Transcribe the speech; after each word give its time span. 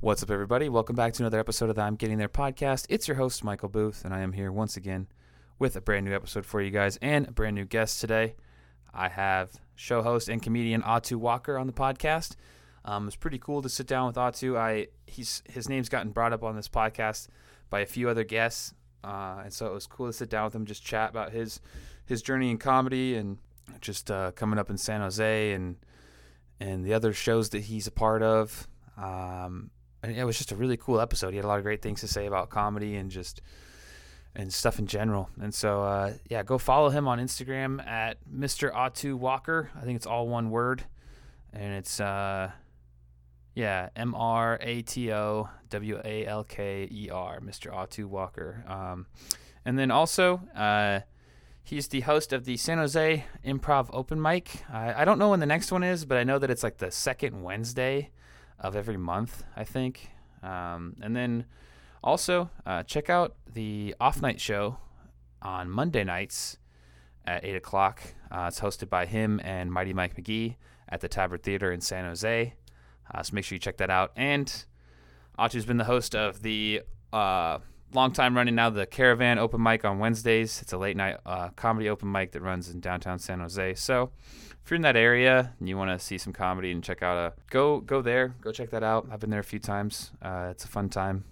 What's 0.00 0.22
up, 0.22 0.30
everybody? 0.30 0.68
Welcome 0.68 0.94
back 0.94 1.14
to 1.14 1.24
another 1.24 1.40
episode 1.40 1.70
of 1.70 1.74
the 1.74 1.82
I'm 1.82 1.96
Getting 1.96 2.18
There 2.18 2.28
podcast. 2.28 2.86
It's 2.88 3.08
your 3.08 3.16
host, 3.16 3.42
Michael 3.42 3.68
Booth, 3.68 4.04
and 4.04 4.14
I 4.14 4.20
am 4.20 4.32
here 4.32 4.52
once 4.52 4.76
again 4.76 5.08
with 5.58 5.74
a 5.74 5.80
brand 5.80 6.06
new 6.06 6.14
episode 6.14 6.46
for 6.46 6.62
you 6.62 6.70
guys 6.70 6.98
and 7.02 7.26
a 7.26 7.32
brand 7.32 7.56
new 7.56 7.64
guest 7.64 8.00
today. 8.00 8.36
I 8.94 9.08
have 9.08 9.50
show 9.74 10.02
host 10.02 10.28
and 10.28 10.40
comedian 10.40 10.84
Ato 10.84 11.18
Walker 11.18 11.58
on 11.58 11.66
the 11.66 11.72
podcast. 11.72 12.36
Um, 12.84 13.08
it's 13.08 13.16
pretty 13.16 13.40
cool 13.40 13.60
to 13.60 13.68
sit 13.68 13.88
down 13.88 14.06
with 14.06 14.16
Ato. 14.16 14.56
I 14.56 14.86
he's 15.08 15.42
his 15.50 15.68
name's 15.68 15.88
gotten 15.88 16.12
brought 16.12 16.32
up 16.32 16.44
on 16.44 16.54
this 16.54 16.68
podcast 16.68 17.26
by 17.68 17.80
a 17.80 17.86
few 17.86 18.08
other 18.08 18.22
guests, 18.22 18.74
uh, 19.02 19.40
and 19.42 19.52
so 19.52 19.66
it 19.66 19.72
was 19.74 19.88
cool 19.88 20.06
to 20.06 20.12
sit 20.12 20.30
down 20.30 20.44
with 20.44 20.54
him, 20.54 20.64
just 20.64 20.84
chat 20.84 21.10
about 21.10 21.32
his 21.32 21.60
his 22.06 22.22
journey 22.22 22.52
in 22.52 22.58
comedy 22.58 23.16
and 23.16 23.38
just 23.80 24.12
uh, 24.12 24.30
coming 24.30 24.60
up 24.60 24.70
in 24.70 24.78
San 24.78 25.00
Jose 25.00 25.52
and 25.52 25.74
and 26.60 26.84
the 26.84 26.94
other 26.94 27.12
shows 27.12 27.48
that 27.48 27.62
he's 27.62 27.88
a 27.88 27.92
part 27.92 28.22
of. 28.22 28.68
Um, 28.96 29.70
and 30.02 30.16
it 30.16 30.24
was 30.24 30.38
just 30.38 30.52
a 30.52 30.56
really 30.56 30.76
cool 30.76 31.00
episode. 31.00 31.30
He 31.30 31.36
had 31.36 31.44
a 31.44 31.48
lot 31.48 31.58
of 31.58 31.64
great 31.64 31.82
things 31.82 32.00
to 32.00 32.08
say 32.08 32.26
about 32.26 32.50
comedy 32.50 32.96
and 32.96 33.10
just 33.10 33.40
and 34.34 34.52
stuff 34.52 34.78
in 34.78 34.86
general. 34.86 35.28
And 35.40 35.52
so, 35.52 35.82
uh, 35.82 36.12
yeah, 36.28 36.42
go 36.42 36.58
follow 36.58 36.90
him 36.90 37.08
on 37.08 37.18
Instagram 37.18 37.84
at 37.84 38.18
Mr. 38.32 38.72
Ato 38.74 39.16
Walker. 39.16 39.70
I 39.76 39.80
think 39.84 39.96
it's 39.96 40.06
all 40.06 40.28
one 40.28 40.50
word, 40.50 40.84
and 41.52 41.74
it's 41.74 41.98
uh, 41.98 42.52
yeah, 43.54 43.88
M 43.96 44.14
R 44.14 44.58
A 44.62 44.82
T 44.82 45.12
O 45.12 45.48
W 45.70 46.00
A 46.04 46.26
L 46.26 46.44
K 46.44 46.88
E 46.90 47.10
R, 47.10 47.40
Mr. 47.40 47.74
Ato 47.74 48.06
Walker. 48.06 48.64
Um, 48.68 49.06
and 49.64 49.78
then 49.78 49.90
also, 49.90 50.40
uh, 50.54 51.00
he's 51.64 51.88
the 51.88 52.00
host 52.02 52.32
of 52.32 52.44
the 52.44 52.56
San 52.56 52.78
Jose 52.78 53.24
Improv 53.44 53.88
Open 53.92 54.22
Mic. 54.22 54.62
I, 54.72 55.02
I 55.02 55.04
don't 55.04 55.18
know 55.18 55.30
when 55.30 55.40
the 55.40 55.46
next 55.46 55.72
one 55.72 55.82
is, 55.82 56.04
but 56.04 56.16
I 56.16 56.24
know 56.24 56.38
that 56.38 56.50
it's 56.50 56.62
like 56.62 56.78
the 56.78 56.92
second 56.92 57.42
Wednesday 57.42 58.10
of 58.60 58.76
every 58.76 58.96
month, 58.96 59.44
I 59.56 59.64
think. 59.64 60.10
Um, 60.42 60.96
and 61.00 61.14
then 61.16 61.46
also 62.02 62.50
uh, 62.66 62.82
check 62.82 63.10
out 63.10 63.34
the 63.52 63.94
Off 64.00 64.22
Night 64.22 64.40
Show 64.40 64.78
on 65.42 65.70
Monday 65.70 66.04
nights 66.04 66.58
at 67.26 67.44
8 67.44 67.56
o'clock. 67.56 68.02
Uh, 68.30 68.46
it's 68.48 68.60
hosted 68.60 68.88
by 68.88 69.06
him 69.06 69.40
and 69.44 69.72
Mighty 69.72 69.92
Mike 69.92 70.16
McGee 70.16 70.56
at 70.88 71.00
the 71.00 71.08
Tabard 71.08 71.42
Theater 71.42 71.72
in 71.72 71.80
San 71.80 72.04
Jose. 72.04 72.54
Uh, 73.12 73.22
so 73.22 73.34
make 73.34 73.44
sure 73.44 73.56
you 73.56 73.60
check 73.60 73.78
that 73.78 73.90
out. 73.90 74.12
And 74.16 74.64
Ato's 75.38 75.64
been 75.64 75.76
the 75.76 75.84
host 75.84 76.14
of 76.14 76.42
the 76.42 76.82
uh, 77.12 77.58
long 77.94 78.12
time 78.12 78.36
running 78.36 78.54
now, 78.54 78.70
the 78.70 78.86
Caravan 78.86 79.38
Open 79.38 79.62
Mic 79.62 79.84
on 79.84 79.98
Wednesdays. 79.98 80.60
It's 80.62 80.72
a 80.72 80.78
late 80.78 80.96
night 80.96 81.18
uh, 81.24 81.48
comedy 81.50 81.88
open 81.88 82.10
mic 82.10 82.32
that 82.32 82.42
runs 82.42 82.68
in 82.68 82.80
downtown 82.80 83.18
San 83.18 83.40
Jose. 83.40 83.74
So 83.74 84.10
if 84.64 84.70
you're 84.70 84.76
in 84.76 84.82
that 84.82 84.96
area 84.96 85.52
and 85.58 85.68
you 85.68 85.76
want 85.76 85.90
to 85.90 86.04
see 86.04 86.18
some 86.18 86.32
comedy 86.32 86.70
and 86.70 86.82
check 86.84 87.02
out 87.02 87.16
a 87.16 87.32
go 87.50 87.80
go 87.80 88.02
there, 88.02 88.34
go 88.40 88.52
check 88.52 88.70
that 88.70 88.82
out. 88.82 89.08
I've 89.10 89.20
been 89.20 89.30
there 89.30 89.40
a 89.40 89.44
few 89.44 89.58
times. 89.58 90.10
Uh, 90.20 90.48
it's 90.50 90.64
a 90.64 90.68
fun 90.68 90.88
time. 90.88 91.24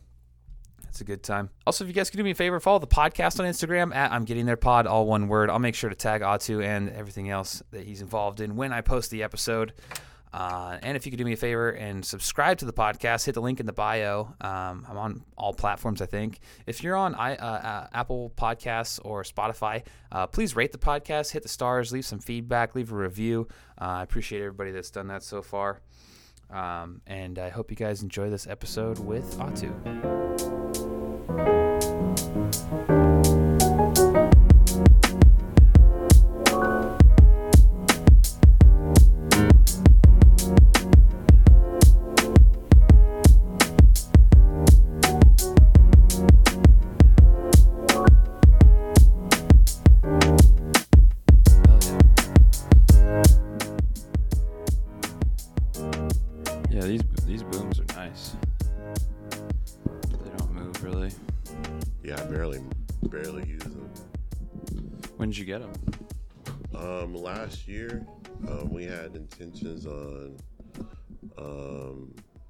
It's 0.89 1.03
a 1.03 1.05
good 1.05 1.23
time. 1.23 1.51
Also, 1.67 1.85
if 1.85 1.89
you 1.89 1.95
guys 1.95 2.09
could 2.09 2.17
do 2.17 2.25
me 2.25 2.31
a 2.31 2.35
favor, 2.35 2.59
follow 2.59 2.79
the 2.79 2.87
podcast 2.87 3.39
on 3.39 3.45
Instagram 3.45 3.95
at 3.95 4.13
I'm 4.13 4.25
Getting 4.25 4.47
There 4.47 4.57
Pod, 4.57 4.87
all 4.87 5.07
one 5.07 5.29
word. 5.29 5.51
I'll 5.51 5.59
make 5.59 5.75
sure 5.75 5.91
to 5.91 5.97
tag 5.97 6.23
Ato 6.23 6.61
and 6.61 6.89
everything 6.89 7.29
else 7.29 7.63
that 7.73 7.85
he's 7.85 8.01
involved 8.01 8.41
in 8.41 8.57
when 8.57 8.73
I 8.73 8.81
post 8.81 9.11
the 9.11 9.23
episode. 9.23 9.75
Uh, 10.37 10.77
and 10.83 10.99
if 10.99 11.07
you 11.07 11.11
could 11.11 11.17
do 11.17 11.25
me 11.25 11.33
a 11.33 11.37
favor 11.37 11.71
and 11.71 12.05
subscribe 12.05 12.59
to 12.59 12.67
the 12.67 12.73
podcast, 12.73 13.25
hit 13.25 13.35
the 13.35 13.41
link 13.41 13.59
in 13.59 13.65
the 13.65 13.73
bio. 13.73 14.35
Um, 14.43 14.87
I'm 14.87 14.99
on 14.99 15.25
all 15.35 15.55
platforms, 15.55 16.03
I 16.03 16.07
think. 16.07 16.41
If 16.67 16.83
you're 16.83 16.95
on 16.95 17.15
I, 17.15 17.37
uh, 17.37 17.47
uh, 17.47 17.87
Apple 17.95 18.35
Podcasts 18.37 19.01
or 19.03 19.23
Spotify, 19.23 19.83
uh, 20.13 20.27
please 20.27 20.55
rate 20.55 20.73
the 20.73 20.79
podcast, 20.79 21.33
hit 21.33 21.43
the 21.43 21.49
stars, 21.49 21.91
leave 21.91 22.05
some 22.05 22.19
feedback, 22.19 22.75
leave 22.75 22.93
a 22.93 22.97
review. 22.97 23.49
Uh, 23.81 23.85
I 23.85 24.03
appreciate 24.03 24.41
everybody 24.41 24.73
that's 24.73 24.91
done 24.91 25.07
that 25.07 25.23
so 25.23 25.41
far. 25.41 25.81
Um, 26.51 27.01
and 27.07 27.39
I 27.39 27.49
hope 27.49 27.71
you 27.71 27.77
guys 27.77 28.03
enjoy 28.03 28.29
this 28.29 28.47
episode 28.47 28.99
with 28.99 29.41
Ato. 29.41 29.73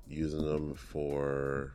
Using 0.08 0.44
them 0.44 0.74
for 0.74 1.72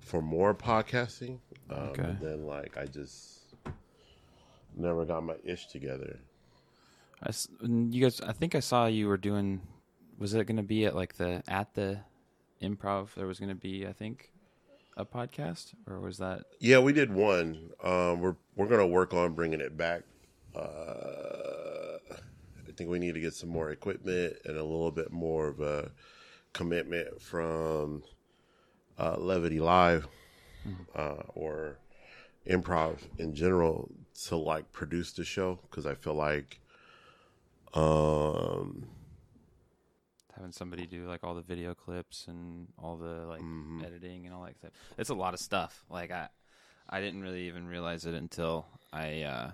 for 0.00 0.22
more 0.22 0.54
podcasting. 0.54 1.38
Um, 1.70 1.78
Okay. 1.90 2.02
and 2.02 2.20
Then, 2.20 2.46
like, 2.46 2.76
I 2.76 2.86
just 2.86 3.40
never 4.76 5.04
got 5.04 5.24
my 5.24 5.34
ish 5.44 5.66
together. 5.66 6.18
I 7.22 7.30
you 7.66 8.02
guys, 8.02 8.20
I 8.20 8.32
think 8.32 8.54
I 8.54 8.60
saw 8.60 8.86
you 8.86 9.08
were 9.08 9.16
doing. 9.16 9.60
Was 10.18 10.34
it 10.34 10.46
going 10.46 10.56
to 10.58 10.62
be 10.62 10.86
at 10.86 10.94
like 10.94 11.14
the 11.16 11.42
at 11.48 11.74
the 11.74 11.98
improv? 12.62 13.14
There 13.14 13.26
was 13.26 13.38
going 13.38 13.48
to 13.50 13.54
be, 13.54 13.86
I 13.86 13.92
think, 13.92 14.30
a 14.96 15.04
podcast, 15.04 15.74
or 15.86 16.00
was 16.00 16.18
that? 16.18 16.42
Yeah, 16.60 16.78
we 16.78 16.92
did 16.92 17.12
one. 17.12 17.70
Um, 17.82 18.20
we're 18.20 18.36
we're 18.54 18.66
gonna 18.68 18.86
work 18.86 19.12
on 19.14 19.32
bringing 19.34 19.60
it 19.60 19.76
back. 19.76 20.02
Uh, 20.54 21.98
I 22.08 22.72
think 22.76 22.90
we 22.90 22.98
need 22.98 23.14
to 23.14 23.20
get 23.20 23.34
some 23.34 23.48
more 23.48 23.70
equipment 23.70 24.36
and 24.44 24.56
a 24.56 24.62
little 24.62 24.90
bit 24.90 25.10
more 25.12 25.48
of 25.48 25.60
a 25.60 25.90
commitment 26.56 27.20
from 27.20 28.02
uh, 28.98 29.16
Levity 29.18 29.60
Live 29.60 30.08
uh, 30.94 31.22
or 31.34 31.76
improv 32.48 32.98
in 33.18 33.34
general 33.34 33.90
to 34.24 34.36
like 34.36 34.72
produce 34.72 35.12
the 35.12 35.24
show 35.24 35.58
because 35.68 35.84
I 35.84 35.94
feel 35.94 36.14
like 36.14 36.60
um 37.74 38.86
having 40.34 40.52
somebody 40.52 40.86
do 40.86 41.06
like 41.06 41.22
all 41.22 41.34
the 41.34 41.42
video 41.42 41.74
clips 41.74 42.26
and 42.26 42.68
all 42.78 42.96
the 42.96 43.26
like 43.26 43.42
editing 43.84 44.24
and 44.24 44.34
all 44.34 44.44
that 44.44 44.56
stuff. 44.56 44.70
It's 44.96 45.10
a 45.10 45.14
lot 45.14 45.34
of 45.34 45.40
stuff. 45.40 45.84
Like 45.90 46.10
I 46.10 46.28
I 46.88 47.00
didn't 47.00 47.20
really 47.20 47.48
even 47.48 47.66
realize 47.66 48.06
it 48.06 48.14
until 48.14 48.66
I 48.92 49.22
uh 49.22 49.50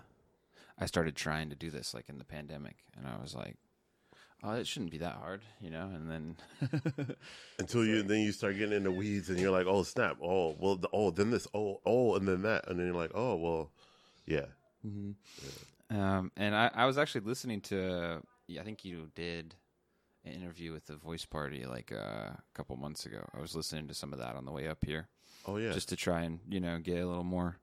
I 0.78 0.86
started 0.86 1.16
trying 1.16 1.50
to 1.50 1.56
do 1.56 1.70
this 1.70 1.94
like 1.94 2.08
in 2.08 2.18
the 2.18 2.24
pandemic 2.24 2.76
and 2.96 3.06
I 3.08 3.20
was 3.20 3.34
like 3.34 3.56
oh 4.42 4.52
it 4.54 4.66
shouldn't 4.66 4.90
be 4.90 4.98
that 4.98 5.14
hard, 5.14 5.42
you 5.60 5.70
know, 5.70 5.90
and 5.94 6.10
then 6.10 7.16
until 7.58 7.84
you 7.84 8.02
then 8.02 8.20
you 8.20 8.32
start 8.32 8.58
getting 8.58 8.76
into 8.76 8.90
weeds 8.90 9.30
and 9.30 9.38
you're 9.38 9.50
like 9.50 9.66
oh 9.66 9.82
snap. 9.82 10.16
Oh 10.22 10.56
well 10.58 10.76
the, 10.76 10.88
oh 10.92 11.10
then 11.10 11.30
this. 11.30 11.46
Oh 11.54 11.80
oh 11.86 12.16
and 12.16 12.26
then 12.26 12.42
that. 12.42 12.68
And 12.68 12.78
then 12.78 12.86
you're 12.86 12.96
like 12.96 13.12
oh 13.14 13.36
well 13.36 13.70
yeah. 14.26 14.46
Um, 15.90 16.32
and 16.36 16.54
I, 16.54 16.70
I 16.74 16.86
was 16.86 16.98
actually 16.98 17.22
listening 17.22 17.60
to, 17.62 18.22
I 18.58 18.62
think 18.62 18.84
you 18.84 19.10
did 19.14 19.54
an 20.24 20.32
interview 20.32 20.72
with 20.72 20.86
the 20.86 20.96
Voice 20.96 21.24
Party 21.24 21.64
like 21.66 21.92
uh, 21.92 22.30
a 22.30 22.42
couple 22.54 22.76
months 22.76 23.06
ago. 23.06 23.28
I 23.36 23.40
was 23.40 23.54
listening 23.54 23.88
to 23.88 23.94
some 23.94 24.12
of 24.12 24.18
that 24.18 24.36
on 24.36 24.44
the 24.44 24.52
way 24.52 24.68
up 24.68 24.84
here, 24.84 25.08
oh 25.46 25.56
yeah. 25.56 25.72
Just 25.72 25.88
to 25.90 25.96
try 25.96 26.22
and 26.22 26.40
you 26.48 26.60
know 26.60 26.78
get 26.78 27.00
a 27.00 27.06
little 27.06 27.24
more 27.24 27.58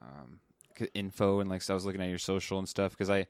um, 0.00 0.40
info 0.94 1.40
and 1.40 1.50
like 1.50 1.62
so 1.62 1.74
I 1.74 1.76
was 1.76 1.84
looking 1.84 2.02
at 2.02 2.08
your 2.08 2.18
social 2.18 2.58
and 2.58 2.68
stuff 2.68 2.92
because 2.92 3.10
I 3.10 3.26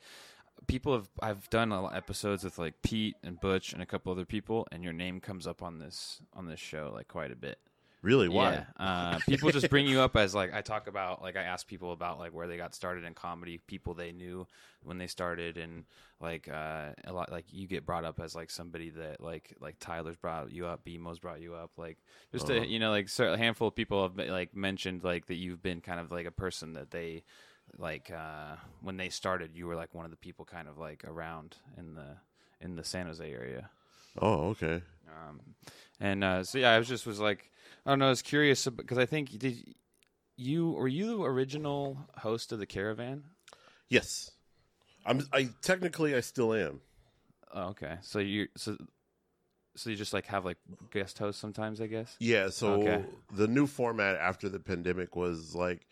people 0.67 0.95
have 0.95 1.09
I've 1.21 1.49
done 1.51 1.73
a 1.73 1.83
lot 1.83 1.93
of 1.93 1.97
episodes 1.97 2.45
with 2.45 2.59
like 2.59 2.83
Pete 2.83 3.17
and 3.23 3.41
Butch 3.41 3.73
and 3.73 3.83
a 3.83 3.87
couple 3.87 4.13
other 4.13 4.25
people, 4.25 4.67
and 4.73 4.83
your 4.83 4.93
name 4.93 5.21
comes 5.21 5.47
up 5.47 5.63
on 5.63 5.79
this 5.79 6.21
on 6.35 6.47
this 6.47 6.61
show 6.61 6.91
like 6.95 7.09
quite 7.09 7.33
a 7.33 7.37
bit. 7.37 7.59
Really? 8.03 8.29
Why? 8.29 8.53
Yeah. 8.53 8.65
Uh, 8.79 9.19
people 9.27 9.51
just 9.51 9.69
bring 9.69 9.87
you 9.89 10.01
up 10.01 10.17
as 10.17 10.33
like 10.35 10.55
I 10.55 10.61
talk 10.61 10.87
about 10.87 11.23
like 11.23 11.37
I 11.37 11.43
ask 11.43 11.67
people 11.67 11.93
about 11.93 12.19
like 12.19 12.33
where 12.33 12.47
they 12.47 12.57
got 12.57 12.75
started 12.75 13.05
in 13.05 13.15
comedy, 13.15 13.59
people 13.67 13.95
they 13.95 14.13
knew 14.13 14.47
when 14.85 14.99
they 14.99 15.09
started, 15.09 15.57
and 15.57 15.85
like 16.21 16.49
uh, 16.49 16.91
a 17.05 17.13
lot 17.13 17.33
like 17.33 17.47
you 17.51 17.67
get 17.67 17.85
brought 17.85 18.05
up 18.05 18.21
as 18.21 18.37
like 18.37 18.51
somebody 18.51 18.91
that 18.91 19.21
like 19.21 19.57
like 19.61 19.77
Tyler's 19.81 20.17
brought 20.17 20.53
you 20.53 20.67
up, 20.67 20.85
BMO's 20.85 21.19
brought 21.19 21.41
you 21.41 21.55
up, 21.55 21.73
like 21.79 21.99
just 22.31 22.49
Uh-huh. 22.49 22.61
a 22.61 22.65
you 22.65 22.79
know 22.79 22.91
like 22.91 23.09
a 23.19 23.37
handful 23.37 23.69
of 23.69 23.75
people 23.75 24.03
have 24.03 24.17
like 24.29 24.55
mentioned 24.55 25.03
like 25.03 25.27
that 25.27 25.37
you've 25.37 25.63
been 25.63 25.81
kind 25.81 25.99
of 25.99 26.13
like 26.13 26.27
a 26.27 26.31
person 26.31 26.75
that 26.75 26.93
they 26.93 27.25
like 27.79 28.11
uh, 28.11 28.57
when 28.83 28.97
they 28.97 29.09
started, 29.09 29.55
you 29.55 29.67
were 29.67 29.77
like 29.77 29.95
one 29.95 30.05
of 30.05 30.11
the 30.11 30.17
people 30.17 30.45
kind 30.45 30.69
of 30.69 30.79
like 30.79 31.05
around 31.05 31.57
in 31.77 31.95
the 31.95 32.17
in 32.61 32.77
the 32.77 32.85
San 32.85 33.07
Jose 33.07 33.25
area. 33.33 33.71
Oh, 34.21 34.49
okay. 34.51 34.83
Um, 35.09 35.41
and 36.01 36.25
uh, 36.25 36.45
so 36.45 36.59
yeah, 36.59 36.71
I 36.71 36.79
was 36.79 36.89
just 36.89 37.07
was 37.07 37.21
like, 37.21 37.51
I 37.85 37.91
don't 37.91 37.99
know, 37.99 38.07
I 38.07 38.11
was 38.11 38.23
curious 38.23 38.67
because 38.67 38.99
I 38.99 39.07
think 39.07 39.39
did 39.39 39.75
you 40.37 40.73
were 40.73 40.89
you 40.89 41.07
the 41.07 41.23
original 41.23 41.99
host 42.19 42.53
of 42.53 42.59
the 42.59 42.67
Caravan? 42.67 43.25
Yes. 43.89 44.31
I'm 45.05 45.27
I 45.33 45.51
technically 45.63 46.15
I 46.15 46.21
still 46.21 46.53
am. 46.53 46.81
Oh, 47.55 47.69
okay, 47.69 47.97
so 48.03 48.19
you 48.19 48.49
so 48.57 48.77
So 49.77 49.91
you 49.91 49.97
just 49.97 50.13
like 50.13 50.27
have 50.27 50.45
like 50.45 50.59
guest 50.91 51.19
hosts 51.19 51.41
sometimes, 51.41 51.81
I 51.81 51.87
guess. 51.87 52.17
Yeah, 52.19 52.49
so 52.49 52.73
Okay. 52.73 53.05
the 53.35 53.47
new 53.47 53.67
format 53.67 54.17
after 54.17 54.49
the 54.49 54.59
pandemic 54.59 55.15
was 55.15 55.55
like 55.55 55.87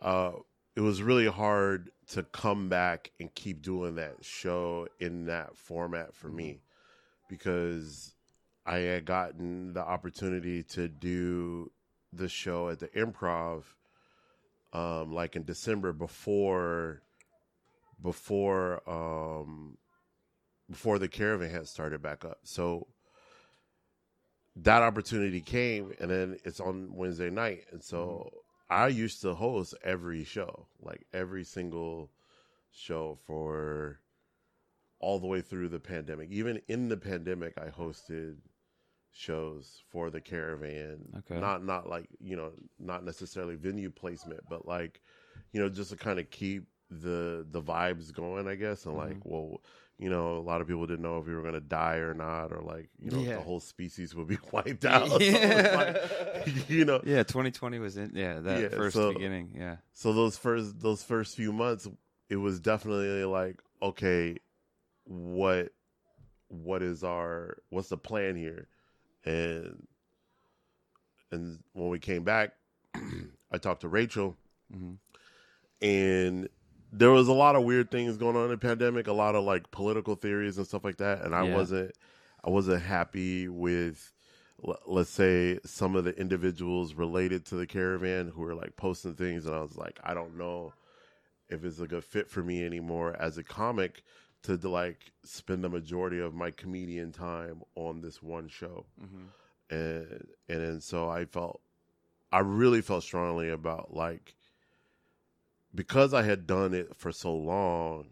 uh 0.00 0.32
it 0.76 0.80
was 0.80 1.02
really 1.02 1.26
hard 1.26 1.90
to 2.08 2.22
come 2.22 2.68
back 2.68 3.10
and 3.18 3.34
keep 3.34 3.62
doing 3.62 3.96
that 3.96 4.22
show 4.22 4.86
in 5.00 5.24
that 5.26 5.56
format 5.56 6.14
for 6.14 6.28
me 6.28 6.60
because 7.28 8.14
I 8.66 8.78
had 8.78 9.06
gotten 9.06 9.72
the 9.72 9.80
opportunity 9.80 10.62
to 10.64 10.86
do 10.86 11.72
the 12.12 12.28
show 12.28 12.68
at 12.68 12.78
the 12.78 12.88
improv 12.88 13.64
um 14.72 15.12
like 15.12 15.34
in 15.34 15.44
December 15.44 15.92
before 15.92 17.02
before 18.02 18.82
um 18.88 19.78
before 20.70 20.98
the 20.98 21.08
caravan 21.08 21.50
had 21.50 21.66
started 21.66 22.02
back 22.02 22.24
up. 22.24 22.38
So 22.42 22.86
that 24.56 24.82
opportunity 24.82 25.40
came 25.40 25.92
and 26.00 26.10
then 26.10 26.38
it's 26.44 26.60
on 26.60 26.94
Wednesday 26.94 27.30
night. 27.30 27.64
And 27.72 27.82
so 27.82 28.30
I 28.68 28.88
used 28.88 29.20
to 29.22 29.34
host 29.34 29.74
every 29.82 30.24
show, 30.24 30.66
like 30.80 31.06
every 31.12 31.44
single 31.44 32.10
show 32.72 33.18
for 33.26 34.00
all 34.98 35.18
the 35.18 35.26
way 35.26 35.40
through 35.40 35.68
the 35.68 35.78
pandemic. 35.78 36.30
Even 36.30 36.60
in 36.68 36.88
the 36.88 36.96
pandemic 36.96 37.54
I 37.58 37.68
hosted 37.68 38.36
shows 39.12 39.82
for 39.88 40.10
the 40.10 40.20
caravan. 40.20 40.98
Okay. 41.18 41.40
Not 41.40 41.64
not 41.64 41.88
like, 41.88 42.08
you 42.20 42.36
know, 42.36 42.52
not 42.78 43.04
necessarily 43.04 43.54
venue 43.54 43.90
placement, 43.90 44.40
but 44.48 44.66
like, 44.66 45.00
you 45.52 45.60
know, 45.60 45.68
just 45.68 45.90
to 45.90 45.96
kind 45.96 46.18
of 46.18 46.30
keep 46.30 46.64
the 46.90 47.46
the 47.50 47.60
vibes 47.62 48.12
going, 48.12 48.46
I 48.48 48.54
guess. 48.54 48.86
And 48.86 48.96
like, 48.96 49.18
well, 49.24 49.60
you 49.98 50.10
know, 50.10 50.36
a 50.36 50.40
lot 50.40 50.60
of 50.60 50.66
people 50.68 50.86
didn't 50.86 51.02
know 51.02 51.18
if 51.18 51.26
we 51.26 51.34
were 51.34 51.42
gonna 51.42 51.60
die 51.60 51.96
or 51.96 52.12
not, 52.14 52.52
or 52.52 52.60
like, 52.62 52.88
you 53.00 53.10
know, 53.10 53.18
Yeah. 53.20 53.36
the 53.36 53.40
whole 53.42 53.60
species 53.60 54.14
would 54.14 54.26
be 54.28 54.38
wiped 54.52 54.84
out. 54.84 55.08
So 55.10 55.16
like, 55.16 56.68
you 56.68 56.84
know, 56.84 57.00
Yeah, 57.04 57.22
2020 57.22 57.78
was 57.78 57.96
in. 57.96 58.12
Yeah, 58.14 58.40
that 58.40 58.60
Yeah, 58.60 58.68
first 58.68 58.94
so- 58.94 59.12
beginning. 59.12 59.52
Yeah. 59.56 59.76
so 59.92 60.12
those 60.12 60.36
first 60.36 60.80
those 60.80 61.02
first 61.02 61.34
few 61.36 61.52
months, 61.52 61.88
it 62.28 62.36
was 62.36 62.60
definitely 62.60 63.24
like, 63.24 63.60
okay, 63.82 64.36
what 65.04 65.72
what 66.48 66.82
is 66.82 67.02
our 67.02 67.58
what's 67.70 67.88
the 67.88 67.96
plan 67.96 68.36
here? 68.36 68.68
And 69.24 69.86
and 71.32 71.58
when 71.72 71.88
we 71.88 71.98
came 71.98 72.22
back, 72.22 72.52
I 73.50 73.58
talked 73.58 73.80
to 73.80 73.88
Rachel, 73.88 74.36
Mhm. 74.72 74.98
and 75.82 76.48
there 76.92 77.10
was 77.10 77.28
a 77.28 77.32
lot 77.32 77.56
of 77.56 77.64
weird 77.64 77.90
things 77.90 78.16
going 78.16 78.36
on 78.36 78.44
in 78.44 78.50
the 78.50 78.58
pandemic, 78.58 79.06
a 79.06 79.12
lot 79.12 79.34
of 79.34 79.44
like 79.44 79.70
political 79.70 80.14
theories 80.14 80.56
and 80.58 80.66
stuff 80.66 80.84
like 80.84 80.96
that, 80.98 81.22
and 81.22 81.34
I 81.34 81.42
Yeah. 81.44 81.54
wasn't 81.54 81.92
I 82.44 82.50
wasn't 82.50 82.82
happy 82.82 83.48
with 83.48 84.12
let's 84.86 85.10
say 85.10 85.58
some 85.64 85.94
of 85.96 86.04
the 86.04 86.18
individuals 86.18 86.94
related 86.94 87.44
to 87.46 87.56
the 87.56 87.66
caravan 87.66 88.28
who 88.28 88.40
were 88.40 88.54
like 88.54 88.76
posting 88.76 89.14
things 89.14 89.44
and 89.46 89.54
I 89.54 89.60
was 89.60 89.76
like 89.76 89.98
I 90.02 90.14
don't 90.14 90.38
know 90.38 90.72
if 91.48 91.62
it's 91.64 91.78
a 91.78 91.86
good 91.86 92.04
fit 92.04 92.30
for 92.30 92.42
me 92.42 92.64
anymore 92.64 93.14
as 93.20 93.36
a 93.36 93.44
comic 93.44 94.02
to 94.44 94.56
like 94.56 95.12
spend 95.24 95.62
the 95.62 95.68
majority 95.68 96.20
of 96.20 96.34
my 96.34 96.50
comedian 96.50 97.12
time 97.12 97.62
on 97.74 98.00
this 98.00 98.22
one 98.22 98.48
show 98.48 98.86
Mhm. 99.00 99.26
and 99.70 100.26
and 100.48 100.60
then 100.62 100.80
so 100.80 101.08
I 101.08 101.26
felt 101.26 101.60
I 102.32 102.38
really 102.38 102.80
felt 102.80 103.02
strongly 103.02 103.50
about 103.50 103.92
like 103.92 104.34
because 105.76 106.12
I 106.14 106.22
had 106.22 106.46
done 106.46 106.74
it 106.74 106.96
for 106.96 107.12
so 107.12 107.32
long 107.34 108.06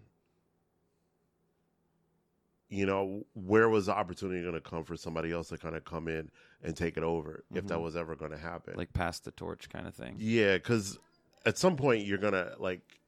you 2.69 2.87
know 2.87 3.25
where 3.35 3.69
was 3.69 3.87
the 3.87 3.93
opportunity 3.95 4.41
going 4.43 4.55
to 4.55 4.61
come 4.61 4.85
for 4.85 4.97
somebody 4.97 5.31
else 5.33 5.49
to 5.49 5.59
kind 5.59 5.77
of 5.77 5.85
come 5.85 6.09
in 6.09 6.31
and 6.63 6.77
take 6.77 6.97
it 6.97 7.03
over 7.03 7.45
if 7.55 7.67
that 7.67 7.75
Mhm. 7.79 7.83
was 7.83 7.97
ever 7.97 8.17
going 8.17 8.31
to 8.31 8.39
happen 8.39 8.75
Like 8.77 8.93
pass 8.93 9.21
the 9.21 9.31
torch 9.33 9.69
kind 9.69 9.87
of 9.87 9.95
thing. 9.95 10.17
yeah 10.19 10.59
cuz 10.59 10.99
at 11.47 11.59
some 11.59 11.77
point 11.77 12.05
you're 12.07 12.19
going 12.19 12.33
to 12.33 12.55
like 12.59 13.01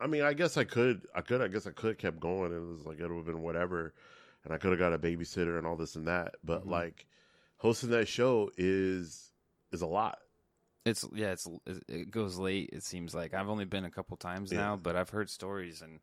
I 0.00 0.06
mean 0.06 0.22
I 0.22 0.32
guess 0.32 0.56
I 0.56 0.64
could 0.64 1.06
I 1.14 1.20
could 1.22 1.40
I 1.42 1.48
guess 1.48 1.66
I 1.66 1.70
could 1.70 1.98
kept 1.98 2.20
going 2.20 2.52
it 2.52 2.60
was 2.60 2.86
like 2.86 2.98
it 3.00 3.08
would 3.08 3.16
have 3.16 3.26
been 3.26 3.42
whatever 3.42 3.92
and 4.44 4.52
I 4.54 4.58
could 4.58 4.70
have 4.70 4.78
got 4.78 4.92
a 4.92 4.98
babysitter 4.98 5.58
and 5.58 5.66
all 5.66 5.76
this 5.76 5.96
and 5.96 6.06
that 6.06 6.36
but 6.44 6.64
Mhm. 6.64 6.70
like 6.70 7.06
hosting 7.56 7.90
that 7.90 8.06
show 8.08 8.50
is 8.56 9.32
is 9.72 9.82
a 9.82 9.86
lot 9.86 10.18
It's 10.86 11.04
yeah, 11.14 11.32
it's 11.32 11.48
it 11.88 12.10
goes 12.10 12.38
late. 12.38 12.70
It 12.72 12.82
seems 12.84 13.14
like 13.14 13.34
I've 13.34 13.48
only 13.48 13.64
been 13.64 13.84
a 13.84 13.90
couple 13.90 14.16
times 14.16 14.52
Yeah. 14.52 14.58
now, 14.58 14.76
but 14.76 14.96
I've 14.96 15.10
heard 15.10 15.28
stories 15.28 15.82
and 15.82 16.00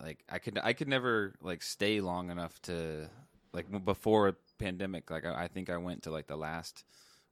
like 0.00 0.24
I 0.28 0.38
could 0.38 0.58
I 0.62 0.72
could 0.72 0.88
never 0.88 1.34
like 1.40 1.62
stay 1.62 2.00
long 2.00 2.30
enough 2.30 2.60
to 2.62 3.08
like 3.52 3.66
before 3.84 4.28
a 4.28 4.34
pandemic. 4.58 5.10
Like 5.10 5.24
I, 5.26 5.44
I 5.44 5.48
think 5.48 5.70
I 5.70 5.76
went 5.76 6.02
to 6.04 6.10
like 6.10 6.26
the 6.26 6.36
last 6.36 6.84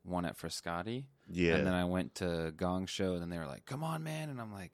one 0.05 0.25
at 0.27 0.39
Frascati, 0.39 1.05
yeah 1.31 1.57
and 1.57 1.67
then 1.67 1.73
I 1.75 1.85
went 1.87 2.17
to 2.17 2.53
Gong 2.57 2.85
Show, 2.87 3.15
and 3.15 3.23
then 3.23 3.31
they 3.31 3.39
were 3.39 3.47
like, 3.47 3.65
"Come 3.65 3.83
on, 3.83 4.03
man," 4.05 4.29
and 4.29 4.41
I'm 4.41 4.53
like. 4.53 4.73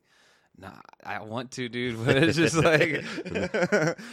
Nah, 0.58 0.72
I 1.06 1.22
want 1.22 1.52
to, 1.52 1.70
dude, 1.70 2.04
but 2.04 2.16
it's 2.16 2.36
just 2.36 2.56
like 2.56 3.02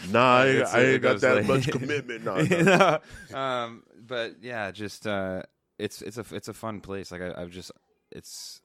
nah 0.09 0.37
I, 0.37 0.63
I 0.71 0.81
ain't 0.83 1.01
got 1.01 1.19
that 1.21 1.35
late. 1.37 1.47
much 1.47 1.67
commitment 1.71 2.23
nah, 2.23 2.37
You 2.37 2.63
know? 2.63 2.99
um, 3.33 3.83
but 4.07 4.35
yeah, 4.41 4.71
just 4.71 5.07
uh, 5.07 5.41
it's 5.77 6.01
it's 6.01 6.17
a 6.17 6.25
it's 6.31 6.47
a 6.47 6.53
fun 6.53 6.79
place. 6.79 7.11
Like 7.11 7.21
I, 7.21 7.33
I've 7.41 7.49
just 7.49 7.71
it's 8.11 8.61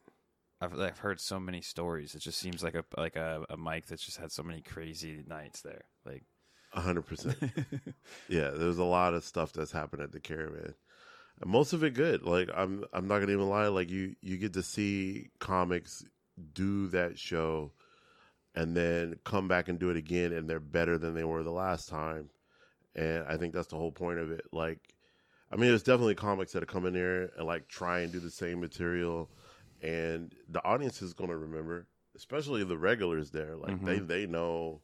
I've 0.60 0.78
I've 0.78 0.98
heard 0.98 1.20
so 1.20 1.40
many 1.40 1.60
stories. 1.60 2.14
It 2.14 2.20
just 2.20 2.38
seems 2.38 2.62
like 2.62 2.74
a 2.74 2.84
like 2.96 3.16
a, 3.16 3.44
a 3.50 3.56
mic 3.56 3.86
that's 3.86 4.04
just 4.04 4.18
had 4.18 4.30
so 4.30 4.42
many 4.44 4.62
crazy 4.62 5.24
nights 5.26 5.60
there. 5.62 5.82
Like 6.04 6.24
hundred 6.72 7.02
percent. 7.02 7.36
Yeah 8.28 8.50
there's 8.50 8.78
a 8.78 8.84
lot 8.84 9.12
of 9.12 9.24
stuff 9.24 9.52
that's 9.52 9.72
happened 9.72 10.02
at 10.02 10.12
the 10.12 10.20
caravan 10.20 10.74
and 11.40 11.50
most 11.50 11.72
of 11.72 11.82
it 11.84 11.94
good. 11.94 12.22
Like 12.22 12.48
i'm 12.56 12.84
i'm 12.92 13.08
not 13.08 13.18
gonna 13.18 13.32
even 13.32 13.48
lie. 13.48 13.66
Like 13.66 13.90
you 13.90 14.14
you 14.22 14.36
get 14.36 14.52
to 14.54 14.62
see 14.62 15.30
comics 15.38 16.04
do 16.54 16.86
that 16.88 17.18
show 17.18 17.72
and 18.54 18.76
then 18.76 19.16
come 19.24 19.48
back 19.48 19.68
and 19.68 19.78
do 19.78 19.90
it 19.90 19.96
again 19.96 20.32
and 20.32 20.48
they're 20.48 20.60
better 20.60 20.96
than 20.96 21.14
they 21.14 21.24
were 21.24 21.42
the 21.42 21.50
last 21.50 21.88
time. 21.88 22.30
And 22.94 23.24
i 23.26 23.36
think 23.36 23.52
that's 23.52 23.68
the 23.68 23.76
whole 23.76 23.92
point 23.92 24.18
of 24.20 24.30
it. 24.30 24.44
Like 24.52 24.78
i 25.52 25.56
mean 25.56 25.68
there's 25.68 25.82
definitely 25.82 26.14
comics 26.14 26.52
that 26.52 26.66
come 26.66 26.86
in 26.86 26.94
there 26.94 27.30
and 27.36 27.46
like 27.46 27.68
try 27.68 28.00
and 28.00 28.12
do 28.12 28.20
the 28.20 28.30
same 28.30 28.60
material 28.60 29.28
and 29.82 30.34
the 30.48 30.64
audience 30.64 31.02
is 31.02 31.12
gonna 31.12 31.36
remember 31.36 31.86
especially 32.16 32.64
the 32.64 32.78
regulars 32.78 33.30
there 33.30 33.56
like 33.56 33.82
they 33.84 33.96
mm-hmm. 33.96 34.06
they 34.06 34.26
know 34.26 34.80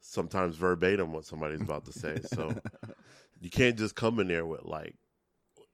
sometimes 0.00 0.56
verbatim 0.56 1.12
what 1.12 1.24
somebody's 1.24 1.60
about 1.60 1.84
to 1.84 1.92
say 1.92 2.18
so 2.24 2.54
you 3.40 3.50
can't 3.50 3.76
just 3.76 3.94
come 3.94 4.18
in 4.20 4.28
there 4.28 4.46
with 4.46 4.64
like 4.64 4.94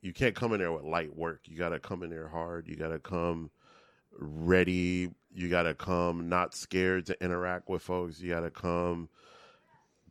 you 0.03 0.13
can't 0.13 0.35
come 0.35 0.53
in 0.53 0.59
there 0.59 0.73
with 0.73 0.83
light 0.83 1.17
work. 1.17 1.43
You 1.45 1.57
got 1.57 1.71
to 1.71 1.79
come 1.79 2.03
in 2.03 2.11
there 2.11 2.29
hard. 2.29 2.69
You 2.69 2.77
got 2.77 2.89
to 2.89 2.99
come 2.99 3.51
ready. 4.11 5.11
You 5.33 5.49
got 5.49 5.63
to 5.63 5.75
come 5.75 6.29
not 6.29 6.55
scared 6.55 7.07
to 7.07 7.25
interact 7.25 7.69
with 7.69 7.83
folks. 7.83 8.21
You 8.21 8.31
got 8.31 8.41
to 8.41 8.51
come 8.51 9.09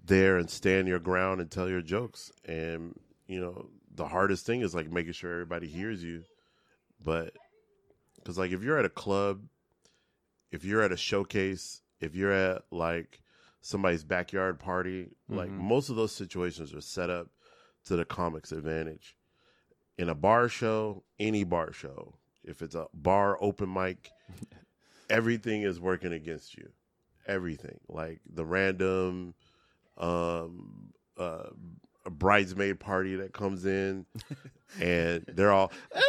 there 0.03 0.37
and 0.37 0.49
stand 0.49 0.87
your 0.87 0.99
ground 0.99 1.41
and 1.41 1.51
tell 1.51 1.69
your 1.69 1.81
jokes. 1.81 2.31
And 2.45 2.97
you 3.27 3.41
know, 3.41 3.69
the 4.01 4.07
hardest 4.07 4.45
thing 4.45 4.61
is 4.61 4.73
like 4.73 4.89
making 4.89 5.13
sure 5.13 5.31
everybody 5.31 5.67
hears 5.67 6.03
you. 6.03 6.23
But 7.03 7.35
cuz 8.25 8.37
like 8.37 8.51
if 8.51 8.63
you're 8.63 8.77
at 8.79 8.85
a 8.85 8.89
club, 8.89 9.43
if 10.51 10.63
you're 10.65 10.81
at 10.81 10.91
a 10.91 10.97
showcase, 10.97 11.81
if 11.99 12.15
you're 12.15 12.31
at 12.31 12.63
like 12.71 13.21
somebody's 13.61 14.03
backyard 14.03 14.59
party, 14.59 15.11
like 15.29 15.49
Mhm. 15.49 15.59
most 15.59 15.89
of 15.89 15.95
those 15.95 16.11
situations 16.11 16.73
are 16.73 16.81
set 16.81 17.09
up 17.09 17.29
to 17.85 17.95
the 17.95 18.05
comics 18.05 18.51
advantage. 18.51 19.15
In 19.97 20.09
a 20.09 20.15
bar 20.15 20.49
show, 20.49 21.03
any 21.19 21.43
bar 21.43 21.71
show, 21.71 22.17
if 22.43 22.61
it's 22.61 22.75
a 22.75 22.87
bar 22.93 23.37
open 23.39 23.71
mic, 23.71 24.09
everything 25.09 25.61
is 25.61 25.79
working 25.79 26.11
against 26.13 26.57
you. 26.57 26.71
Everything. 27.27 27.79
Like 27.87 28.19
the 28.25 28.45
random 28.45 29.35
um 29.97 30.93
uh 31.17 31.49
bridesmaid 32.09 32.79
party 32.79 33.15
that 33.17 33.31
comes 33.33 33.65
in 33.65 34.05
and 34.81 35.23
they're 35.27 35.51
all 35.51 35.71
"Eh, 35.93 35.99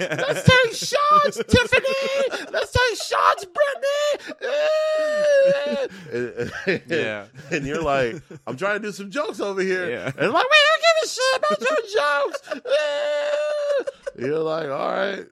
let's 0.00 0.42
take 0.44 0.72
shots, 0.74 1.36
Tiffany. 1.36 2.50
Let's 2.52 2.72
take 2.72 3.02
shots, 3.02 3.44
Brittany. 3.44 4.36
Eh." 4.50 5.86
And- 6.66 6.82
Yeah. 6.88 7.26
and 7.50 7.66
you're 7.66 7.82
like, 7.82 8.16
I'm 8.46 8.56
trying 8.56 8.80
to 8.80 8.88
do 8.88 8.92
some 8.92 9.10
jokes 9.10 9.40
over 9.40 9.60
here, 9.62 9.88
Yeah. 9.90 10.06
and 10.16 10.26
I'm 10.26 10.32
like, 10.32 10.46
we 10.50 10.56
don't 10.66 10.82
give 10.82 10.96
a 11.04 11.08
shit 11.08 11.36
about 11.38 11.60
your 11.60 11.82
jokes. 11.94 12.40
You're 14.20 14.38
like, 14.38 14.68
all 14.70 14.92
right. 14.92 15.26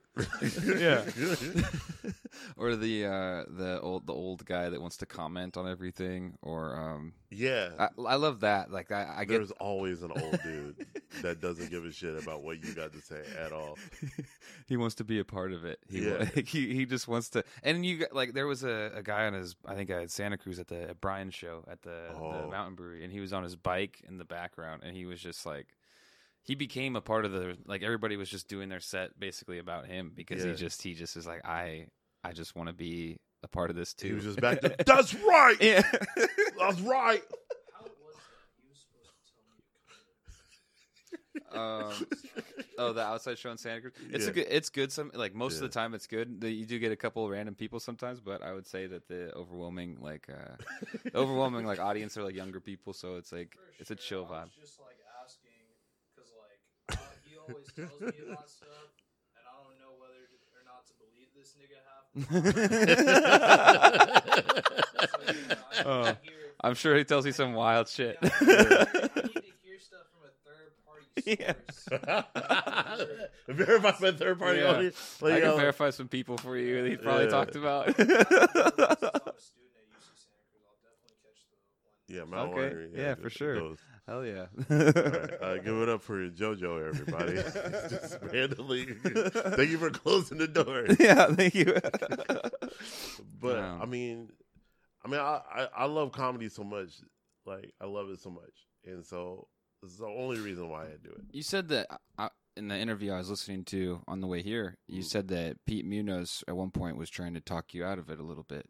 Yeah. 0.75 1.03
or 2.57 2.75
the 2.75 3.05
uh, 3.05 3.43
the 3.49 3.79
old 3.81 4.05
the 4.07 4.13
old 4.13 4.45
guy 4.45 4.69
that 4.69 4.81
wants 4.81 4.97
to 4.97 5.05
comment 5.05 5.55
on 5.57 5.67
everything, 5.67 6.37
or 6.41 6.75
um, 6.75 7.13
yeah. 7.29 7.69
I, 7.79 7.87
I 8.05 8.15
love 8.15 8.41
that. 8.41 8.71
Like 8.71 8.91
I, 8.91 9.13
I 9.19 9.25
get 9.25 9.35
There's 9.37 9.51
always 9.51 10.01
an 10.03 10.11
old 10.15 10.39
dude 10.43 10.85
that 11.21 11.39
doesn't 11.41 11.69
give 11.69 11.85
a 11.85 11.91
shit 11.91 12.21
about 12.21 12.43
what 12.43 12.63
you 12.63 12.73
got 12.73 12.91
to 12.93 13.01
say 13.01 13.21
at 13.39 13.51
all. 13.53 13.77
he 14.67 14.77
wants 14.77 14.95
to 14.95 15.03
be 15.03 15.19
a 15.19 15.25
part 15.25 15.53
of 15.53 15.65
it. 15.65 15.79
He 15.89 16.05
Yeah. 16.07 16.17
wa- 16.19 16.25
he 16.45 16.73
he 16.73 16.85
just 16.85 17.07
wants 17.07 17.29
to. 17.31 17.43
And 17.63 17.85
you 17.85 17.99
got- 17.99 18.13
like 18.13 18.33
there 18.33 18.47
was 18.47 18.63
a, 18.63 18.91
a 18.95 19.03
guy 19.03 19.25
on 19.25 19.33
his 19.33 19.55
I 19.65 19.75
think 19.75 19.89
I 19.91 19.99
had 20.01 20.11
Santa 20.11 20.37
Cruz 20.37 20.59
at 20.59 20.67
the 20.67 20.89
at 20.89 21.01
Brian's 21.01 21.33
show 21.35 21.63
at 21.69 21.81
the, 21.81 21.89
the 22.11 22.15
Oh. 22.19 22.49
Mountain 22.51 22.75
Brewery, 22.75 23.03
and 23.03 23.13
he 23.13 23.19
was 23.19 23.33
on 23.33 23.43
his 23.43 23.55
bike 23.55 24.01
in 24.07 24.17
the 24.17 24.25
background, 24.25 24.83
and 24.83 24.95
he 24.95 25.05
was 25.05 25.21
just 25.21 25.45
like. 25.45 25.67
He 26.49 26.55
became 26.55 26.95
a 26.95 27.01
part 27.01 27.25
of 27.25 27.31
the 27.31 27.55
like 27.67 27.83
everybody 27.83 28.17
was 28.17 28.27
just 28.27 28.47
doing 28.47 28.69
their 28.69 28.79
set 28.79 29.19
basically 29.19 29.59
about 29.59 29.85
him 29.85 30.11
because 30.15 30.43
Yeah. 30.43 30.49
he 30.51 30.57
just 30.57 30.81
he 30.81 30.95
just 30.95 31.15
is 31.15 31.27
like 31.27 31.45
I 31.45 31.85
I 32.23 32.31
just 32.31 32.55
want 32.55 32.67
to 32.69 32.73
be 32.73 33.17
a 33.43 33.47
part 33.47 33.69
of 33.69 33.75
this 33.75 33.93
too. 33.93 34.07
He 34.07 34.13
was 34.13 34.23
just 34.23 34.41
back 34.41 34.59
there. 34.61 34.75
That's 34.85 35.13
right. 35.13 35.55
yeah. 35.61 35.81
That's 36.57 36.81
right. 36.81 37.21
How 37.71 37.83
was 37.85 37.91
that? 38.01 38.17
He 38.57 38.67
was 38.67 38.79
supposed 38.81 39.13
to 39.13 39.31
tell 39.31 39.43
me 39.47 39.61
to 39.61 41.53
come 41.53 41.59
um, 41.59 41.93
oh, 42.77 42.93
the 42.93 43.01
outside 43.01 43.37
show 43.37 43.51
in 43.51 43.57
Santa 43.57 43.81
Cruz. 43.81 43.93
It's 44.11 44.25
Yeah. 44.25 44.31
a 44.31 44.33
good. 44.33 44.47
It's 44.49 44.69
good. 44.69 44.91
Some 44.91 45.11
like 45.13 45.33
most 45.35 45.55
of 45.55 45.61
the 45.61 45.69
time, 45.69 45.93
it's 45.93 46.07
good. 46.07 46.41
The- 46.41 46.51
You 46.51 46.65
do 46.65 46.79
get 46.79 46.91
a 46.91 46.95
couple 46.95 47.23
of 47.25 47.31
random 47.31 47.53
people 47.55 47.79
sometimes, 47.79 48.19
but 48.19 48.41
I 48.41 48.53
would 48.53 48.65
say 48.67 48.87
that 48.87 49.07
the 49.07 49.31
overwhelming 49.35 49.97
like 50.01 50.27
uh, 50.29 50.55
the 51.05 51.15
overwhelming 51.15 51.65
like 51.65 51.79
audience 51.79 52.17
are 52.17 52.23
like 52.23 52.35
younger 52.35 52.59
people. 52.59 52.93
So 52.93 53.15
it's 53.17 53.31
like 53.31 53.53
For 53.53 53.81
it's 53.81 53.91
a 53.91 53.95
sure. 53.97 54.25
chill 54.25 54.27
I 54.31 54.33
vibe. 54.39 54.43
was 54.45 54.53
just 54.59 54.79
like 54.79 54.97
asking 55.23 55.51
because 56.15 56.31
like 56.43 56.99
uh, 56.99 57.03
he 57.25 57.37
always 57.49 57.71
tells 57.73 57.99
me 58.01 58.11
about 58.31 58.49
stuff, 58.49 58.89
and 59.37 59.45
I 59.45 59.51
don't 59.63 59.77
know 59.79 59.93
whether 59.99 60.25
to, 60.25 60.35
or 60.55 60.63
not 60.65 60.85
to 60.87 60.93
believe 60.99 61.29
this 61.35 61.53
nigga 61.57 61.79
half. 61.85 62.05
the 62.13 62.19
time. 63.03 63.15
So, 65.09 65.17
you 65.33 65.41
know, 65.47 65.55
I 65.71 65.73
Oh, 65.85 66.01
need 66.03 66.09
to 66.09 66.15
hear- 66.23 66.35
I'm 66.61 66.75
sure 66.75 66.93
he 66.97 67.03
tells 67.05 67.25
you 67.25 67.31
some 67.31 67.53
wild 67.53 67.87
shit. 67.87 68.17
Yeah, 68.21 68.29
I 68.29 68.31
need 68.41 68.43
to 68.43 68.51
hear 69.63 69.79
stuff 69.79 70.01
from 70.11 70.23
a 70.27 70.31
third 70.43 70.73
party 70.85 71.05
Yeah. 71.39 71.53
source. 71.71 72.03
Verify 73.47 73.91
by 73.99 74.11
third 74.11 74.39
party 74.39 74.59
Yeah. 74.59 74.73
only. 74.73 74.91
Like, 75.21 75.33
I 75.35 75.39
can 75.41 75.49
uh, 75.51 75.55
verify 75.57 75.89
some 75.91 76.07
people 76.09 76.37
for 76.37 76.57
you 76.57 76.81
that 76.83 76.89
he 76.89 76.97
probably 76.97 77.23
Yeah. 77.25 77.29
talked 77.29 77.55
about. 77.55 77.87
I'm 77.87 77.93
a 77.93 77.95
student 77.95 78.11
at 78.11 78.19
UC 79.95 80.19
Santa 80.19 80.43
Cruz, 80.51 80.63
I'll 80.67 80.75
definitely 80.83 81.15
catch 81.23 81.39
the 81.47 81.55
one. 81.55 81.63
Yeah, 82.09 82.23
Mount 82.25 82.51
Okay. 82.53 82.75
Winery, 82.75 82.97
Yeah, 82.97 83.15
for 83.15 83.29
sure. 83.29 83.55
those. 83.55 83.77
Hell 84.07 84.25
yeah. 84.25 84.47
All 84.71 84.77
right, 84.77 85.33
uh, 85.41 85.57
give 85.59 85.75
it 85.81 85.89
up 85.89 86.01
for 86.01 86.27
JoJo, 86.29 86.87
everybody. 86.89 87.33
Just 87.89 88.17
randomly. 88.23 88.85
Thank 88.85 89.69
you 89.69 89.77
for 89.77 89.91
closing 89.91 90.39
the 90.39 90.47
door. 90.47 90.85
yeah, 90.99 91.27
thank 91.27 91.53
you. 91.53 91.75
But 93.41 93.57
Wow. 93.57 93.79
I 93.81 93.85
mean, 93.85 94.29
I 95.05 95.09
mean, 95.09 95.19
I, 95.19 95.41
I 95.53 95.67
I 95.77 95.85
love 95.85 96.11
comedy 96.11 96.49
so 96.49 96.63
much. 96.63 96.89
Like 97.45 97.73
I 97.81 97.85
love 97.85 98.09
it 98.09 98.19
so 98.19 98.29
much, 98.29 98.67
and 98.85 99.05
so 99.05 99.47
this 99.81 99.91
is 99.91 99.97
the 99.99 100.05
only 100.07 100.39
reason 100.39 100.69
why 100.69 100.83
I 100.85 100.95
do 101.03 101.09
it. 101.11 101.21
You 101.31 101.41
said 101.41 101.69
that 101.69 101.87
uh, 102.17 102.29
in 102.57 102.67
the 102.67 102.75
interview 102.77 103.11
I 103.13 103.17
was 103.17 103.29
listening 103.29 103.63
to 103.65 104.01
on 104.07 104.19
the 104.21 104.27
way 104.27 104.41
here. 104.41 104.77
You 104.87 105.01
Mm. 105.01 105.05
said 105.05 105.27
that 105.29 105.57
Pete 105.65 105.85
Munoz 105.85 106.43
at 106.47 106.55
one 106.55 106.71
point 106.71 106.97
was 106.97 107.09
trying 107.09 107.33
to 107.35 107.41
talk 107.41 107.73
you 107.73 107.85
out 107.85 107.97
of 107.99 108.09
it 108.09 108.19
a 108.19 108.23
little 108.23 108.43
bit. 108.43 108.65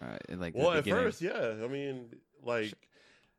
Uh, 0.00 0.16
like 0.36 0.54
Well, 0.56 0.72
at 0.72 0.84
first, 0.86 1.20
yeah. 1.20 1.54
I 1.62 1.68
mean, 1.68 2.10
like 2.42 2.74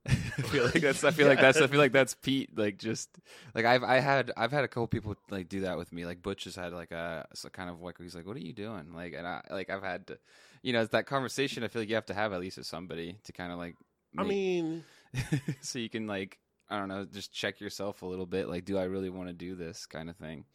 I 0.07 0.13
feel 0.13 0.63
like 0.73 0.81
that's. 0.81 1.03
I 1.03 1.11
feel 1.11 1.27
like 1.27 1.41
that's. 1.41 1.59
I 1.59 1.67
feel 1.67 1.79
like 1.79 1.91
that's 1.91 2.15
Pete. 2.15 2.57
Like 2.57 2.77
just 2.77 3.09
like 3.53 3.65
I've 3.65 3.83
I 3.83 3.99
had 3.99 4.31
I've 4.37 4.51
had 4.51 4.63
a 4.63 4.67
couple 4.67 4.87
people 4.87 5.15
like 5.29 5.49
do 5.49 5.61
that 5.61 5.77
with 5.77 5.91
me. 5.91 6.05
Like 6.05 6.21
Butch 6.21 6.45
has 6.45 6.55
had 6.55 6.73
like 6.73 6.91
a, 6.91 7.27
kind 7.51 7.69
of 7.69 7.81
like 7.81 7.97
he's 7.99 8.15
like, 8.15 8.25
"What 8.25 8.37
are 8.37 8.41
you 8.41 8.53
doing?" 8.53 8.93
Like 8.93 9.13
and 9.13 9.27
I 9.27 9.41
like 9.49 9.69
I've 9.69 9.83
had 9.83 10.07
to, 10.07 10.17
you 10.61 10.73
know, 10.73 10.81
it's 10.81 10.91
that 10.91 11.05
conversation. 11.05 11.63
I 11.63 11.67
feel 11.67 11.81
like 11.81 11.89
you 11.89 11.95
have 11.95 12.05
to 12.07 12.13
have 12.13 12.33
at 12.33 12.39
least 12.39 12.57
with 12.57 12.65
somebody 12.65 13.17
to 13.25 13.33
kind 13.33 13.51
of 13.51 13.57
like. 13.57 13.75
I 14.17 14.23
mean, 14.23 14.83
so 15.61 15.79
you 15.79 15.89
can 15.89 16.07
like 16.07 16.39
I 16.69 16.79
don't 16.79 16.87
know, 16.87 17.05
just 17.05 17.33
check 17.33 17.59
yourself 17.59 18.01
a 18.01 18.05
little 18.05 18.25
bit. 18.25 18.47
Like, 18.47 18.65
do 18.65 18.77
I 18.77 18.83
really 18.83 19.09
want 19.09 19.27
to 19.27 19.33
do 19.33 19.55
this 19.55 19.85
kind 19.85 20.09
of 20.09 20.15
thing? 20.15 20.45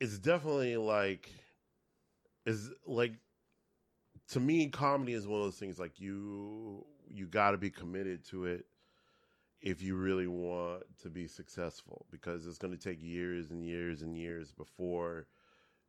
it's 0.00 0.18
definitely 0.18 0.76
like 0.76 1.30
is 2.46 2.70
like 2.86 3.14
to 4.28 4.40
me 4.40 4.68
comedy 4.68 5.12
is 5.12 5.26
one 5.26 5.40
of 5.40 5.46
those 5.46 5.56
things 5.56 5.78
like 5.78 5.98
you 6.00 6.84
you 7.14 7.26
got 7.26 7.52
to 7.52 7.58
be 7.58 7.70
committed 7.70 8.24
to 8.26 8.46
it 8.46 8.66
if 9.60 9.82
you 9.82 9.96
really 9.96 10.26
want 10.26 10.82
to 11.02 11.08
be 11.10 11.26
successful 11.26 12.06
because 12.10 12.46
it's 12.46 12.58
going 12.58 12.76
to 12.76 12.82
take 12.82 13.02
years 13.02 13.50
and 13.50 13.64
years 13.64 14.02
and 14.02 14.16
years 14.16 14.52
before 14.52 15.26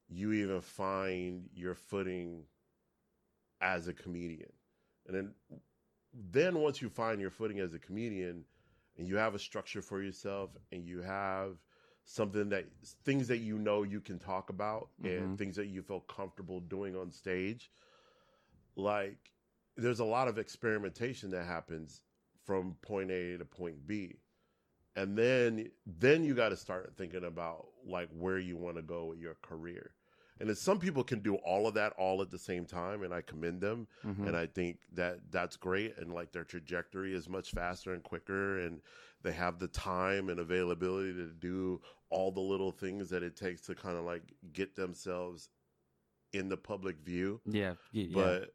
you 0.08 0.32
even 0.34 0.62
find 0.62 1.50
your 1.54 1.76
footing 1.76 2.44
as 3.62 3.88
a 3.88 3.94
comedian 3.94 4.52
and 5.08 5.16
then 5.16 5.34
then 6.32 6.60
once 6.60 6.82
you 6.82 6.90
find 6.90 7.22
your 7.22 7.30
footing 7.30 7.60
as 7.60 7.74
a 7.74 7.80
comedian 7.80 8.44
and 8.98 9.08
you 9.08 9.18
have 9.18 9.36
a 9.36 9.40
structure 9.40 9.82
for 9.82 10.02
yourself 10.02 10.52
and 10.72 10.86
you 10.86 11.02
have 11.02 11.58
something 12.06 12.50
that 12.50 12.66
things 13.06 13.28
that 13.28 13.40
you 13.40 13.58
know 13.58 13.84
you 13.84 14.00
can 14.00 14.20
talk 14.20 14.50
about 14.50 14.90
and 15.04 15.34
Mhm. 15.34 15.38
things 15.38 15.56
that 15.56 15.68
you 15.68 15.82
feel 15.82 16.02
comfortable 16.02 16.60
doing 16.60 16.96
on 16.96 17.12
stage 17.12 17.72
like 18.76 19.32
there's 19.78 20.00
a 20.00 20.06
lot 20.06 20.28
of 20.28 20.38
experimentation 20.38 21.32
that 21.32 21.46
happens 21.46 22.02
from 22.46 22.76
point 22.82 23.12
A 23.12 23.38
to 23.38 23.46
point 23.46 23.86
B 23.88 24.18
and 24.96 25.18
then 25.18 25.70
then 25.86 26.24
you 26.24 26.34
got 26.36 26.50
to 26.50 26.58
start 26.58 26.94
thinking 26.98 27.24
about 27.26 27.68
like 27.86 28.10
where 28.12 28.40
you 28.40 28.56
want 28.58 28.78
to 28.78 28.82
go 28.82 29.06
with 29.06 29.20
your 29.20 29.36
career 29.42 29.92
and 30.40 30.48
then 30.50 30.56
some 30.56 30.80
people 30.80 31.04
can 31.04 31.20
do 31.22 31.36
all 31.36 31.66
of 31.68 31.74
that 31.76 31.94
all 31.98 32.22
at 32.22 32.30
the 32.30 32.38
same 32.38 32.66
time 32.66 33.04
and 33.04 33.14
i 33.14 33.22
commend 33.22 33.62
them 33.62 33.88
Mhm. 34.06 34.28
and 34.28 34.36
I 34.38 34.46
think 34.48 34.80
that 34.94 35.32
that's 35.32 35.56
great. 35.58 35.98
And 35.98 36.14
like 36.14 36.32
their 36.34 36.44
trajectory 36.44 37.14
is 37.14 37.28
much 37.30 37.52
faster 37.52 37.94
and 37.94 38.04
quicker, 38.04 38.60
and 38.60 38.82
they 39.24 39.32
have 39.32 39.60
the 39.60 39.68
time 39.70 40.30
and 40.30 40.40
availability 40.40 41.14
to 41.14 41.28
do 41.32 41.82
all 42.10 42.32
the 42.32 42.42
little 42.42 42.72
things 42.72 43.10
that 43.10 43.24
it 43.24 43.36
takes 43.38 43.62
to 43.62 43.76
kind 43.76 43.98
of 43.98 44.04
like 44.06 44.24
get 44.54 44.76
themselves 44.76 45.50
in 46.34 46.50
the 46.50 46.58
public 46.58 46.98
view. 47.00 47.40
yeah, 47.46 47.76
yeah. 47.92 48.14
But 48.14 48.54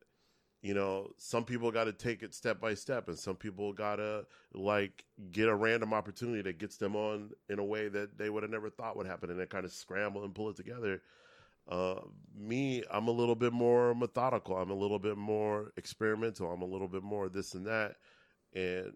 you 0.62 0.75
know, 0.75 1.11
some 1.17 1.45
people 1.45 1.71
got 1.71 1.85
to 1.85 1.93
take 1.93 2.23
it 2.23 2.35
step 2.35 2.61
by 2.61 2.75
step, 2.75 3.09
and 3.09 3.19
some 3.19 3.37
people 3.37 3.73
got 3.73 3.97
to 3.97 4.26
like 4.52 5.05
get 5.33 5.49
a 5.49 5.55
random 5.55 5.95
opportunity 5.95 6.43
that 6.43 6.59
gets 6.59 6.76
them 6.76 6.97
on 6.97 7.31
in 7.49 7.59
a 7.59 7.64
way 7.64 7.88
that 7.88 8.19
they 8.19 8.29
would 8.29 8.43
have 8.43 8.52
never 8.52 8.69
thought 8.69 8.97
would 8.97 9.07
happen, 9.07 9.31
and 9.31 9.40
they 9.40 9.47
kind 9.47 9.64
of 9.64 9.73
scramble 9.73 10.25
and 10.25 10.35
pull 10.35 10.50
it 10.50 10.57
together. 10.57 11.00
Uh, 11.69 12.00
me, 12.37 12.83
I'm 12.90 13.09
a 13.09 13.12
little 13.12 13.37
bit 13.37 13.52
more 13.52 13.95
methodical. 13.95 14.57
I'm 14.57 14.71
a 14.71 14.75
little 14.75 14.99
bit 14.99 15.17
more 15.17 15.73
experimental. 15.76 16.50
I'm 16.50 16.62
a 16.62 16.67
little 16.67 16.88
bit 16.88 17.02
more 17.02 17.29
this 17.29 17.55
and 17.55 17.67
that. 17.67 17.97
And 18.52 18.93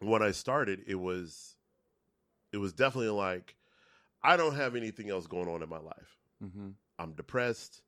when 0.00 0.22
I 0.22 0.32
started, 0.32 0.82
it 0.86 0.96
was, 0.96 1.56
it 2.52 2.58
was 2.58 2.72
definitely 2.72 3.10
like, 3.10 3.56
I 4.22 4.36
don't 4.36 4.56
have 4.56 4.76
anything 4.76 5.08
else 5.08 5.26
going 5.26 5.48
on 5.48 5.62
in 5.62 5.68
my 5.68 5.78
life. 5.78 6.18
hmm 6.42 6.70
I'm 6.98 7.12
depressed. 7.12 7.80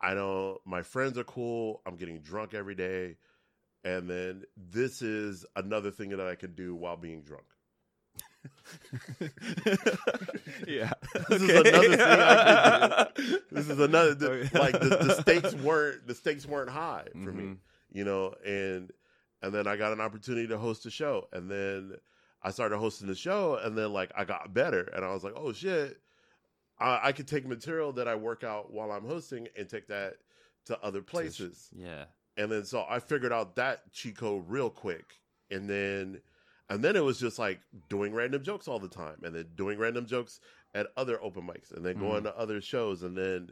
I 0.00 0.14
don't, 0.14 0.58
my 0.64 0.82
friends 0.82 1.18
are 1.18 1.24
cool. 1.24 1.82
I'm 1.86 1.96
getting 1.96 2.20
drunk 2.20 2.54
every 2.54 2.74
day. 2.74 3.16
And 3.84 4.08
then 4.08 4.44
this 4.56 5.02
is 5.02 5.44
another 5.56 5.90
thing 5.90 6.10
that 6.10 6.20
I 6.20 6.34
can 6.34 6.54
do 6.54 6.74
while 6.74 6.96
being 6.96 7.22
drunk. 7.22 7.44
yeah. 10.66 10.90
This 11.28 11.42
is 11.42 11.48
another 11.50 11.70
thing 11.96 12.00
I 12.00 13.06
can 13.14 13.24
do. 13.24 13.38
This 13.50 13.68
is 13.68 13.80
another, 13.80 14.14
the, 14.14 14.30
Okay. 14.30 14.58
like 14.58 14.80
the, 14.80 14.88
the 14.88 15.14
stakes 15.20 15.54
weren't, 15.54 16.06
the 16.06 16.14
stakes 16.14 16.46
weren't 16.46 16.70
high 16.70 17.06
for 17.12 17.32
me, 17.32 17.44
Mhm. 17.44 17.56
you 17.92 18.04
know, 18.04 18.34
and, 18.44 18.90
and 19.42 19.52
then 19.54 19.66
I 19.66 19.76
got 19.76 19.92
an 19.92 20.00
opportunity 20.00 20.46
to 20.48 20.58
host 20.58 20.86
a 20.86 20.90
show 20.90 21.28
and 21.32 21.50
then 21.50 21.94
I 22.42 22.50
started 22.50 22.78
hosting 22.78 23.08
the 23.08 23.14
show 23.14 23.56
and 23.56 23.76
then 23.76 23.92
like 23.92 24.12
I 24.16 24.24
got 24.24 24.52
better 24.54 24.82
and 24.94 25.04
I 25.04 25.12
was 25.12 25.24
like, 25.24 25.34
oh 25.36 25.52
shit, 25.52 26.00
I, 26.80 27.08
I 27.08 27.12
could 27.12 27.26
take 27.26 27.46
material 27.46 27.92
that 27.92 28.08
I 28.08 28.14
work 28.14 28.44
out 28.44 28.72
while 28.72 28.90
I'm 28.90 29.04
hosting 29.04 29.48
and 29.56 29.68
take 29.68 29.88
that 29.88 30.14
to 30.66 30.80
other 30.82 31.02
places. 31.02 31.68
Yeah. 31.74 32.04
And 32.36 32.50
then 32.52 32.64
so 32.64 32.84
I 32.88 33.00
figured 33.00 33.32
out 33.32 33.56
that 33.56 33.92
Chico 33.92 34.38
real 34.38 34.70
quick. 34.70 35.14
And 35.50 35.68
then 35.68 36.20
and 36.70 36.84
then 36.84 36.96
it 36.96 37.02
was 37.02 37.18
just 37.18 37.38
like 37.38 37.60
doing 37.88 38.12
random 38.12 38.42
jokes 38.42 38.68
all 38.68 38.78
the 38.78 38.88
time 38.88 39.16
and 39.24 39.34
then 39.34 39.46
doing 39.56 39.78
random 39.78 40.06
jokes 40.06 40.40
at 40.74 40.88
other 40.96 41.22
open 41.22 41.42
mics 41.42 41.74
and 41.74 41.84
then 41.84 41.98
going 41.98 42.22
to 42.24 42.36
other 42.36 42.60
shows 42.60 43.02
and 43.02 43.16
then 43.16 43.50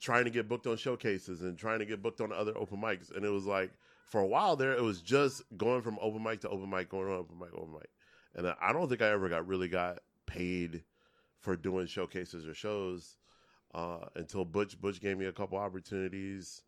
trying 0.00 0.24
to 0.24 0.30
get 0.30 0.48
booked 0.48 0.66
on 0.66 0.76
showcases 0.76 1.42
and 1.42 1.58
trying 1.58 1.78
to 1.78 1.84
get 1.84 2.02
booked 2.02 2.22
on 2.22 2.32
other 2.32 2.56
open 2.56 2.80
mics. 2.80 3.14
And 3.14 3.24
it 3.24 3.28
was 3.28 3.44
like 3.44 3.70
for 4.06 4.20
a 4.20 4.26
while 4.26 4.56
there 4.56 4.72
it 4.72 4.82
was 4.82 5.02
just 5.02 5.42
going 5.58 5.82
from 5.82 5.98
open 6.00 6.22
mic 6.22 6.40
to 6.40 6.48
open 6.48 6.70
mic, 6.70 6.88
going 6.88 7.06
on 7.06 7.18
open 7.18 7.38
mic, 7.38 7.50
open 7.54 7.74
mic. 7.74 7.90
And 8.34 8.54
I 8.60 8.72
don't 8.72 8.88
think 8.88 9.02
I 9.02 9.10
ever 9.10 9.28
got 9.28 9.46
really 9.46 9.68
got 9.68 9.98
paid 10.26 10.82
for 11.40 11.56
doing 11.56 11.86
showcases 11.86 12.46
or 12.46 12.54
shows 12.54 13.16
uh, 13.74 14.06
until 14.16 14.44
Butch 14.44 14.80
Butch 14.80 15.00
gave 15.00 15.18
me 15.18 15.26
a 15.26 15.32
couple 15.32 15.58
opportunities. 15.58 16.62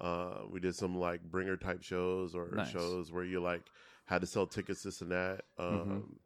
Uh, 0.00 0.38
we 0.50 0.60
did 0.60 0.74
some 0.74 0.96
like 0.96 1.22
bringer 1.22 1.56
type 1.56 1.82
shows 1.82 2.34
or 2.34 2.50
Nice. 2.54 2.70
shows 2.70 3.12
where 3.12 3.24
you 3.24 3.40
like 3.40 3.62
had 4.06 4.20
to 4.22 4.26
sell 4.26 4.46
tickets, 4.46 4.82
this 4.82 5.00
and 5.02 5.10
that. 5.10 5.42
Um, 5.58 6.16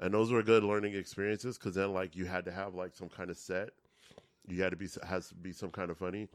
and 0.00 0.14
those 0.14 0.30
were 0.32 0.42
good 0.42 0.64
learning 0.64 0.94
experiences 0.94 1.58
because 1.58 1.74
then 1.74 1.92
like 1.92 2.16
you 2.16 2.24
had 2.24 2.44
to 2.46 2.52
have 2.52 2.74
like 2.74 2.94
some 2.94 3.08
kind 3.08 3.30
of 3.30 3.36
set. 3.36 3.70
You 4.46 4.62
had 4.62 4.70
to 4.70 4.76
be 4.76 4.88
has 5.06 5.28
to 5.28 5.34
be 5.34 5.52
some 5.52 5.70
kind 5.70 5.90
of 5.90 5.98
funny. 5.98 6.28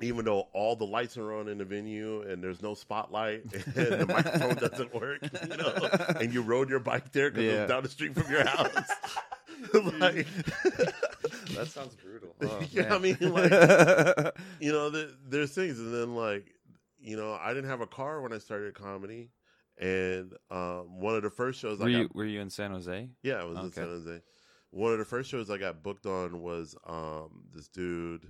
Even 0.00 0.24
though 0.24 0.48
all 0.52 0.74
the 0.74 0.84
lights 0.86 1.16
are 1.16 1.32
on 1.34 1.46
in 1.48 1.58
the 1.58 1.64
venue 1.64 2.22
and 2.22 2.42
there's 2.42 2.60
no 2.60 2.74
spotlight 2.74 3.44
and 3.76 4.00
the 4.00 4.06
microphone 4.08 4.56
doesn't 4.56 4.92
work, 4.92 5.20
you 5.48 5.56
know, 5.56 5.88
and 6.20 6.34
you 6.34 6.42
rode 6.42 6.68
your 6.68 6.80
bike 6.80 7.12
there 7.12 7.30
because 7.30 7.44
it 7.44 7.48
Yeah. 7.52 7.60
was 7.60 7.68
down 7.68 7.82
the 7.84 7.88
street 7.88 8.14
from 8.14 8.30
your 8.30 8.44
house. 8.44 8.90
like, 9.98 10.26
that 11.54 11.68
sounds 11.68 11.94
brutal. 11.96 12.34
yeah, 12.70 12.94
I 12.94 12.98
mean, 12.98 13.16
like, 13.20 14.34
you 14.60 14.72
know, 14.72 14.90
th 14.90 15.08
there's 15.28 15.52
things, 15.52 15.78
and 15.78 15.94
then 15.94 16.14
like, 16.14 16.54
you 16.98 17.16
know, 17.16 17.34
I 17.34 17.54
didn't 17.54 17.70
have 17.70 17.80
a 17.80 17.86
car 17.86 18.20
when 18.20 18.32
I 18.32 18.38
started 18.38 18.74
comedy, 18.74 19.30
and 19.78 20.32
um, 20.50 21.00
one 21.00 21.14
of 21.14 21.22
the 21.22 21.30
first 21.30 21.60
shows 21.60 21.78
were 21.78 21.86
I 21.86 21.90
you 21.90 22.10
were 22.14 22.24
you 22.24 22.40
in 22.40 22.50
San 22.50 22.70
Jose? 22.70 23.08
yeah, 23.22 23.42
it 23.42 23.48
was 23.48 23.58
in 23.58 23.72
San 23.72 23.86
Jose. 23.86 24.22
One 24.70 24.92
of 24.92 24.98
the 24.98 25.04
first 25.04 25.30
shows 25.30 25.50
I 25.50 25.58
got 25.58 25.82
booked 25.82 26.06
on 26.06 26.42
was 26.42 26.74
um, 26.84 27.44
this 27.54 27.68
dude, 27.68 28.26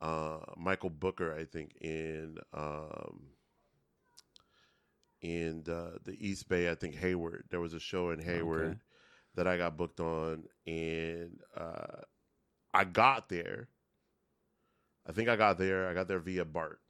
uh, 0.00 0.38
Michael 0.56 0.88
Booker, 0.88 1.34
I 1.34 1.44
think, 1.44 1.76
in 1.80 2.38
um, 2.54 3.26
in 5.20 5.64
uh, 5.68 5.98
the 6.04 6.16
East 6.18 6.48
Bay, 6.48 6.70
I 6.70 6.74
think 6.74 6.96
Hayward. 6.96 7.44
There 7.50 7.60
was 7.60 7.74
a 7.74 7.80
show 7.80 8.10
in 8.10 8.18
Hayward 8.18 8.62
Okay. 8.70 8.78
That 9.34 9.46
I 9.46 9.56
got 9.56 9.76
booked 9.76 10.00
on, 10.00 10.44
and 10.66 11.40
uh, 11.56 12.02
I 12.74 12.84
got 12.84 13.28
there. 13.28 13.68
I 15.08 15.12
think 15.12 15.28
I 15.28 15.36
got 15.36 15.58
there. 15.58 15.88
I 15.88 15.94
got 15.94 16.08
there 16.08 16.18
via 16.18 16.44
Bart, 16.44 16.80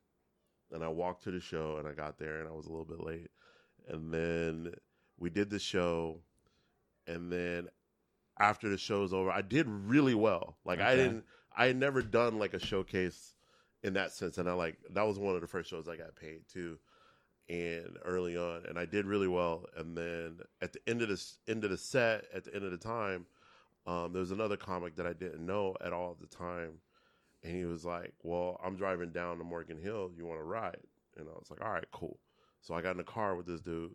and 0.71 0.85
I 0.85 0.89
walked 0.89 1.25
to 1.25 1.31
the 1.31 1.41
show, 1.41 1.77
and 1.79 1.87
I 1.87 1.93
got 1.93 2.19
there, 2.19 2.41
and 2.41 2.49
I 2.49 2.53
was 2.53 2.67
a 2.67 2.71
little 2.71 2.85
bit 2.85 3.01
late, 3.01 3.31
and 3.89 4.13
then 4.13 4.75
we 5.19 5.31
did 5.31 5.51
the 5.51 5.59
show, 5.59 6.21
and 7.07 7.33
then 7.33 7.69
after 8.39 8.69
the 8.69 8.79
show 8.79 9.01
was 9.03 9.15
over, 9.15 9.31
I 9.31 9.43
did 9.43 9.67
really 9.69 10.15
well. 10.15 10.57
Like 10.65 10.81
I 10.81 10.97
didn't, 10.97 11.25
I 11.57 11.67
had 11.67 11.77
never 11.77 12.03
done 12.03 12.39
like 12.39 12.55
a 12.55 12.59
showcase 12.59 13.35
in 13.83 13.95
that 13.95 14.13
sense, 14.13 14.39
and 14.39 14.49
I 14.49 14.53
like 14.53 14.79
that 14.91 15.07
was 15.07 15.19
one 15.19 15.35
of 15.35 15.41
the 15.41 15.47
first 15.47 15.71
shows 15.71 15.89
I 15.89 15.97
got 15.97 16.17
paid 16.17 16.43
too, 16.53 16.79
and 17.49 17.97
early 18.05 18.37
on, 18.37 18.65
and 18.69 18.79
I 18.79 18.87
did 18.87 19.07
really 19.07 19.29
well. 19.29 19.67
And 19.77 19.97
then 19.97 20.39
at 20.61 20.73
the 20.73 20.81
end 20.87 21.03
of 21.03 21.09
this 21.09 21.39
end 21.49 21.65
of 21.65 21.71
the 21.71 21.77
set, 21.77 22.25
at 22.35 22.45
the 22.45 22.55
end 22.55 22.65
of 22.65 22.71
the 22.71 22.79
time, 22.79 23.27
um, 23.87 24.13
there 24.13 24.21
was 24.21 24.31
another 24.31 24.57
comic 24.57 24.97
that 24.97 25.07
I 25.07 25.13
didn't 25.13 25.45
know 25.45 25.77
at 25.85 25.93
all 25.93 26.13
at 26.13 26.21
the 26.21 26.35
time, 26.35 26.75
and 27.43 27.55
he 27.55 27.65
was 27.65 27.85
like, 27.85 28.13
"Well, 28.23 28.61
I'm 28.65 28.77
driving 28.77 29.11
down 29.11 29.39
to 29.39 29.45
Morgan 29.45 29.79
Hill. 29.79 30.11
You 30.17 30.27
want 30.27 30.41
to 30.41 30.45
ride?" 30.45 30.81
And 31.17 31.29
I 31.29 31.33
was 31.33 31.51
like, 31.51 31.61
"All 31.61 31.73
right, 31.73 31.85
cool." 31.93 32.19
So 32.61 32.75
I 32.75 32.81
got 32.83 32.93
in 32.93 32.99
the 32.99 33.05
car 33.05 33.35
with 33.35 33.47
this 33.47 33.61
dude 33.61 33.95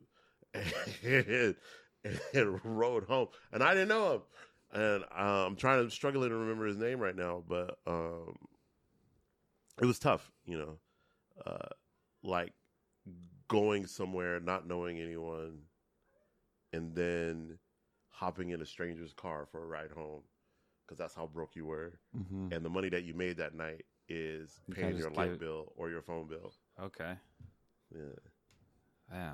and, 1.03 1.55
and 2.33 2.59
rode 2.65 3.05
home, 3.05 3.27
and 3.51 3.63
I 3.63 3.73
didn't 3.73 3.89
know 3.89 4.13
him. 4.15 4.21
And 4.73 5.03
uh, 5.17 5.45
I'm 5.45 5.55
trying 5.55 5.83
to 5.85 5.89
struggling 5.89 6.29
to 6.29 6.35
remember 6.35 6.65
his 6.65 6.77
name 6.77 6.99
right 6.99 7.15
now, 7.15 7.41
but 7.47 7.79
um, 7.87 8.35
it 9.81 9.85
was 9.85 9.97
tough, 9.97 10.29
you 10.45 10.57
know, 10.57 10.77
uh, 11.45 11.69
like 12.21 12.51
going 13.47 13.85
somewhere, 13.87 14.39
not 14.39 14.67
knowing 14.67 14.99
anyone, 14.99 15.59
and 16.73 16.93
then 16.95 17.57
hopping 18.09 18.49
in 18.49 18.61
a 18.61 18.65
stranger's 18.65 19.13
car 19.13 19.45
for 19.51 19.63
a 19.63 19.65
ride 19.65 19.91
home 19.91 20.21
because 20.85 20.97
that's 20.97 21.13
how 21.15 21.27
broke 21.27 21.55
you 21.55 21.65
were, 21.65 21.99
Mm-hmm. 22.17 22.53
and 22.53 22.63
the 22.65 22.69
money 22.69 22.89
that 22.89 23.03
you 23.03 23.13
made 23.13 23.37
that 23.37 23.53
night 23.53 23.85
is 24.09 24.59
You 24.67 24.73
paying 24.75 24.97
your 24.97 25.11
light 25.11 25.31
give- 25.31 25.39
bill 25.39 25.73
or 25.75 25.89
your 25.89 26.01
phone 26.01 26.27
bill. 26.27 26.53
Okay. 26.81 27.15
Yeah, 27.93 28.01
Yeah. 29.11 29.33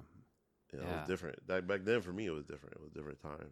yeah, 0.73 0.79
it 0.79 0.83
was 0.99 1.07
different. 1.07 1.45
That, 1.47 1.67
back 1.67 1.81
then, 1.83 2.01
for 2.01 2.11
me, 2.11 2.25
it 2.25 2.31
was 2.31 2.45
different. 2.45 2.75
It 2.75 2.81
was 2.81 2.91
a 2.91 2.95
different 2.95 3.19
time. 3.21 3.51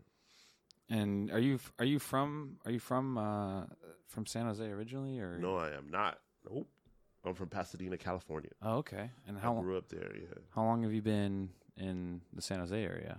And 0.90 1.32
are 1.32 1.40
you 1.40 1.60
are 1.80 1.86
you 1.86 2.00
from 2.00 2.58
are 2.66 2.72
you 2.72 2.80
from 2.80 3.18
uh 3.18 3.64
from 4.08 4.26
San 4.26 4.46
Jose 4.46 4.66
originally 4.66 5.20
or 5.20 5.38
No, 5.38 5.56
I 5.56 5.70
am 5.70 5.90
not. 5.90 6.20
Nope. 6.44 6.68
I'm 7.26 7.34
from 7.36 7.50
Pasadena, 7.50 7.98
California. 7.98 8.50
Oh, 8.62 8.78
okay. 8.78 9.10
And 9.28 9.38
how 9.38 9.54
I 9.54 9.56
how 9.56 9.62
grew 9.62 9.78
up 9.78 9.90
there. 9.90 10.12
Yeah. 10.16 10.28
how 10.56 10.64
long 10.64 10.84
have 10.84 10.94
you 10.94 11.02
been 11.02 11.50
in 11.78 12.22
the 12.34 12.42
San 12.42 12.60
Jose 12.60 12.84
area? 12.84 13.18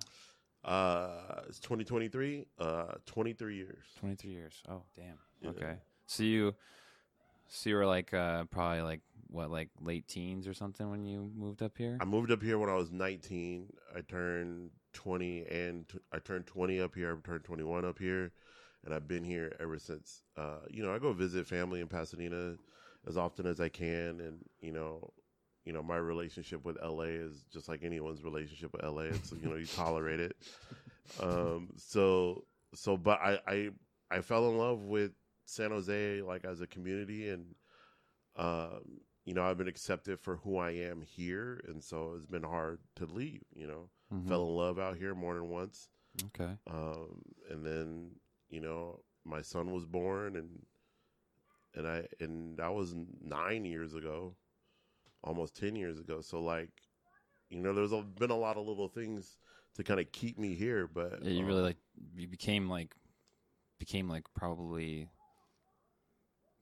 Uh, 0.64 1.42
it's 1.48 1.58
2023. 1.60 2.46
Uh, 2.58 2.84
23 3.06 3.56
years. 3.56 3.84
23 4.00 4.30
years. 4.30 4.62
Oh, 4.68 4.82
damn. 4.96 5.18
Yeah. 5.40 5.50
Okay. 5.50 5.74
So 6.06 6.22
you 6.22 6.54
so 7.48 7.70
you 7.70 7.76
were 7.76 7.86
like 7.86 8.14
uh 8.14 8.44
probably 8.44 8.82
like 8.82 9.00
what 9.28 9.50
like 9.50 9.68
late 9.80 10.06
teens 10.08 10.46
or 10.46 10.54
something 10.54 10.90
when 10.90 11.04
you 11.04 11.30
moved 11.36 11.62
up 11.62 11.76
here? 11.76 11.98
I 12.00 12.04
moved 12.04 12.30
up 12.30 12.42
here 12.42 12.58
when 12.58 12.68
I 12.68 12.74
was 12.74 12.90
19. 12.90 13.72
I 13.96 14.00
turned 14.02 14.70
20 14.92 15.46
and 15.46 15.88
t- 15.88 15.98
I 16.12 16.18
turned 16.18 16.46
20 16.46 16.80
up 16.80 16.94
here. 16.94 17.16
I 17.16 17.26
turned 17.26 17.44
21 17.44 17.84
up 17.84 17.98
here, 17.98 18.32
and 18.84 18.94
I've 18.94 19.08
been 19.08 19.24
here 19.24 19.54
ever 19.60 19.78
since. 19.78 20.22
Uh, 20.36 20.60
you 20.70 20.82
know, 20.82 20.94
I 20.94 20.98
go 20.98 21.12
visit 21.12 21.46
family 21.46 21.80
in 21.80 21.88
Pasadena 21.88 22.56
as 23.06 23.16
often 23.16 23.46
as 23.46 23.60
I 23.60 23.68
can, 23.68 24.20
and 24.20 24.38
you 24.60 24.72
know, 24.72 25.12
you 25.64 25.72
know, 25.72 25.82
my 25.82 25.96
relationship 25.96 26.64
with 26.64 26.76
LA 26.82 27.04
is 27.04 27.44
just 27.52 27.68
like 27.68 27.82
anyone's 27.82 28.22
relationship 28.24 28.72
with 28.72 28.82
LA. 28.84 29.02
It's 29.02 29.32
you 29.32 29.48
know, 29.48 29.56
you 29.56 29.66
tolerate 29.66 30.20
it. 30.20 30.36
Um, 31.20 31.70
so 31.76 32.44
so, 32.74 32.96
but 32.96 33.18
I 33.20 33.38
I 33.46 33.70
I 34.10 34.20
fell 34.20 34.48
in 34.50 34.58
love 34.58 34.80
with 34.82 35.12
San 35.44 35.70
Jose 35.70 36.22
like 36.22 36.44
as 36.44 36.60
a 36.60 36.66
community 36.66 37.28
and 37.28 37.54
um 38.36 39.00
you 39.24 39.34
know, 39.34 39.44
I've 39.44 39.58
been 39.58 39.68
accepted 39.68 40.18
for 40.18 40.36
who 40.38 40.56
I 40.58 40.70
am 40.72 41.00
here, 41.00 41.60
and 41.68 41.82
so 41.84 42.14
it's 42.16 42.26
been 42.26 42.42
hard 42.42 42.80
to 42.96 43.06
leave. 43.06 43.42
You 43.54 43.68
know, 43.68 43.90
Mhm. 44.12 44.26
fell 44.26 44.42
in 44.48 44.56
love 44.56 44.80
out 44.80 44.96
here 44.96 45.14
more 45.14 45.34
than 45.36 45.48
once, 45.48 45.88
Okay. 46.26 46.58
um, 46.68 47.22
and 47.48 47.64
then 47.64 48.10
you 48.50 48.60
know, 48.60 49.00
my 49.24 49.40
son 49.42 49.70
was 49.70 49.86
born, 49.86 50.34
and 50.34 50.66
and 51.74 51.86
I 51.86 52.06
and 52.20 52.56
that 52.58 52.72
was 52.72 52.94
nine 53.22 53.64
years 53.64 53.94
ago, 53.94 54.34
almost 55.24 55.56
ten 55.56 55.76
years 55.76 55.98
ago. 55.98 56.20
So 56.20 56.40
like, 56.42 56.70
you 57.50 57.58
know, 57.60 57.72
there's 57.72 57.92
a, 57.92 58.02
been 58.02 58.30
a 58.30 58.36
lot 58.36 58.56
of 58.56 58.66
little 58.66 58.88
things 58.88 59.36
to 59.76 59.82
kind 59.84 60.00
of 60.00 60.10
keep 60.12 60.38
me 60.38 60.54
here, 60.54 60.86
but 60.86 61.22
Yeah, 61.22 61.30
you 61.30 61.46
really 61.46 61.60
um, 61.60 61.66
like 61.66 61.78
you 62.16 62.28
became 62.28 62.68
like 62.68 62.94
became 63.78 64.08
like 64.08 64.24
probably 64.34 65.08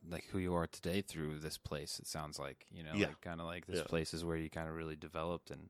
like 0.08 0.24
who 0.32 0.38
you 0.38 0.54
are 0.54 0.66
today 0.66 1.02
through 1.02 1.38
this 1.38 1.58
place. 1.58 1.98
It 1.98 2.06
sounds 2.06 2.38
like 2.38 2.66
you 2.70 2.82
know, 2.82 2.94
Yeah. 2.96 3.06
like 3.06 3.20
kind 3.20 3.40
of 3.40 3.46
like 3.46 3.66
this 3.66 3.78
Yeah. 3.78 3.84
place 3.84 4.14
is 4.14 4.24
where 4.24 4.36
you 4.36 4.50
kind 4.50 4.68
of 4.68 4.74
really 4.74 4.96
developed, 4.96 5.50
and 5.50 5.68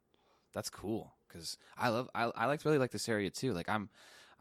that's 0.53 0.70
cool 0.70 1.14
because 1.29 1.59
I 1.76 1.88
love 1.88 2.09
I 2.14 2.24
I 2.37 2.46
like 2.46 2.64
really 2.64 2.79
like 2.79 2.90
this 2.92 3.09
area 3.09 3.31
too. 3.31 3.53
Like 3.53 3.68
I'm 3.68 3.88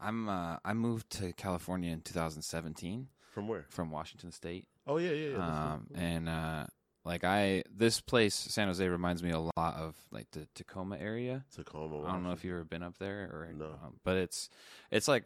I'm 0.00 0.28
uh, 0.28 0.56
I 0.64 0.72
moved 0.74 1.10
to 1.18 1.32
California 1.32 1.92
in 1.92 2.00
2017 2.00 3.08
from 3.30 3.48
where? 3.48 3.66
from 3.68 3.90
Washington 3.90 4.32
State, 4.32 4.66
Oh 4.86 4.96
yeah, 4.98 5.10
yeah, 5.10 5.28
yeah. 5.30 5.36
um, 5.74 5.86
right. 5.90 6.02
and 6.02 6.28
uh, 6.28 6.66
like 7.04 7.24
I 7.24 7.62
this 7.74 8.00
place 8.00 8.34
San 8.34 8.66
Jose 8.68 8.86
reminds 8.86 9.22
me 9.22 9.30
a 9.30 9.38
lot 9.38 9.74
of 9.76 9.96
like 10.10 10.30
the 10.32 10.46
Tacoma 10.54 10.96
area. 10.98 11.44
Tacoma. 11.54 12.02
I 12.06 12.12
don't 12.12 12.24
know 12.24 12.32
if 12.32 12.44
you've 12.44 12.54
ever 12.54 12.64
been 12.64 12.82
up 12.82 12.98
there 12.98 13.22
or 13.32 13.52
No. 13.56 13.66
um, 13.82 14.00
but 14.04 14.16
it's 14.16 14.48
it's 14.90 15.08
like 15.08 15.24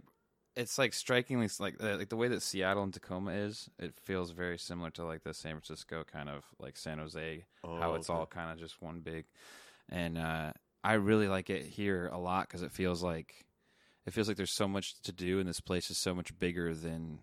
it's 0.56 0.78
like 0.78 0.92
strikingly 0.92 1.48
like 1.58 1.76
uh, 1.82 1.96
like 1.96 2.08
the 2.10 2.16
way 2.16 2.28
that 2.28 2.42
Seattle 2.42 2.82
and 2.84 2.92
Tacoma 2.94 3.32
is. 3.32 3.68
It 3.78 3.94
feels 4.02 4.30
very 4.30 4.58
similar 4.58 4.90
to 4.90 5.04
like 5.04 5.22
the 5.24 5.34
San 5.34 5.52
Francisco 5.52 6.04
kind 6.04 6.28
of 6.28 6.44
like 6.58 6.76
San 6.76 6.98
Jose, 6.98 7.44
Oh, 7.64 7.78
how 7.78 7.94
it's 7.94 8.08
okay. 8.10 8.18
all 8.18 8.26
kind 8.26 8.52
of 8.52 8.58
just 8.58 8.80
one 8.80 9.00
big. 9.00 9.24
And 9.88 10.16
uh, 10.16 10.52
I 10.82 10.94
really 10.94 11.28
like 11.28 11.50
it 11.50 11.64
here 11.64 12.08
a 12.12 12.18
lot 12.18 12.46
because 12.48 12.62
it 12.62 12.72
feels 12.72 13.02
like 13.02 13.44
it 14.06 14.12
feels 14.12 14.28
like 14.28 14.36
there's 14.36 14.52
so 14.52 14.68
much 14.68 15.00
to 15.02 15.12
do, 15.12 15.40
and 15.40 15.48
this 15.48 15.60
place 15.60 15.90
is 15.90 15.96
so 15.96 16.14
much 16.14 16.38
bigger 16.38 16.74
than 16.74 17.18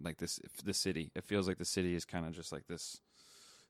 like 0.00 0.18
this 0.18 0.40
the 0.64 0.74
city. 0.74 1.10
It 1.14 1.24
feels 1.24 1.46
like 1.48 1.58
the 1.58 1.64
city 1.64 1.94
is 1.94 2.04
kind 2.04 2.26
of 2.26 2.32
just 2.32 2.52
like 2.52 2.66
this 2.66 3.00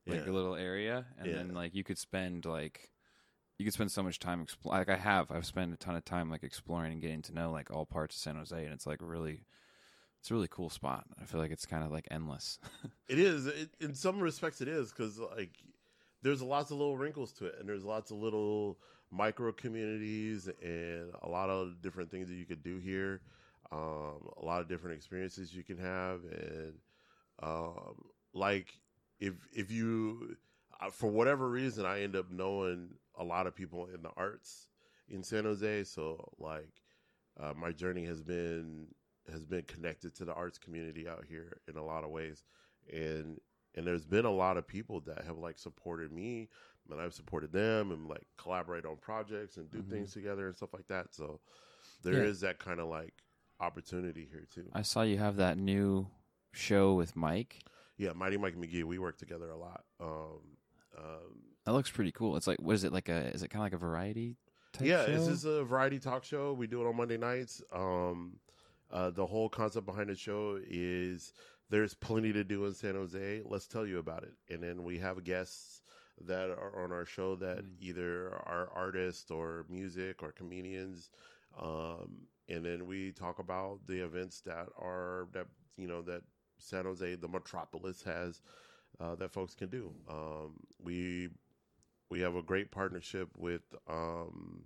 like 0.07 0.25
Yeah. 0.25 0.31
a 0.31 0.33
little 0.33 0.55
area, 0.57 1.07
and 1.19 1.29
Yeah. 1.29 1.37
then 1.37 1.55
like 1.55 1.75
you 1.75 1.85
could 1.85 1.99
spend 1.99 2.45
like 2.45 2.91
you 3.59 3.67
could 3.67 3.75
spend 3.75 3.93
so 3.93 4.03
much 4.03 4.19
time 4.19 4.45
expl- 4.45 4.71
like 4.71 4.89
I 4.89 4.97
have. 4.97 5.31
I've 5.31 5.45
spent 5.47 5.75
a 5.75 5.77
ton 5.77 5.95
of 5.97 6.05
time 6.05 6.31
like 6.31 6.43
exploring 6.43 6.93
and 6.93 7.03
getting 7.03 7.23
to 7.23 7.35
know 7.35 7.51
like 7.51 7.71
all 7.71 7.85
parts 7.85 8.17
of 8.17 8.23
San 8.23 8.37
Jose, 8.37 8.57
and 8.65 8.73
it's 8.73 8.87
like 8.87 9.01
really, 9.03 9.45
it's 10.19 10.31
a 10.31 10.35
really 10.35 10.49
cool 10.49 10.71
spot. 10.71 11.05
I 11.21 11.25
feel 11.27 11.41
like 11.41 11.51
it's 11.51 11.67
kind 11.67 11.85
of 11.85 11.91
like 11.91 12.09
endless. 12.11 12.59
It 13.09 13.19
is. 13.19 13.47
It, 13.47 13.71
in 13.81 13.95
some 13.95 14.21
respects, 14.21 14.61
it 14.61 14.69
is 14.69 14.91
because 14.93 15.19
like 15.19 15.51
there's 16.23 16.41
lots 16.43 16.71
of 16.71 16.79
little 16.79 16.97
wrinkles 16.97 17.33
to 17.33 17.47
it, 17.47 17.57
and 17.59 17.69
there's 17.69 17.85
lots 17.85 18.11
of 18.11 18.19
little 18.19 18.79
micro 19.11 19.51
communities 19.53 20.49
and 20.63 21.11
a 21.23 21.29
lot 21.29 21.51
of 21.51 21.83
different 21.83 22.11
things 22.11 22.29
that 22.29 22.37
you 22.37 22.47
could 22.47 22.63
do 22.63 22.79
here. 22.79 23.21
Um, 23.73 24.29
a 24.41 24.45
lot 24.45 24.61
of 24.61 24.69
different 24.69 24.97
experiences 24.97 25.55
you 25.55 25.63
can 25.63 25.79
have, 25.79 26.25
and 26.25 26.75
um, 27.43 27.95
like 28.35 28.79
if 29.21 29.35
if 29.53 29.71
you 29.71 30.37
uh, 30.81 30.91
for 30.91 31.09
whatever 31.11 31.49
reason, 31.49 31.87
I 31.87 32.03
end 32.03 32.17
up 32.17 32.31
knowing 32.31 32.95
a 33.17 33.25
lot 33.25 33.47
of 33.47 33.55
people 33.55 33.87
in 33.87 34.03
the 34.03 34.11
arts 34.17 34.69
in 35.09 35.23
San 35.23 35.45
Jose. 35.45 35.85
So 35.85 36.33
like 36.39 36.83
uh, 37.39 37.53
my 37.57 37.73
journey 37.73 38.05
has 38.07 38.23
been 38.23 38.89
has 39.31 39.45
been 39.47 39.63
connected 39.65 40.15
to 40.17 40.25
the 40.25 40.35
arts 40.35 40.59
community 40.59 41.07
out 41.09 41.25
here 41.29 41.61
in 41.69 41.77
a 41.77 41.85
lot 41.85 42.05
of 42.05 42.11
ways 42.11 42.43
and 42.93 43.39
and 43.77 43.87
there's 43.87 44.05
been 44.05 44.25
a 44.25 44.31
lot 44.31 44.57
of 44.57 44.67
people 44.67 45.01
that 45.01 45.25
have 45.25 45.39
like 45.39 45.59
supported 45.59 46.11
me 46.13 46.49
and 46.91 47.01
I've 47.01 47.15
supported 47.15 47.53
them 47.53 47.93
and 47.93 48.09
like 48.09 48.27
collaborate 48.37 48.85
on 48.85 48.97
projects 48.97 49.57
and 49.59 49.71
do 49.71 49.83
Mhm. 49.83 49.91
things 49.91 50.13
together 50.13 50.47
and 50.47 50.57
stuff 50.57 50.75
like 50.75 50.89
that. 50.89 51.15
So 51.15 51.41
there 52.03 52.23
is 52.23 52.41
Yeah. 52.41 52.49
that 52.49 52.59
kind 52.59 52.81
of 52.81 52.89
like 52.89 53.15
opportunity 53.61 54.27
here 54.31 54.47
too. 54.53 54.69
I 54.73 54.83
saw 54.83 55.03
you 55.03 55.19
have 55.19 55.37
that 55.37 55.59
new 55.59 56.07
show 56.53 56.95
with 56.95 57.15
Mike. 57.17 57.61
yeah, 57.97 58.13
Mighty 58.15 58.37
Mike 58.37 58.57
McGee, 58.57 58.85
we 58.85 58.99
work 58.99 59.19
together 59.19 59.51
a 59.51 59.57
lot. 59.57 59.85
Um, 60.01 60.41
um, 60.99 61.43
That 61.67 61.73
looks 61.73 61.91
pretty 61.91 62.13
cool. 62.13 62.37
It's 62.37 62.47
like 62.47 62.59
what 62.61 62.75
is 62.75 62.85
it 62.85 62.93
like 62.93 63.09
a 63.09 63.33
is 63.35 63.43
it 63.43 63.49
kind 63.49 63.61
of 63.63 63.67
like 63.67 63.75
a 63.75 63.79
variety 63.79 64.37
type 64.73 64.87
yeah, 64.87 65.05
show? 65.07 65.13
this 65.13 65.29
is 65.29 65.45
a 65.45 65.65
variety 65.65 65.99
talk 65.99 66.25
show. 66.25 66.53
We 66.53 66.67
do 66.67 66.81
it 66.83 66.89
on 66.89 66.97
Monday 66.97 67.17
nights. 67.19 67.63
Um, 67.73 68.37
uh, 68.91 69.11
the 69.11 69.27
whole 69.27 69.49
concept 69.49 69.87
behind 69.87 70.09
the 70.09 70.17
show 70.17 70.59
is 70.69 71.33
there's 71.69 71.95
plenty 71.95 72.33
to 72.33 72.43
do 72.43 72.65
in 72.67 72.75
San 72.75 72.95
Jose. 72.95 73.43
Let's 73.45 73.69
tell 73.69 73.87
you 73.87 73.99
about 73.99 74.25
it. 74.25 74.33
And 74.53 74.61
then 74.63 74.83
we 74.83 74.99
have 74.99 75.23
guests 75.23 75.83
that 76.27 76.51
are 76.51 76.83
on 76.85 76.91
our 76.93 77.07
show 77.07 77.37
that 77.37 77.59
Mm. 77.59 77.77
either 77.81 78.29
are 78.35 78.69
artists 78.75 79.31
or 79.31 79.65
music 79.71 80.23
or 80.23 80.33
comedians. 80.33 81.11
Um, 81.59 82.27
and 82.49 82.65
then 82.65 82.87
we 82.87 83.13
talk 83.13 83.39
about 83.39 83.81
the 83.87 84.05
events 84.05 84.41
that 84.43 84.67
are 84.79 85.29
that 85.33 85.47
you 85.77 85.87
know 85.87 86.03
that 86.03 86.23
San 86.59 86.85
Jose, 86.85 87.15
the 87.15 87.29
metropolis, 87.29 88.03
has 88.03 88.43
uh, 89.01 89.15
that 89.17 89.33
folks 89.33 89.55
can 89.55 89.69
do. 89.69 89.93
Um, 90.09 90.55
we 90.83 91.29
we 92.11 92.21
have 92.21 92.35
a 92.35 92.43
great 92.43 92.71
partnership 92.71 93.29
with 93.37 93.63
um, 93.89 94.65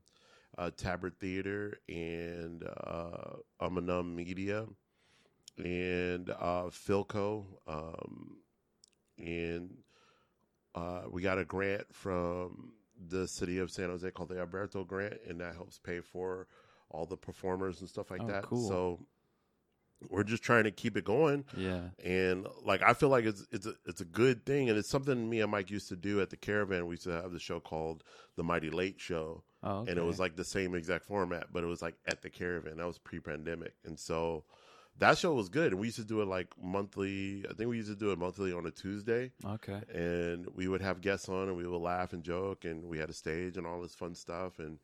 uh, 0.57 0.70
Tabard 0.77 1.18
Theater 1.20 1.79
and 1.88 2.64
uh, 2.64 3.37
Umanum 3.61 4.14
Media 4.14 4.66
and 5.59 6.31
uh, 6.31 6.64
Philco. 6.70 7.44
Um, 7.66 8.38
and 9.18 9.70
uh, 10.75 11.03
we 11.11 11.23
got 11.23 11.38
a 11.38 11.44
grant 11.44 11.87
from 11.92 12.73
the 13.09 13.29
city 13.29 13.59
of 13.59 13.70
San 13.70 13.88
Jose 13.90 14.11
called 14.11 14.31
the 14.31 14.38
Alberto 14.38 14.85
Grant, 14.85 15.18
and 15.29 15.40
that 15.40 15.55
helps 15.55 15.79
pay 15.79 16.01
for 16.01 16.47
all 16.94 17.07
the 17.07 17.16
performers 17.16 17.80
and 17.80 17.88
stuff 17.88 18.11
like 18.11 18.22
Oh, 18.22 18.26
that. 18.28 18.44
cool. 18.44 18.68
So 18.68 19.00
we're 20.11 20.22
just 20.24 20.42
trying 20.42 20.64
to 20.64 20.70
keep 20.70 20.96
it 20.98 21.04
going 21.04 21.44
yeah. 21.57 21.80
and 22.04 22.46
like 22.62 22.83
I 22.83 22.92
feel 22.92 23.09
like 23.09 23.24
it's 23.24 23.46
it's 23.50 23.64
a 23.66 23.74
it's 23.87 24.00
a 24.02 24.04
good 24.04 24.44
thing, 24.44 24.68
and 24.68 24.78
it's 24.78 24.90
something 24.90 25.30
me 25.30 25.40
and 25.40 25.50
Mike 25.50 25.70
used 25.70 25.88
to 25.88 25.96
do 25.96 26.20
at 26.20 26.28
the 26.30 26.37
Caravan. 26.37 26.87
We 26.87 26.94
used 26.94 27.04
to 27.04 27.11
have 27.22 27.33
the 27.33 27.38
show 27.38 27.59
called 27.59 28.04
the 28.37 28.42
Mighty 28.42 28.68
Late 28.70 29.00
Show, 29.00 29.44
Oh, 29.62 29.78
okay. 29.78 29.90
and 29.92 29.98
it 29.98 30.04
was 30.04 30.18
like 30.18 30.37
the 30.37 30.44
same 30.44 30.74
exact 30.74 31.04
format, 31.07 31.46
but 31.52 31.64
it 31.64 31.68
was 31.68 31.80
like 31.80 31.94
at 32.07 32.20
the 32.22 32.28
Caravan. 32.28 32.76
That 32.76 32.87
was 32.87 32.98
pre-pandemic, 32.98 33.74
and 33.87 33.98
so 33.98 34.44
that 34.98 35.16
show 35.16 35.33
was 35.33 35.48
good. 35.48 35.72
And 35.72 35.80
we 35.80 35.87
used 35.87 35.96
to 35.98 36.04
do 36.04 36.20
it 36.20 36.26
like 36.28 36.48
monthly. 36.62 37.44
I 37.50 37.54
think 37.54 37.70
we 37.70 37.76
used 37.78 37.88
to 37.88 37.96
do 37.96 38.11
it 38.12 38.18
monthly 38.18 38.52
on 38.52 38.66
a 38.66 38.70
Tuesday, 38.70 39.33
okay. 39.46 39.80
and 39.92 40.46
we 40.54 40.68
would 40.68 40.83
have 40.83 41.00
guests 41.00 41.30
on, 41.30 41.48
and 41.48 41.57
we 41.57 41.66
would 41.66 41.80
laugh 41.80 42.12
and 42.12 42.22
joke, 42.22 42.66
and 42.66 42.85
we 42.85 42.98
had 42.98 43.09
a 43.09 43.14
stage 43.14 43.57
and 43.57 43.66
all 43.66 43.80
this 43.80 43.94
fun 43.94 44.14
stuff, 44.14 44.59
and. 44.59 44.78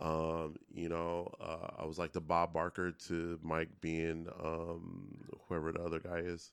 Um, 0.00 0.56
you 0.74 0.88
know, 0.88 1.32
uh, 1.40 1.68
I 1.82 1.84
was 1.86 1.98
like 1.98 2.12
the 2.12 2.20
Bob 2.20 2.52
Barker 2.52 2.92
to 3.08 3.38
Mike 3.42 3.68
being 3.80 4.26
um, 4.42 5.16
whoever 5.48 5.72
the 5.72 5.80
other 5.82 6.00
guy 6.00 6.18
is, 6.18 6.50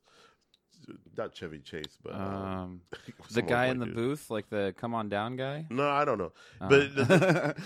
not 1.17 1.33
Chevy 1.33 1.59
Chase, 1.59 1.97
but 2.03 2.13
um, 2.15 2.21
Um, 2.21 2.81
the 3.31 3.41
guy 3.41 3.67
in 3.67 3.79
the 3.79 3.85
dude. 3.85 3.95
booth, 3.95 4.29
like 4.29 4.49
the 4.49 4.73
come 4.77 4.93
on 4.93 5.09
down 5.09 5.35
guy. 5.37 5.65
No, 5.69 5.89
I 5.89 6.05
don't 6.05 6.17
know, 6.17 6.31
Oh. 6.61 6.69
but 6.69 6.95
the- 6.95 7.55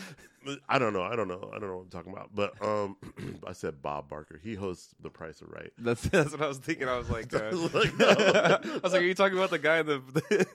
I 0.70 0.78
don't 0.78 0.94
know. 0.94 1.02
I 1.02 1.16
don't 1.16 1.28
know. 1.28 1.50
I 1.56 1.58
don't 1.58 1.70
know 1.70 1.78
what 1.78 1.84
I'm 1.86 1.90
talking 1.90 2.12
about. 2.14 2.30
But 2.36 2.54
um, 2.64 2.98
I 3.48 3.52
said 3.54 3.82
Bob 3.82 4.08
Barker. 4.10 4.40
He 4.44 4.54
hosts 4.54 4.94
The 5.02 5.10
Price 5.10 5.42
of 5.42 5.50
Right. 5.50 5.72
That's 5.80 6.04
that's 6.10 6.34
what 6.34 6.42
I 6.44 6.48
was 6.48 6.60
thinking. 6.60 6.88
I 6.88 6.98
was 7.00 7.10
like, 7.10 7.34
uh. 7.34 7.40
I 7.52 8.80
was 8.84 8.94
like, 8.94 9.02
are 9.02 9.06
you 9.06 9.16
talking 9.16 9.38
about 9.40 9.50
the 9.50 9.58
guy 9.58 9.80
in 9.80 9.88
the? 9.88 10.46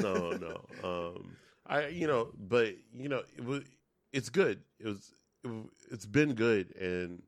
no, 0.00 0.30
no. 0.30 1.14
Um, 1.16 1.36
I, 1.66 1.88
you 1.88 2.06
know, 2.06 2.28
but 2.38 2.74
you 2.96 3.08
know, 3.10 3.22
it 3.36 3.44
was, 3.44 3.62
it's 4.12 4.28
good. 4.28 4.60
It 4.78 4.86
was 4.86 5.12
it, 5.44 5.50
it's 5.90 6.06
been 6.06 6.34
good, 6.34 6.74
and 6.76 7.22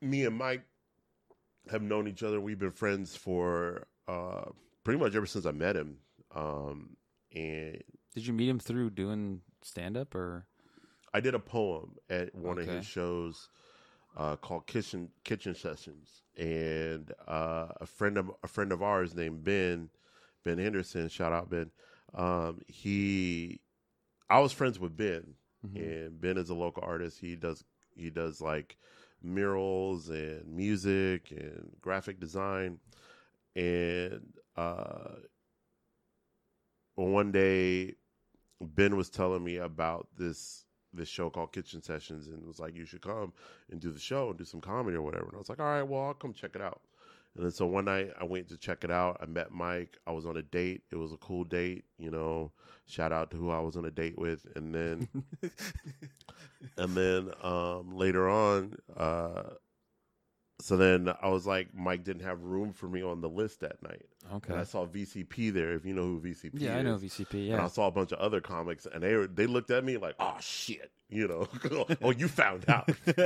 me 0.00 0.24
and 0.24 0.36
Mike 0.36 0.62
have 1.70 1.82
known 1.82 2.08
each 2.08 2.22
other. 2.22 2.40
We've 2.40 2.58
been 2.58 2.70
friends 2.70 3.16
for 3.16 3.86
uh, 4.06 4.44
pretty 4.84 5.00
much 5.00 5.14
ever 5.14 5.26
since 5.26 5.46
I 5.46 5.52
met 5.52 5.76
him. 5.76 5.98
Um, 6.34 6.96
and 7.34 7.82
Did 8.14 8.26
you 8.26 8.32
meet 8.32 8.48
him 8.48 8.58
through 8.58 8.90
doing 8.90 9.42
stand 9.62 9.96
up 9.96 10.14
or? 10.14 10.46
I 11.12 11.20
did 11.20 11.34
a 11.34 11.38
poem 11.38 11.96
at 12.10 12.34
one 12.34 12.58
of 12.58 12.66
his 12.66 12.84
shows 12.84 13.48
uh, 14.16 14.36
called 14.36 14.66
Kitchen 14.66 15.08
Kitchen 15.24 15.54
Sessions, 15.54 16.22
and 16.36 17.12
uh, 17.26 17.68
a 17.80 17.86
friend 17.86 18.18
of 18.18 18.30
a 18.42 18.48
friend 18.48 18.72
of 18.72 18.82
ours 18.82 19.14
named 19.14 19.42
Ben 19.42 19.88
Ben 20.44 20.58
Henderson, 20.58 21.08
shout 21.08 21.32
out 21.32 21.50
Ben. 21.50 21.70
Um, 22.14 22.60
he, 22.66 23.60
I 24.30 24.40
was 24.40 24.52
friends 24.52 24.78
with 24.78 24.96
Ben, 24.96 25.34
Mhm. 25.66 25.76
and 25.76 26.20
Ben 26.20 26.36
is 26.38 26.50
a 26.50 26.54
local 26.54 26.82
artist. 26.84 27.18
He 27.18 27.36
does 27.36 27.64
he 27.96 28.10
does 28.10 28.40
like 28.40 28.76
murals 29.22 30.08
and 30.08 30.46
music 30.46 31.32
and 31.32 31.76
graphic 31.80 32.20
design, 32.20 32.78
and 33.56 34.38
uh, 34.56 35.16
one 36.94 37.32
day 37.32 37.94
Ben 38.60 38.96
was 38.96 39.10
telling 39.10 39.44
me 39.44 39.56
about 39.56 40.08
this 40.16 40.64
this 40.92 41.08
show 41.08 41.28
called 41.30 41.52
Kitchen 41.52 41.82
Sessions 41.82 42.28
and 42.28 42.46
was 42.46 42.58
like, 42.58 42.74
you 42.74 42.86
should 42.86 43.02
come 43.02 43.32
and 43.70 43.78
do 43.78 43.90
the 43.92 43.98
show 44.00 44.30
and 44.30 44.38
do 44.38 44.44
some 44.44 44.60
comedy 44.60 44.96
or 44.96 45.02
whatever. 45.02 45.26
And 45.26 45.34
I 45.34 45.38
was 45.38 45.50
like, 45.50 45.60
all 45.60 45.66
right, 45.66 45.82
well, 45.82 46.02
I'll 46.02 46.14
come 46.14 46.32
check 46.32 46.52
it 46.56 46.62
out. 46.62 46.80
And 47.36 47.44
then 47.44 47.52
so 47.52 47.66
one 47.66 47.84
night 47.84 48.10
I 48.20 48.24
went 48.24 48.48
to 48.48 48.56
check 48.56 48.84
it 48.84 48.90
out. 48.90 49.18
I 49.20 49.26
met 49.26 49.52
Mike. 49.52 49.98
I 50.06 50.12
was 50.12 50.26
on 50.26 50.36
a 50.36 50.42
date. 50.42 50.82
It 50.90 50.96
was 50.96 51.12
a 51.12 51.16
cool 51.18 51.44
date, 51.44 51.84
you 51.98 52.10
know. 52.10 52.52
Shout 52.86 53.12
out 53.12 53.30
to 53.30 53.36
who 53.36 53.50
I 53.50 53.60
was 53.60 53.76
on 53.76 53.84
a 53.84 53.90
date 53.90 54.18
with. 54.18 54.46
And 54.56 54.74
then 54.74 55.08
and 56.76 56.94
then 56.96 57.30
um, 57.42 57.96
later 57.96 58.28
on, 58.28 58.76
uh, 58.96 59.42
so 60.60 60.76
then 60.76 61.12
I 61.22 61.28
was 61.28 61.46
like, 61.46 61.74
Mike 61.74 62.02
didn't 62.04 62.22
have 62.24 62.42
room 62.42 62.72
for 62.72 62.88
me 62.88 63.02
on 63.02 63.20
the 63.20 63.28
list 63.28 63.60
that 63.60 63.82
night. 63.82 64.06
Okay. 64.34 64.52
And 64.52 64.60
I 64.60 64.64
saw 64.64 64.86
VCP 64.86 65.52
there. 65.52 65.72
If 65.74 65.84
you 65.86 65.94
know 65.94 66.02
who 66.02 66.20
VCP 66.20 66.56
is, 66.56 66.62
Yeah, 66.62 66.76
I 66.78 66.82
know 66.82 66.96
VCP. 66.96 67.46
Yeah. 67.48 67.54
And 67.54 67.62
I 67.62 67.68
saw 67.68 67.86
a 67.86 67.90
bunch 67.90 68.12
of 68.12 68.18
other 68.18 68.40
comics, 68.40 68.86
and 68.86 69.02
they 69.02 69.14
were, 69.14 69.26
they 69.26 69.46
looked 69.46 69.70
at 69.70 69.84
me 69.84 69.96
like, 69.98 70.16
"Oh 70.18 70.36
shit," 70.40 70.90
you 71.08 71.28
know. 71.28 71.48
oh, 72.02 72.10
you 72.10 72.28
found 72.28 72.68
out. 72.68 72.88
and 73.06 73.16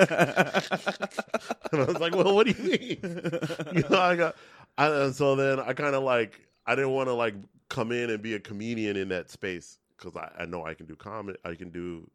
I 1.80 1.84
was 1.84 1.98
like, 2.00 2.14
"Well, 2.14 2.34
what 2.34 2.46
do 2.46 2.52
you 2.52 2.70
mean?" 2.70 2.98
you 3.72 3.84
know, 3.88 3.98
I 4.00 4.16
got. 4.16 4.36
I, 4.78 4.86
and 4.88 5.14
so 5.14 5.34
then 5.36 5.60
I 5.60 5.72
kind 5.74 5.94
of 5.94 6.02
like 6.02 6.40
I 6.66 6.74
didn't 6.74 6.92
want 6.92 7.08
to 7.08 7.14
like 7.14 7.34
come 7.68 7.92
in 7.92 8.10
and 8.10 8.22
be 8.22 8.34
a 8.34 8.40
comedian 8.40 8.96
in 8.96 9.08
that 9.08 9.30
space 9.30 9.78
because 9.96 10.16
I, 10.16 10.42
I 10.42 10.46
know 10.46 10.64
I 10.64 10.74
can 10.74 10.86
do 10.86 10.96
comedy. 10.96 11.38
I 11.44 11.54
can 11.54 11.70
do. 11.70 12.10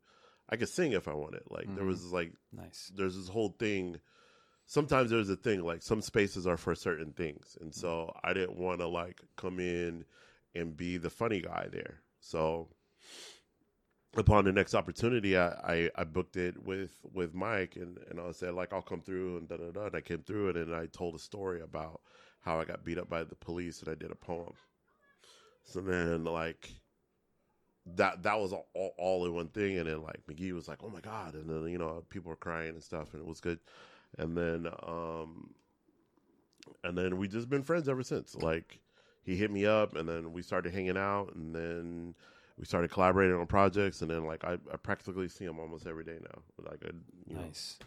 I 0.50 0.56
can 0.56 0.68
sing 0.68 0.94
if 0.94 1.08
I 1.08 1.14
wanted. 1.14 1.42
Like 1.50 1.74
there 1.76 1.84
Mhm. 1.84 1.88
was 1.88 2.12
like 2.14 2.34
nice. 2.54 2.92
there's 2.96 3.16
this 3.18 3.28
whole 3.28 3.56
thing. 3.60 4.00
Sometimes 4.68 5.10
there's 5.10 5.30
a 5.30 5.38
thing 5.38 5.64
like 5.64 5.82
some 5.82 6.02
spaces 6.02 6.46
are 6.46 6.58
for 6.58 6.76
certain 6.76 7.14
things, 7.14 7.58
and 7.62 7.74
so 7.74 8.14
I 8.24 8.34
didn't 8.34 8.58
want 8.58 8.82
to 8.82 8.88
like 8.88 9.22
come 9.38 9.60
in 9.60 10.04
and 10.54 10.76
be 10.76 10.98
the 10.98 11.10
funny 11.10 11.42
guy 11.42 11.70
there. 11.72 12.02
So 12.20 12.68
upon 14.18 14.44
the 14.44 14.52
next 14.52 14.76
opportunity, 14.76 15.38
I, 15.38 15.48
I, 15.48 15.90
I 15.96 16.04
booked 16.04 16.36
it 16.36 16.62
with 16.62 16.92
with 17.14 17.34
Mike, 17.34 17.78
and 17.78 17.98
and 18.10 18.20
I 18.20 18.32
said 18.34 18.56
like 18.56 18.74
I'll 18.74 18.82
come 18.82 19.02
through 19.02 19.38
and 19.38 19.48
da 19.48 19.56
da 19.56 19.72
da. 19.72 19.86
And 19.86 19.96
I 19.96 20.02
came 20.02 20.22
through 20.24 20.50
it, 20.50 20.58
and 20.58 20.76
I 20.76 20.88
told 20.88 21.16
a 21.16 21.20
story 21.20 21.62
about 21.62 22.02
how 22.42 22.60
I 22.60 22.66
got 22.66 22.84
beat 22.84 22.98
up 22.98 23.10
by 23.10 23.24
the 23.24 23.36
police, 23.36 23.80
and 23.82 23.90
I 23.90 23.96
did 23.96 24.12
a 24.12 24.16
poem. 24.16 24.54
So 25.64 25.80
then 25.80 26.26
like 26.26 26.70
that 27.96 28.24
that 28.24 28.38
was 28.38 28.52
all, 28.52 28.68
all, 28.74 28.94
all 28.98 29.26
in 29.26 29.34
one 29.34 29.48
thing 29.48 29.78
and 29.78 29.88
then 29.88 30.02
like 30.02 30.20
mcgee 30.30 30.52
was 30.52 30.68
like 30.68 30.80
oh 30.84 30.90
my 30.90 31.00
god 31.00 31.36
and 31.36 31.50
then 31.50 31.72
you 31.72 31.78
know 31.78 32.04
people 32.10 32.30
were 32.30 32.36
crying 32.36 32.72
and 32.72 32.84
stuff 32.84 33.14
and 33.14 33.22
it 33.22 33.28
was 33.28 33.40
good 33.40 33.60
and 34.18 34.38
then 34.38 34.68
um 34.86 35.50
and 36.84 36.98
then 36.98 37.18
we 37.18 37.28
just 37.28 37.50
been 37.50 37.64
friends 37.64 37.88
ever 37.90 38.04
since 38.04 38.36
like 38.36 38.80
he 39.24 39.36
hit 39.36 39.52
me 39.52 39.66
up 39.66 39.96
and 39.96 40.08
then 40.08 40.32
we 40.34 40.42
started 40.42 40.74
hanging 40.74 40.98
out 40.98 41.34
and 41.36 41.54
then 41.56 42.16
we 42.58 42.66
started 42.66 42.90
collaborating 42.92 43.36
on 43.38 43.46
projects 43.48 44.02
and 44.02 44.10
then 44.12 44.26
like 44.26 44.44
i, 44.44 44.54
I 44.54 44.78
practically 44.78 45.28
see 45.28 45.46
him 45.46 45.60
almost 45.60 45.86
every 45.88 46.04
day 46.04 46.18
now 46.22 46.42
like 46.70 46.84
I, 46.84 46.92
you 47.28 47.36
know 47.36 47.42
Nice. 47.42 47.78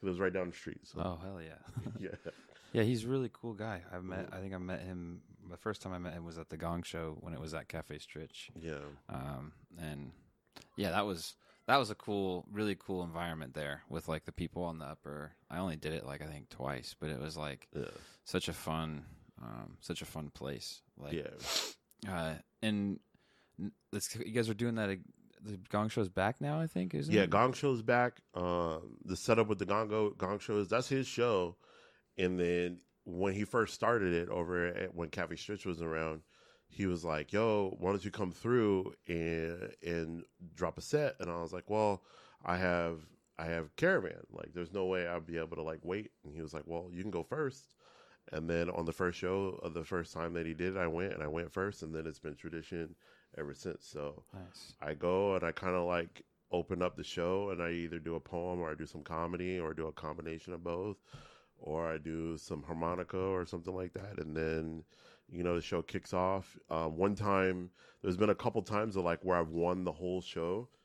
he 0.00 0.06
lives 0.06 0.18
right 0.20 0.32
down 0.32 0.50
the 0.50 0.56
street 0.56 0.80
so 0.84 1.00
Oh 1.00 1.18
hell 1.22 1.40
yeah. 1.40 1.82
yeah 1.98 2.30
Yeah, 2.72 2.82
he's 2.82 3.04
a 3.04 3.08
really 3.08 3.30
cool 3.32 3.54
guy. 3.54 3.82
I've 3.92 4.04
met. 4.04 4.28
I 4.32 4.38
think 4.38 4.54
I 4.54 4.58
met 4.58 4.80
him. 4.82 5.22
The 5.50 5.56
first 5.56 5.82
time 5.82 5.92
I 5.92 5.98
met 5.98 6.12
him 6.12 6.24
was 6.24 6.38
at 6.38 6.50
the 6.50 6.56
Gong 6.56 6.84
Show 6.84 7.16
when 7.20 7.34
it 7.34 7.40
was 7.40 7.52
at 7.52 7.66
Cafe 7.66 7.96
Stritch. 7.98 8.48
yeah 8.60 8.78
Um, 9.08 9.50
and 9.76 10.12
yeah, 10.76 10.90
that 10.92 11.04
was 11.04 11.34
that 11.70 11.78
was 11.78 11.90
a 11.90 11.94
cool, 11.94 12.44
really 12.50 12.76
cool 12.78 13.04
environment 13.04 13.54
there 13.54 13.82
with 13.88 14.08
like 14.08 14.24
the 14.24 14.32
people 14.32 14.64
on 14.64 14.78
the 14.78 14.86
upper. 14.86 15.32
I 15.50 15.58
only 15.58 15.76
did 15.76 15.92
it 15.92 16.04
like 16.04 16.20
I 16.20 16.26
think 16.26 16.48
twice, 16.48 16.96
but 16.98 17.10
it 17.10 17.20
was 17.20 17.36
like 17.36 17.68
yeah 17.74 17.84
such 18.24 18.48
a 18.48 18.52
fun, 18.52 19.04
um, 19.40 19.76
such 19.80 20.02
a 20.02 20.04
fun 20.04 20.30
place. 20.30 20.82
Like, 20.98 21.12
yeah 21.12 21.30
uh, 22.08 22.34
and 22.62 22.98
this, 23.92 24.14
you 24.16 24.32
guys 24.32 24.48
are 24.48 24.54
doing 24.54 24.76
that. 24.76 24.98
The 25.42 25.58
Gong 25.70 25.88
Show's 25.88 26.10
back 26.10 26.40
now, 26.40 26.60
I 26.60 26.66
think, 26.66 26.94
isn't 26.94 27.12
it? 27.12 27.16
Yeah, 27.16 27.22
it? 27.22 27.30
Gong 27.30 27.54
Show's 27.54 27.82
back. 27.82 28.20
Um, 28.34 28.96
the 29.04 29.16
setup 29.16 29.46
with 29.46 29.58
the 29.58 29.66
Gongo 29.66 30.16
Gong 30.16 30.38
Show 30.38 30.58
is 30.58 30.68
that's 30.68 30.88
his 30.88 31.06
show, 31.06 31.56
and 32.18 32.38
then 32.38 32.80
when 33.04 33.32
he 33.32 33.44
first 33.44 33.74
started 33.74 34.12
it 34.12 34.28
over 34.28 34.66
at 34.66 34.94
when 34.94 35.08
Cafe 35.08 35.36
Stritch 35.36 35.64
was 35.64 35.80
around, 35.80 36.22
he 36.70 36.86
was 36.86 37.04
like, 37.04 37.32
"Yo, 37.32 37.76
why 37.78 37.90
don't 37.90 38.04
you 38.04 38.10
come 38.10 38.32
through 38.32 38.94
and 39.06 39.74
and 39.86 40.24
drop 40.54 40.78
a 40.78 40.80
set?" 40.80 41.16
And 41.20 41.30
I 41.30 41.40
was 41.42 41.52
like, 41.52 41.68
"Well, 41.68 42.02
I 42.44 42.56
have 42.56 43.00
I 43.40 43.46
have 43.46 43.74
caravan. 43.76 44.20
Like, 44.30 44.52
there's 44.52 44.72
no 44.72 44.84
way 44.84 45.06
I'd 45.06 45.26
be 45.26 45.38
able 45.38 45.56
to 45.56 45.62
like 45.62 45.80
wait. 45.82 46.10
And 46.24 46.34
he 46.34 46.42
was 46.42 46.52
like, 46.52 46.64
well, 46.66 46.88
you 46.92 47.00
can 47.02 47.10
go 47.10 47.22
first. 47.22 47.74
And 48.32 48.48
then 48.48 48.68
on 48.70 48.84
the 48.84 48.92
first 48.92 49.18
show 49.18 49.58
of 49.62 49.72
the 49.72 49.84
first 49.84 50.12
time 50.12 50.34
that 50.34 50.46
he 50.46 50.52
did, 50.52 50.76
it, 50.76 50.78
I 50.78 50.86
went 50.86 51.14
and 51.14 51.22
I 51.22 51.26
went 51.26 51.50
first, 51.50 51.82
and 51.82 51.94
then 51.94 52.06
it's 52.06 52.18
been 52.18 52.36
tradition 52.36 52.94
ever 53.38 53.54
since. 53.54 53.86
So 53.86 54.24
Nice. 54.34 54.74
I 54.80 54.94
go 54.94 55.34
and 55.34 55.44
I 55.44 55.52
kind 55.52 55.74
of 55.74 55.86
like 55.86 56.22
open 56.52 56.82
up 56.82 56.96
the 56.96 57.04
show 57.04 57.50
and 57.50 57.62
I 57.62 57.70
either 57.70 57.98
do 57.98 58.16
a 58.16 58.20
poem 58.20 58.60
or 58.60 58.70
I 58.70 58.74
do 58.74 58.86
some 58.86 59.02
comedy 59.02 59.58
or 59.58 59.72
do 59.72 59.86
a 59.86 59.92
combination 59.92 60.52
of 60.52 60.64
both 60.64 60.98
or 61.58 61.90
I 61.90 61.98
do 61.98 62.36
some 62.36 62.62
harmonica 62.62 63.18
or 63.18 63.46
something 63.46 63.74
like 63.74 63.92
that. 63.94 64.18
And 64.18 64.36
then, 64.36 64.84
you 65.32 65.42
know, 65.42 65.54
the 65.54 65.60
show 65.60 65.82
kicks 65.82 66.12
off. 66.12 66.58
Um, 66.70 66.96
one 66.96 67.14
time, 67.14 67.70
there's 68.02 68.16
been 68.16 68.30
a 68.30 68.34
couple 68.34 68.62
times 68.62 68.96
of 68.96 69.04
like 69.04 69.20
where 69.24 69.36
I've 69.36 69.50
won 69.50 69.84
the 69.84 69.92
whole 69.92 70.20
show. 70.20 70.68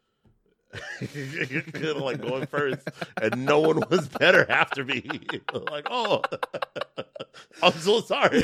Like 1.96 2.22
going 2.22 2.46
first, 2.48 2.88
and 3.22 3.46
no 3.46 3.60
one 3.60 3.82
was 3.90 4.10
better 4.10 4.50
after 4.50 4.84
me. 4.84 5.04
like, 5.72 5.88
oh, 5.90 6.22
I'm 7.64 7.72
so 7.74 8.02
sorry. 8.02 8.42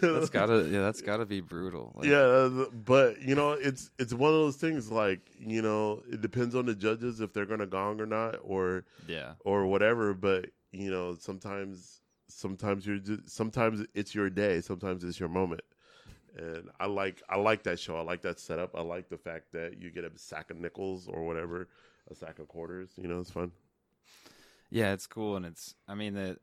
That's 0.00 0.30
gotta 0.30 0.68
yeah, 0.70 0.80
that's 0.82 1.00
gotta 1.00 1.26
be 1.26 1.40
brutal. 1.40 1.92
Like, 1.96 2.06
yeah, 2.06 2.66
but 2.72 3.20
you 3.22 3.34
know, 3.34 3.52
it's 3.52 3.90
it's 3.98 4.14
one 4.14 4.32
of 4.32 4.36
those 4.36 4.56
things. 4.56 4.90
Like 4.90 5.20
you 5.38 5.62
know, 5.62 6.02
it 6.10 6.20
depends 6.20 6.54
on 6.54 6.66
the 6.66 6.74
judges 6.74 7.20
if 7.20 7.32
they're 7.32 7.46
gonna 7.46 7.66
gong 7.66 8.00
or 8.00 8.06
not, 8.06 8.36
or 8.42 8.84
yeah. 9.08 9.32
or 9.44 9.66
whatever. 9.66 10.14
But 10.14 10.50
you 10.70 10.90
know, 10.90 11.16
sometimes 11.18 12.01
sometimes 12.38 12.86
you're 12.86 12.98
just, 12.98 13.28
sometimes 13.30 13.84
it's 13.94 14.14
your 14.14 14.30
day, 14.30 14.60
sometimes 14.60 15.04
it's 15.04 15.18
your 15.20 15.28
moment. 15.28 15.62
And 16.36 16.70
I 16.80 16.86
like 16.86 17.22
I 17.28 17.36
like 17.36 17.62
that 17.64 17.78
show. 17.78 17.96
I 17.96 18.00
like 18.02 18.22
that 18.22 18.40
setup. 18.40 18.74
I 18.74 18.80
like 18.80 19.10
the 19.10 19.18
fact 19.18 19.52
that 19.52 19.80
you 19.80 19.90
get 19.90 20.04
a 20.04 20.10
sack 20.16 20.50
of 20.50 20.58
nickels 20.58 21.06
or 21.06 21.26
whatever, 21.26 21.68
a 22.10 22.14
sack 22.14 22.38
of 22.38 22.48
quarters. 22.48 22.90
You 22.96 23.06
know, 23.08 23.20
it's 23.20 23.30
fun. 23.30 23.52
Yeah, 24.70 24.94
it's 24.94 25.06
cool, 25.06 25.36
and 25.36 25.44
it's. 25.44 25.74
I 25.86 25.94
mean, 25.94 26.14
the. 26.14 26.38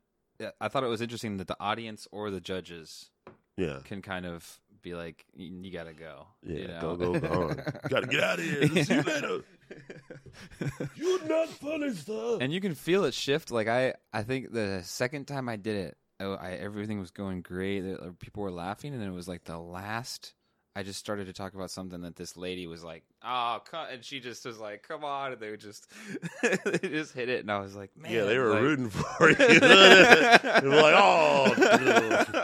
I 0.60 0.68
thought 0.68 0.84
it 0.84 0.88
was 0.88 1.00
interesting 1.02 1.36
that 1.38 1.48
the 1.48 1.56
audience 1.60 2.06
or 2.12 2.30
the 2.30 2.40
judges 2.40 3.10
Yeah, 3.56 3.80
can 3.84 4.00
kind 4.00 4.24
of 4.26 4.60
be 4.80 4.94
like, 4.94 5.26
"You 5.34 5.52
you 5.60 5.72
gotta 5.72 5.92
go." 5.92 6.28
yeah. 6.44 6.56
you 6.56 6.68
know? 6.68 6.80
Go 6.80 6.96
go 6.96 7.20
go. 7.20 7.54
Gotta 7.88 8.06
get 8.06 8.22
out 8.22 8.38
of 8.38 8.44
here. 8.44 8.84
See 8.84 8.94
you 8.94 9.02
later. 9.02 9.40
You're 10.96 11.24
not 11.28 11.48
funny, 11.48 11.92
sir. 11.94 12.38
and 12.40 12.52
you 12.52 12.60
can 12.60 12.74
feel 12.74 13.04
it 13.04 13.14
shift. 13.14 13.50
Like 13.50 13.68
I, 13.68 13.94
I 14.12 14.22
think 14.22 14.52
the 14.52 14.80
second 14.84 15.26
time 15.26 15.48
I 15.48 15.56
did 15.56 15.76
it, 15.76 15.96
oh, 16.20 16.34
I, 16.34 16.52
everything 16.52 17.00
was 17.00 17.10
going 17.10 17.42
great. 17.42 17.82
People 18.18 18.42
were 18.42 18.50
laughing, 18.50 18.92
and 18.92 19.00
then 19.02 19.08
it 19.08 19.14
was 19.14 19.28
like 19.28 19.44
the 19.44 19.58
last. 19.58 20.34
I 20.76 20.84
just 20.84 21.00
started 21.00 21.26
to 21.26 21.32
talk 21.32 21.54
about 21.54 21.72
something 21.72 22.02
that 22.02 22.14
this 22.14 22.36
lady 22.36 22.68
was 22.68 22.84
like, 22.84 23.02
"Oh, 23.24 23.58
come," 23.68 23.88
and 23.92 24.04
she 24.04 24.20
just 24.20 24.44
was 24.46 24.58
like, 24.60 24.86
"Come 24.86 25.04
on!" 25.04 25.32
And 25.32 25.40
they 25.40 25.50
would 25.50 25.60
just, 25.60 25.88
they 26.42 26.78
just 26.88 27.12
hit 27.12 27.28
it, 27.28 27.40
and 27.40 27.50
I 27.50 27.58
was 27.58 27.74
like, 27.74 27.90
"Man, 27.96 28.12
yeah, 28.12 28.22
they 28.24 28.38
were 28.38 28.50
like- 28.50 28.62
rooting 28.62 28.88
for 28.88 29.30
you. 29.30 29.34
they 29.60 30.60
were 30.62 30.80
like, 30.80 30.94
"Oh, 30.96 32.40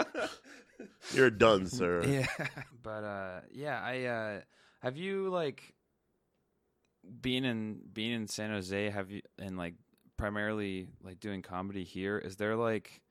dude, 0.79 0.87
you're 1.15 1.31
done, 1.31 1.69
sir." 1.69 2.03
Yeah, 2.05 2.27
but 2.83 3.05
uh, 3.05 3.41
yeah, 3.53 3.81
I 3.81 4.05
uh, 4.07 4.41
have 4.81 4.97
you 4.97 5.29
like 5.31 5.76
being 7.21 7.45
in 7.45 7.81
being 7.93 8.13
in 8.13 8.29
San 8.29 8.51
Jose? 8.51 8.91
Have 8.91 9.11
you 9.11 9.23
and 9.39 9.57
like 9.57 9.75
primarily 10.17 10.89
like 11.03 11.21
doing 11.21 11.43
comedy 11.43 11.85
here? 11.85 12.19
Is 12.19 12.37
there 12.37 12.57
like 12.57 13.03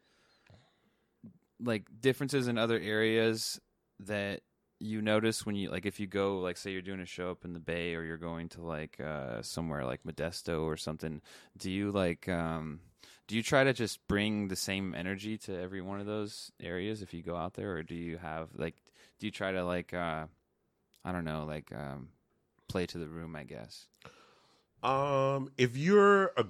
like 1.60 1.86
differences 2.02 2.48
in 2.48 2.58
other 2.58 2.80
areas 2.80 3.60
that 4.02 4.42
you 4.80 5.02
notice 5.02 5.46
when 5.46 5.56
you 5.56 5.70
like 5.70 5.86
if 5.86 6.00
you 6.00 6.08
go 6.08 6.40
like 6.40 6.58
say 6.58 6.72
you're 6.72 6.82
doing 6.82 7.00
a 7.00 7.06
show 7.06 7.32
up 7.32 7.46
in 7.46 7.54
the 7.54 7.60
Bay 7.60 7.96
or 7.96 8.04
you're 8.04 8.18
going 8.18 8.50
to 8.50 8.62
like 8.62 9.00
uh, 9.00 9.42
somewhere 9.42 9.86
like 9.86 10.04
Modesto 10.04 10.64
or 10.64 10.78
something? 10.78 11.22
Do 11.58 11.72
you 11.72 11.92
like 11.92 12.28
um 12.28 12.82
do 13.28 13.36
you 13.36 13.44
try 13.44 13.64
to 13.64 13.74
just 13.74 14.06
bring 14.08 14.48
the 14.48 14.56
same 14.56 14.94
energy 14.94 15.38
to 15.38 15.60
every 15.60 15.82
one 15.82 16.00
of 16.00 16.06
those 16.06 16.52
areas 16.62 17.02
if 17.02 17.14
you 17.14 17.24
go 17.24 17.36
out 17.36 17.54
there 17.54 17.74
or 17.76 17.84
do 17.84 17.96
you 17.96 18.18
have 18.18 18.50
like 18.56 18.76
do 19.20 19.28
you 19.28 19.32
try 19.32 19.52
to 19.52 19.64
like 19.64 19.94
uh 19.94 20.26
i 21.04 21.12
don't 21.12 21.26
know 21.26 21.46
like 21.48 21.72
um 21.76 22.10
play 22.68 22.86
to 22.86 22.98
the 22.98 23.08
room 23.08 23.36
i 23.36 23.44
guess 23.44 23.88
Um, 24.84 25.50
if 25.58 25.76
you're 25.78 26.28
a 26.38 26.46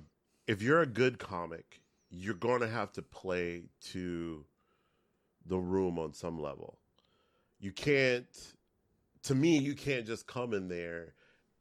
if 0.47 0.61
you're 0.61 0.81
a 0.81 0.85
good 0.87 1.19
comic, 1.19 1.81
you're 2.09 2.33
going 2.35 2.61
to 2.61 2.67
have 2.67 2.91
to 2.93 3.01
play 3.01 3.63
to 3.93 4.45
the 5.45 5.57
room 5.57 5.97
on 5.99 6.13
some 6.13 6.39
level. 6.41 6.79
You 7.59 7.71
can't. 7.71 8.53
To 9.23 9.35
me, 9.35 9.57
you 9.57 9.73
can't 9.75 10.05
just 10.05 10.27
come 10.27 10.53
in 10.53 10.67
there 10.67 11.13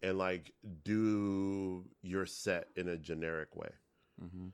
and 0.02 0.18
like 0.18 0.52
do 0.84 1.86
your 2.02 2.26
set 2.26 2.68
in 2.76 2.88
a 2.88 2.96
generic 2.96 3.54
way. 3.56 3.70
mm-hmm. 4.22 4.48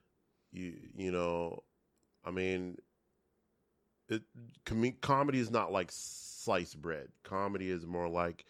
you 0.52 0.74
you 0.94 1.10
know 1.12 1.62
i 2.24 2.30
mean 2.30 2.76
it 4.08 4.22
com- 4.64 4.92
comedy 5.00 5.38
is 5.38 5.50
not 5.50 5.72
like 5.72 5.88
sliced 5.92 6.80
bread 6.80 7.08
comedy 7.22 7.70
is 7.70 7.86
more 7.86 8.08
like 8.08 8.44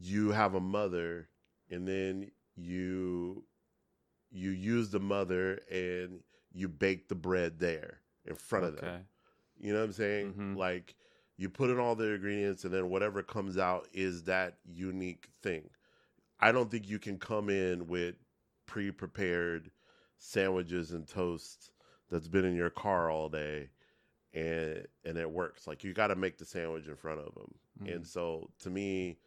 you 0.00 0.30
have 0.32 0.54
a 0.54 0.60
mother 0.60 1.28
and 1.70 1.86
then 1.86 2.30
you 2.56 3.44
you 4.30 4.50
use 4.50 4.90
the 4.90 5.00
mother 5.00 5.60
and 5.70 6.20
you 6.52 6.68
bake 6.68 7.08
the 7.08 7.14
bread 7.14 7.58
there 7.58 8.00
in 8.26 8.34
front 8.34 8.64
of 8.66 8.76
them. 8.76 8.84
You 9.58 9.72
know 9.72 9.80
what 9.80 9.86
i'm 9.86 9.92
saying? 9.92 10.34
Mhm. 10.34 10.56
like 10.56 10.94
you 11.36 11.48
put 11.48 11.70
in 11.70 11.78
all 11.78 11.94
the 11.94 12.14
ingredients 12.14 12.64
and 12.64 12.74
then 12.74 12.90
whatever 12.90 13.22
comes 13.22 13.56
out 13.58 13.88
is 13.92 14.24
that 14.24 14.58
unique 14.64 15.28
thing. 15.40 15.70
I 16.40 16.52
don't 16.52 16.70
think 16.70 16.88
you 16.88 16.98
can 16.98 17.18
come 17.18 17.48
in 17.48 17.86
with 17.86 18.16
pre-prepared 18.66 19.70
sandwiches 20.18 20.92
and 20.92 21.06
toast 21.08 21.70
that's 22.10 22.28
been 22.28 22.44
in 22.44 22.54
your 22.56 22.70
car 22.70 23.10
all 23.10 23.28
day 23.28 23.70
and 24.34 24.86
and 25.04 25.16
it 25.16 25.30
works. 25.30 25.66
Like 25.66 25.82
you 25.84 25.92
got 25.94 26.08
to 26.08 26.16
make 26.16 26.38
the 26.38 26.44
sandwich 26.44 26.86
in 26.86 26.96
front 26.96 27.20
of 27.20 27.34
them 27.34 27.54
Mhm. 27.80 27.94
and 27.94 28.06
so 28.06 28.50
to 28.60 28.70
me 28.70 29.18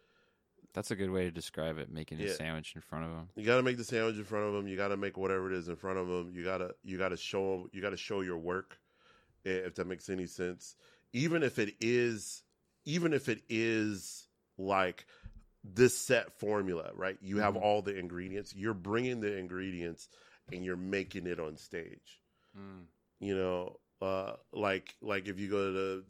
that's 0.74 0.92
a 0.92 0.96
good 0.96 1.10
way 1.10 1.24
to 1.24 1.32
describe 1.32 1.78
it 1.78 1.92
making 1.92 2.20
a 2.20 2.30
sandwich 2.30 2.74
in 2.76 2.82
front 2.82 3.06
of 3.06 3.12
them 3.12 3.30
you 3.36 3.46
got 3.46 3.58
to 3.58 3.64
make 3.64 3.78
the 3.78 3.84
sandwich 3.84 4.16
in 4.16 4.24
front 4.24 4.46
of 4.46 4.54
them 4.54 4.68
you 4.68 4.76
got 4.78 4.90
to 4.90 4.98
make 4.98 5.18
whatever 5.18 5.52
it 5.52 5.58
is 5.58 5.68
in 5.68 5.76
front 5.76 5.98
of 5.98 6.08
them 6.08 6.32
you 6.34 6.44
got 6.44 6.58
to 6.60 6.74
you 6.84 6.98
got 6.98 7.10
to 7.10 7.18
show 7.18 7.58
them 7.58 7.70
you 7.74 7.82
got 7.82 7.90
to 7.92 7.98
show 7.98 8.22
your 8.22 8.38
work 8.38 8.78
if 9.44 9.74
that 9.76 9.88
makes 9.88 10.08
any 10.10 10.28
sense. 10.28 10.76
Even 11.14 11.42
if 11.42 11.58
it 11.58 11.74
is 11.82 12.44
even 12.86 13.12
if 13.14 13.28
it 13.28 13.42
is 13.50 14.28
like 14.58 15.06
this 15.64 15.98
set 15.98 16.32
formula 16.34 16.92
right? 16.96 17.18
You 17.22 17.38
have 17.40 17.56
Mhm. 17.56 17.62
all 17.62 17.82
the 17.82 17.96
ingredients. 17.98 18.54
You're 18.56 18.74
bringing 18.76 19.20
the 19.20 19.36
ingredients 19.36 20.10
and 20.52 20.64
you're 20.64 20.78
making 20.78 21.26
it 21.28 21.40
on 21.40 21.58
stage. 21.58 22.22
Mm. 22.58 22.86
you 23.20 23.36
know 23.36 23.80
uh 24.02 24.34
like 24.52 24.96
like 25.02 25.28
if 25.28 25.40
you 25.40 25.48
go 25.50 25.72
to 25.74 26.06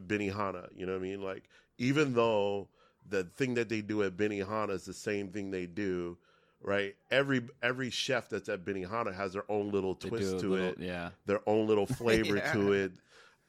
benihana 0.00 0.68
you 0.76 0.84
know 0.86 0.92
what 0.92 0.98
i 0.98 1.02
mean? 1.02 1.22
Like 1.22 1.48
even 1.78 2.12
though 2.14 2.68
the 3.08 3.24
thing 3.24 3.54
that 3.54 3.68
they 3.68 3.80
do 3.80 4.02
at 4.02 4.16
benihana 4.16 4.70
is 4.70 4.84
the 4.84 4.92
same 4.92 5.28
thing 5.28 5.50
they 5.50 5.66
do 5.66 6.16
right? 6.60 6.96
Every 7.10 7.42
every 7.62 7.90
chef 7.90 8.28
that's 8.28 8.48
at 8.48 8.64
benihana 8.64 9.14
has 9.14 9.32
their 9.32 9.50
own 9.50 9.70
little 9.70 9.94
twist 9.94 10.40
to 10.40 10.50
little- 10.50 10.66
it 10.68 10.78
yeah. 10.78 11.10
their 11.26 11.40
own 11.46 11.66
little 11.66 11.86
flavor 12.00 12.40
to 12.52 12.72
it 12.72 12.92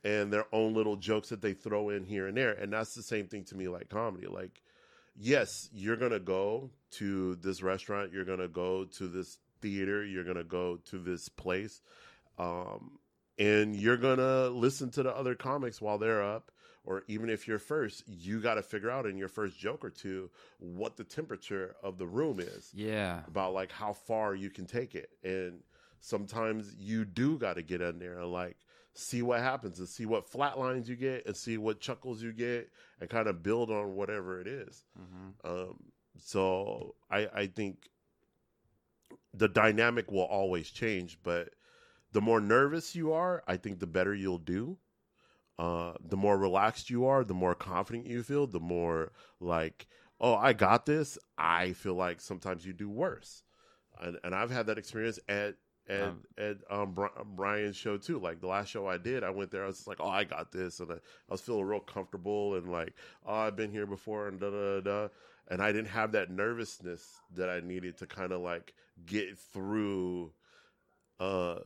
and 0.04 0.32
their 0.32 0.46
own 0.54 0.74
little 0.74 0.96
jokes 0.96 1.30
that 1.30 1.41
they 1.41 1.54
throw 1.54 1.89
in 1.89 2.06
here 2.06 2.28
and 2.28 2.38
there 2.38 2.54
and 2.54 2.72
that's 2.72 2.93
the 2.93 3.04
same 3.04 3.28
thing 3.28 3.43
to 3.46 3.56
me 3.56 3.67
like 3.67 3.89
comedy. 3.89 4.28
Like 4.28 4.62
yes 5.20 5.70
you're 5.74 5.98
gonna 5.98 6.20
go 6.20 6.70
to 6.91 7.36
this 7.38 7.63
restaurant 7.63 8.13
you're 8.13 8.26
gonna 8.26 8.48
go 8.48 8.86
to 8.86 9.08
this 9.08 9.39
theater 9.62 10.06
you're 10.06 10.24
gonna 10.24 10.43
go 10.43 10.78
to 10.86 11.00
this 11.00 11.28
place 11.28 11.82
um, 12.38 13.00
and 13.39 13.76
you're 13.76 13.98
gonna 13.98 14.50
listen 14.50 14.91
to 14.91 15.02
the 15.02 15.15
other 15.15 15.34
comics 15.34 15.82
while 15.82 15.98
they're 15.98 16.24
up 16.24 16.52
or 16.88 17.04
even 17.08 17.30
if 17.30 17.47
you're 17.47 17.60
first 17.60 18.04
you 18.08 18.39
got 18.39 18.56
to 18.56 18.63
figure 18.63 18.89
out 18.89 19.06
in 19.06 19.17
your 19.17 19.28
first 19.28 19.60
joke 19.60 19.86
or 19.86 19.89
two 19.89 20.30
what 20.60 20.97
the 20.97 21.04
temperature 21.04 21.76
of 21.84 21.97
the 21.97 22.08
room 22.08 22.39
is. 22.39 22.71
Yeah. 22.73 23.21
About 23.28 23.54
like 23.54 23.71
how 23.71 23.93
far 23.93 24.34
you 24.34 24.50
can 24.50 24.65
take 24.65 24.95
it. 24.95 25.12
And 25.23 25.60
sometimes 26.00 26.73
you 26.80 27.06
do 27.06 27.38
got 27.38 27.58
to 27.58 27.62
get 27.62 27.82
in 27.82 28.00
there 28.00 28.19
and 28.19 28.32
like 28.32 28.58
see 28.93 29.21
what 29.21 29.41
happens 29.41 29.78
and 29.78 29.88
see 29.88 30.08
what 30.08 30.28
flat 30.28 30.58
lines 30.58 30.89
you 30.89 30.95
get 30.95 31.28
and 31.28 31.38
see 31.38 31.58
what 31.58 31.80
chuckles 31.80 32.23
you 32.23 32.34
get 32.34 32.71
and 33.00 33.10
kind 33.10 33.28
of 33.28 33.43
build 33.43 33.69
on 33.69 33.93
whatever 33.93 34.41
it 34.41 34.47
is. 34.47 34.84
Hmm 34.97 35.30
um, 35.43 35.76
so 36.19 36.95
I, 37.12 37.28
I 37.34 37.47
think 37.47 37.89
the 39.34 39.47
dynamic 39.47 40.12
will 40.12 40.21
always 40.26 40.69
change, 40.69 41.19
but 41.23 41.50
the 42.12 42.21
more 42.21 42.39
nervous 42.39 42.95
you 42.95 43.13
are, 43.13 43.43
I 43.47 43.58
think 43.58 43.80
the 43.80 43.88
better 43.88 44.15
you'll 44.15 44.39
do. 44.39 44.78
Uh, 45.60 45.93
the 46.08 46.17
more 46.17 46.38
relaxed 46.38 46.89
you 46.89 47.06
are, 47.06 47.24
the 47.24 47.34
more 47.34 47.56
confident 47.56 48.06
you 48.06 48.22
feel, 48.24 48.46
the 48.46 48.60
more 48.60 49.12
like, 49.39 49.88
oh, 50.20 50.36
I 50.36 50.54
got 50.54 50.86
this. 50.86 51.17
I 51.38 51.74
feel 51.74 51.96
like 51.96 52.22
sometimes 52.22 52.65
you 52.65 52.74
do 52.74 52.89
worse, 52.89 53.43
and, 54.00 54.20
and 54.24 54.36
I've 54.36 54.52
had 54.52 54.67
that 54.67 54.78
experience 54.78 55.20
at 55.28 55.56
at 55.89 56.04
Um, 56.04 56.24
at 56.38 56.58
um, 56.70 56.96
Brian's 57.36 57.78
show 57.78 57.98
too. 57.98 58.20
Like 58.20 58.41
the 58.41 58.48
last 58.48 58.70
show 58.70 58.88
I 58.88 58.98
did, 58.98 59.24
I 59.24 59.30
went 59.32 59.52
there. 59.52 59.63
I 59.63 59.67
was 59.67 59.78
just 59.78 59.88
like, 59.88 60.00
oh, 60.02 60.10
I 60.10 60.26
got 60.26 60.52
this, 60.52 60.80
and 60.80 60.91
I, 60.91 60.96
I 60.96 61.00
was 61.30 61.41
feeling 61.41 61.65
real 61.65 61.80
comfortable 61.80 62.56
and 62.56 62.72
like, 62.72 62.93
oh, 63.26 63.34
I've 63.34 63.56
been 63.56 63.72
here 63.72 63.86
before, 63.88 64.28
and 64.28 64.39
da 64.39 64.50
da 64.52 64.82
da. 64.82 64.82
da. 64.82 65.08
and 65.48 65.62
I 65.62 65.72
didn't 65.72 65.89
have 65.89 66.12
that 66.12 66.30
nervousness 66.30 67.22
that 67.36 67.50
I 67.50 67.62
needed 67.62 67.98
to 67.98 68.06
kind 68.08 68.32
of 68.32 68.41
like 68.41 68.74
get 69.06 69.38
through. 69.39 70.34
Uh, 71.20 71.60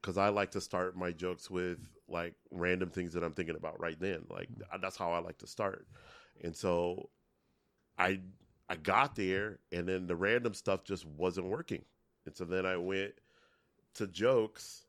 because 0.00 0.18
I 0.18 0.28
like 0.28 0.50
to 0.52 0.60
start 0.60 0.96
my 0.96 1.12
jokes 1.12 1.50
with 1.50 1.78
like 2.08 2.34
random 2.50 2.90
things 2.90 3.12
that 3.14 3.24
I'm 3.24 3.32
thinking 3.32 3.56
about 3.56 3.80
right 3.80 3.98
then. 3.98 4.24
Like 4.30 4.50
mm-hmm. 4.50 4.80
that's 4.80 4.96
how 4.96 5.12
I 5.12 5.18
like 5.18 5.38
to 5.38 5.46
start, 5.46 5.86
and 6.42 6.56
so 6.56 7.10
I 7.98 8.20
I 8.68 8.76
got 8.76 9.14
there, 9.14 9.58
and 9.72 9.88
then 9.88 10.06
the 10.06 10.16
random 10.16 10.54
stuff 10.54 10.84
just 10.84 11.06
wasn't 11.06 11.46
working, 11.46 11.84
and 12.26 12.36
so 12.36 12.44
then 12.44 12.66
I 12.66 12.76
went 12.76 13.12
to 13.94 14.06
jokes, 14.06 14.86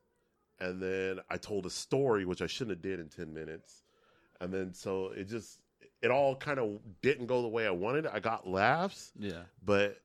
and 0.58 0.82
then 0.82 1.20
I 1.30 1.36
told 1.36 1.66
a 1.66 1.70
story 1.70 2.24
which 2.24 2.42
I 2.42 2.46
shouldn't 2.46 2.76
have 2.76 2.82
did 2.82 3.00
in 3.00 3.08
ten 3.08 3.32
minutes, 3.32 3.82
and 4.40 4.52
then 4.52 4.72
so 4.74 5.08
it 5.08 5.28
just 5.28 5.60
it 6.02 6.10
all 6.10 6.36
kind 6.36 6.58
of 6.58 6.78
didn't 7.02 7.26
go 7.26 7.42
the 7.42 7.48
way 7.48 7.66
I 7.66 7.70
wanted. 7.70 8.06
I 8.06 8.20
got 8.20 8.46
laughs, 8.46 9.12
Yeah. 9.18 9.42
but 9.64 9.98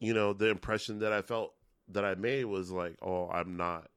you 0.00 0.12
know 0.14 0.32
the 0.32 0.48
impression 0.48 0.98
that 1.00 1.12
I 1.12 1.22
felt 1.22 1.54
that 1.88 2.04
I 2.04 2.14
made 2.14 2.44
was 2.44 2.70
like, 2.70 2.96
oh, 3.02 3.28
I'm 3.28 3.56
not. 3.56 3.88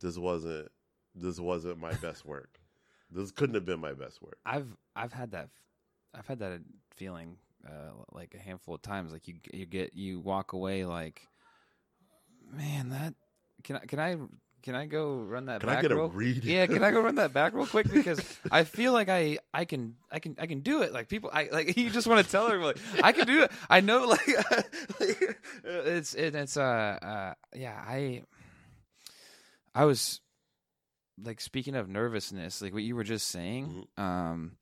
This 0.00 0.16
wasn't. 0.16 0.70
This 1.14 1.38
wasn't 1.38 1.78
my 1.78 1.92
best 1.94 2.24
work. 2.24 2.58
This 3.10 3.30
couldn't 3.30 3.54
have 3.54 3.66
been 3.66 3.80
my 3.80 3.92
best 3.92 4.22
work. 4.22 4.38
I've 4.46 4.74
I've 4.96 5.12
had 5.12 5.32
that 5.32 5.50
I've 6.14 6.26
had 6.26 6.38
that 6.40 6.60
feeling 6.94 7.36
uh, 7.66 7.92
like 8.12 8.34
a 8.34 8.38
handful 8.38 8.74
of 8.74 8.82
times. 8.82 9.12
Like 9.12 9.28
you 9.28 9.34
you 9.52 9.66
get 9.66 9.94
you 9.94 10.20
walk 10.20 10.52
away 10.52 10.84
like, 10.84 11.28
man, 12.50 12.90
that 12.90 13.14
can 13.64 13.76
I 13.76 13.80
can 13.80 13.98
I 13.98 14.16
can 14.62 14.74
I 14.76 14.86
go 14.86 15.16
run 15.16 15.46
that 15.46 15.60
Can 15.60 15.68
I 15.68 15.74
back 15.74 15.82
get 15.82 15.92
a 15.92 15.96
real? 15.96 16.08
read? 16.08 16.44
Yeah, 16.44 16.66
can 16.66 16.84
I 16.84 16.90
go 16.92 17.00
run 17.00 17.16
that 17.16 17.32
back 17.32 17.52
real 17.52 17.66
quick 17.66 17.92
because 17.92 18.20
I 18.50 18.64
feel 18.64 18.92
like 18.92 19.08
I 19.08 19.38
I 19.52 19.64
can 19.64 19.96
I 20.10 20.18
can 20.20 20.36
I 20.38 20.46
can 20.46 20.60
do 20.60 20.82
it. 20.82 20.92
Like 20.92 21.08
people, 21.08 21.30
I 21.32 21.48
like 21.52 21.76
you 21.76 21.90
just 21.90 22.06
want 22.06 22.24
to 22.24 22.30
tell 22.30 22.48
like 22.60 22.78
I 23.02 23.12
can 23.12 23.26
do 23.26 23.42
it. 23.42 23.52
I 23.68 23.80
know 23.80 24.04
like, 24.06 24.26
like 25.00 25.38
it's 25.64 26.14
it, 26.14 26.34
it's 26.34 26.56
uh 26.56 26.62
uh 27.02 27.34
yeah 27.54 27.74
I 27.86 28.22
I 29.74 29.84
was 29.84 30.20
like 31.24 31.40
speaking 31.40 31.74
of 31.74 31.88
nervousness, 31.88 32.60
like 32.62 32.72
what 32.72 32.82
you 32.82 32.96
were 32.96 33.04
just 33.04 33.28
saying. 33.28 33.86
Um, 33.96 34.56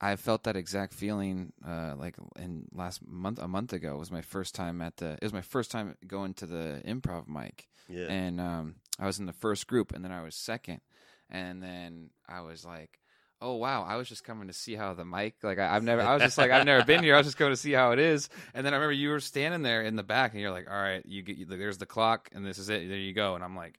I 0.00 0.16
felt 0.16 0.42
that 0.44 0.56
exact 0.56 0.92
feeling 0.92 1.54
uh 1.66 1.94
like 1.96 2.16
in 2.38 2.66
last 2.72 3.00
month 3.06 3.38
a 3.40 3.48
month 3.48 3.72
ago 3.72 3.96
was 3.96 4.10
my 4.10 4.20
first 4.20 4.54
time 4.54 4.82
at 4.82 4.98
the 4.98 5.12
it 5.12 5.22
was 5.22 5.32
my 5.32 5.40
first 5.40 5.70
time 5.70 5.96
going 6.06 6.34
to 6.34 6.44
the 6.46 6.82
improv 6.86 7.26
mic 7.28 7.66
Yeah. 7.88 8.06
and 8.10 8.38
um, 8.38 8.74
I 8.98 9.06
was 9.06 9.18
in 9.18 9.24
the 9.26 9.32
first 9.32 9.66
group, 9.66 9.92
and 9.94 10.04
then 10.04 10.12
I 10.12 10.22
was 10.22 10.34
second, 10.34 10.80
and 11.30 11.62
then 11.62 12.10
I 12.28 12.40
was 12.42 12.62
like, 12.64 13.00
"Oh 13.40 13.54
wow!" 13.56 13.84
I 13.84 13.96
was 13.96 14.08
just 14.08 14.22
coming 14.24 14.48
to 14.48 14.52
see 14.54 14.74
how 14.74 14.92
the 14.94 15.04
mic, 15.04 15.36
like 15.42 15.58
I, 15.58 15.74
I've 15.74 15.82
never, 15.84 16.02
I 16.02 16.12
was 16.14 16.22
just 16.22 16.38
like, 16.38 16.50
I've 16.50 16.64
never 16.66 16.84
been 16.84 17.02
here. 17.02 17.14
I 17.14 17.18
was 17.18 17.26
just 17.26 17.38
going 17.38 17.52
to 17.52 17.56
see 17.56 17.72
how 17.72 17.92
it 17.92 17.98
is, 17.98 18.28
and 18.54 18.64
then 18.66 18.72
I 18.74 18.76
remember 18.76 18.92
you 18.92 19.10
were 19.10 19.20
standing 19.20 19.62
there 19.62 19.82
in 19.82 19.96
the 19.96 20.02
back, 20.02 20.32
and 20.32 20.40
you're 20.42 20.50
like, 20.50 20.68
"All 20.70 20.76
right, 20.76 21.04
you 21.06 21.22
get, 21.22 21.48
there's 21.48 21.78
the 21.78 21.86
clock, 21.86 22.28
and 22.34 22.44
this 22.44 22.58
is 22.58 22.68
it. 22.68 22.86
There 22.88 22.98
you 22.98 23.12
go." 23.14 23.34
And 23.34 23.42
I'm 23.44 23.54
like, 23.56 23.78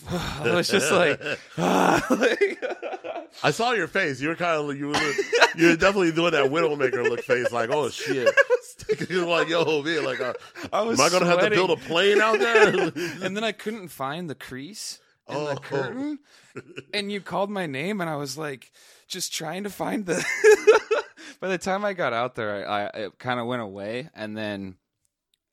I 0.10 0.54
was 0.54 0.68
just 0.68 0.90
like, 0.92 1.20
like 1.58 2.62
I 3.42 3.50
saw 3.50 3.72
your 3.72 3.86
face. 3.88 4.20
You 4.20 4.28
were 4.28 4.36
kind 4.36 4.70
of 4.70 4.76
you 4.76 4.88
were 4.88 5.12
you 5.56 5.68
were 5.68 5.76
definitely 5.76 6.12
doing 6.12 6.32
that 6.32 6.50
widowmaker 6.50 7.02
look 7.08 7.22
face, 7.22 7.52
like 7.52 7.70
oh 7.70 7.88
shit. 7.88 8.32
You're 9.10 9.26
like 9.26 9.48
yo 9.48 9.82
man, 9.82 10.04
like 10.04 10.20
uh, 10.20 10.34
I 10.72 10.82
was 10.82 11.00
am 11.00 11.06
I 11.06 11.10
gonna 11.10 11.26
have 11.26 11.40
to 11.40 11.50
build 11.50 11.70
a 11.70 11.76
plane 11.76 12.20
out 12.20 12.38
there? 12.38 12.68
and 13.22 13.36
then 13.36 13.42
I 13.44 13.52
couldn't 13.52 13.88
find 13.88 14.28
the 14.30 14.34
crease 14.34 15.00
in 15.28 15.36
Oh. 15.36 15.54
the 15.54 15.60
curtain, 15.60 16.18
and 16.94 17.10
you 17.10 17.20
called 17.20 17.50
my 17.50 17.66
name, 17.66 18.00
and 18.00 18.08
I 18.08 18.14
was 18.16 18.38
like, 18.38 18.70
just 19.08 19.32
trying 19.34 19.64
to 19.64 19.70
find 19.70 20.06
the. 20.06 20.24
By 21.40 21.48
the 21.48 21.58
time 21.58 21.84
I 21.84 21.92
got 21.94 22.12
out 22.12 22.34
there, 22.36 22.68
I, 22.68 22.84
I 22.84 22.86
it 23.06 23.18
kind 23.18 23.40
of 23.40 23.46
went 23.46 23.60
away, 23.60 24.08
and 24.14 24.36
then, 24.36 24.76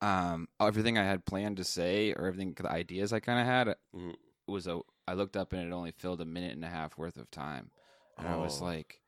um, 0.01 0.47
everything 0.62 0.97
I 0.99 1.03
had 1.06 1.25
planned 1.25 1.58
to 1.58 1.63
say 1.63 2.13
or 2.13 2.27
everything 2.27 2.53
the 2.56 2.71
ideas 2.71 3.12
I 3.13 3.19
kind 3.19 3.39
of 3.39 3.45
had 3.47 3.75
Mhm. 3.95 4.13
Was 4.47 4.67
a. 4.67 4.79
I 5.08 5.13
looked 5.13 5.36
up 5.36 5.53
and 5.53 5.62
it 5.62 5.73
only 5.73 5.91
filled 5.91 6.21
a 6.21 6.25
minute 6.25 6.53
and 6.53 6.63
a 6.63 6.69
half 6.69 6.97
worth 6.97 7.17
of 7.17 7.29
time, 7.32 7.71
and 8.17 8.27
I 8.27 8.38
was 8.38 8.62
Oh. 8.62 8.65
like, 8.65 9.01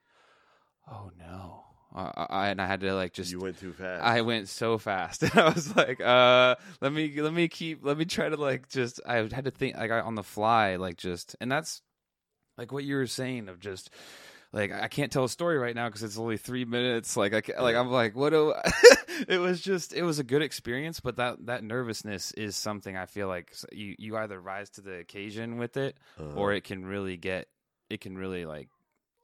"Oh 0.90 1.12
no!" 1.18 1.64
I, 1.94 2.26
I, 2.30 2.48
and 2.50 2.62
I 2.62 2.68
had 2.68 2.82
to 2.82 2.94
like 2.94 3.14
just 3.14 3.32
you 3.32 3.40
went 3.40 3.58
too 3.58 3.72
fast. 3.72 4.04
I 4.04 4.22
went 4.22 4.50
so 4.50 4.78
fast. 4.78 5.24
And 5.24 5.32
I 5.40 5.50
was 5.50 5.74
like, 5.76 6.02
uh, 6.02 6.56
let 6.82 6.92
me 6.92 7.22
let 7.22 7.34
me 7.34 7.48
keep 7.48 7.86
let 7.86 7.98
me 7.98 8.04
try 8.06 8.28
to 8.28 8.36
like 8.36 8.68
just 8.70 9.00
I 9.06 9.16
had 9.16 9.46
to 9.46 9.52
think 9.52 9.78
like 9.78 9.92
I, 9.92 10.02
on 10.02 10.16
the 10.16 10.24
fly 10.24 10.76
like 10.76 10.98
just 10.98 11.36
and 11.40 11.50
that's 11.52 11.82
like 12.58 12.72
what 12.74 12.84
you 12.84 12.96
were 12.96 13.08
saying 13.08 13.48
of 13.48 13.60
just 13.60 13.90
like 14.56 14.72
I 14.72 14.88
can't 14.88 15.12
tell 15.12 15.26
a 15.26 15.30
story 15.30 15.58
right 15.58 15.76
now 15.76 15.88
because 15.90 16.02
it's 16.02 16.18
only 16.18 16.38
three 16.38 16.64
minutes. 16.64 17.18
Like 17.18 17.34
I 17.34 17.62
like 17.62 17.76
I'm 17.76 17.92
like 17.92 18.16
what 18.16 18.30
do 18.30 18.54
it 19.28 19.38
was 19.38 19.60
just 19.60 19.94
it 19.94 20.04
was 20.04 20.18
a 20.18 20.24
good 20.24 20.42
experience, 20.42 21.02
but 21.02 21.18
that 21.18 21.46
that 21.46 21.64
nervousness 21.64 22.32
is 22.32 22.56
something 22.56 22.96
I 22.96 23.06
feel 23.06 23.28
like 23.28 23.54
you 23.74 23.96
you 24.00 24.18
either 24.18 24.40
rise 24.40 24.70
to 24.72 24.82
the 24.82 24.94
occasion 24.94 25.58
with 25.58 25.76
it 25.76 25.98
Uh, 26.18 26.34
or 26.36 26.54
it 26.54 26.64
can 26.64 26.86
really 26.86 27.18
get 27.18 27.50
it 27.90 28.00
can 28.00 28.18
really 28.18 28.46
like 28.46 28.70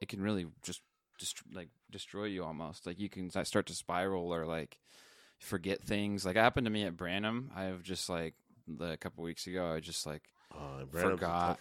it 0.01 0.09
can 0.09 0.21
really 0.21 0.47
just 0.63 0.81
just 1.17 1.41
like 1.53 1.69
destroy 1.89 2.25
you 2.25 2.43
almost. 2.43 2.85
Like 2.85 2.99
you 2.99 3.07
can 3.09 3.29
start 3.45 3.67
to 3.67 3.73
spiral 3.73 4.33
or 4.33 4.45
like 4.45 4.77
forget 5.39 5.81
things. 5.81 6.25
Like 6.25 6.35
it 6.35 6.39
happened 6.39 6.65
to 6.65 6.71
me 6.71 6.83
at 6.83 6.97
branham 6.97 7.51
i've 7.55 7.83
just 7.83 8.09
like 8.09 8.35
the, 8.67 8.91
a 8.91 8.97
couple 8.97 9.23
weeks 9.23 9.47
ago 9.47 9.73
i 9.73 9.79
just 9.79 10.05
like 10.05 10.21
uh, 10.53 10.85
forgot. 11.15 11.59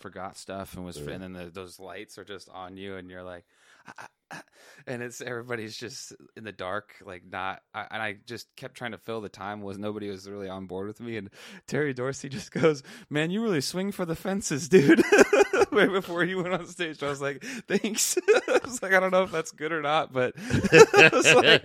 Forgot 0.00 0.36
stuff 0.36 0.74
and 0.74 0.84
was 0.84 0.96
Yeah. 0.98 1.10
and 1.12 1.22
then 1.22 1.32
the, 1.32 1.44
those 1.50 1.78
lights 1.80 2.18
are 2.18 2.24
just 2.24 2.48
on 2.50 2.76
you 2.76 2.96
and 2.96 3.10
you're 3.10 3.22
like 3.22 3.44
"Ah, 3.88 3.92
ah, 3.98 4.08
ah," 4.32 4.42
and 4.86 5.02
it's 5.02 5.20
everybody's 5.20 5.76
just 5.76 6.12
in 6.36 6.44
the 6.44 6.52
dark 6.52 6.94
like 7.04 7.22
not 7.30 7.62
I, 7.74 7.86
and 7.90 8.02
i 8.02 8.16
just 8.26 8.46
kept 8.56 8.76
trying 8.76 8.92
to 8.92 8.98
fill 8.98 9.20
the 9.20 9.28
time 9.28 9.60
was 9.62 9.78
nobody 9.78 10.08
was 10.10 10.28
really 10.28 10.48
on 10.48 10.66
board 10.66 10.86
with 10.86 11.00
me 11.00 11.16
and 11.16 11.30
terry 11.66 11.92
dorsey 11.94 12.28
just 12.28 12.52
goes 12.52 12.82
man 13.10 13.30
you 13.30 13.42
really 13.42 13.60
swing 13.60 13.90
for 13.92 14.04
the 14.04 14.14
fences 14.16 14.68
dude 14.68 15.02
right 15.72 15.90
before 15.92 16.24
you 16.24 16.42
went 16.42 16.54
on 16.54 16.66
stage 16.66 17.02
i 17.02 17.08
was 17.08 17.20
like 17.20 17.42
thanks 17.68 18.16
i 18.48 18.58
was 18.64 18.82
like 18.82 18.92
i 18.92 19.00
don't 19.00 19.10
know 19.10 19.22
if 19.22 19.32
that's 19.32 19.50
good 19.52 19.72
or 19.72 19.82
not 19.82 20.12
but 20.12 20.34
like, 20.72 21.62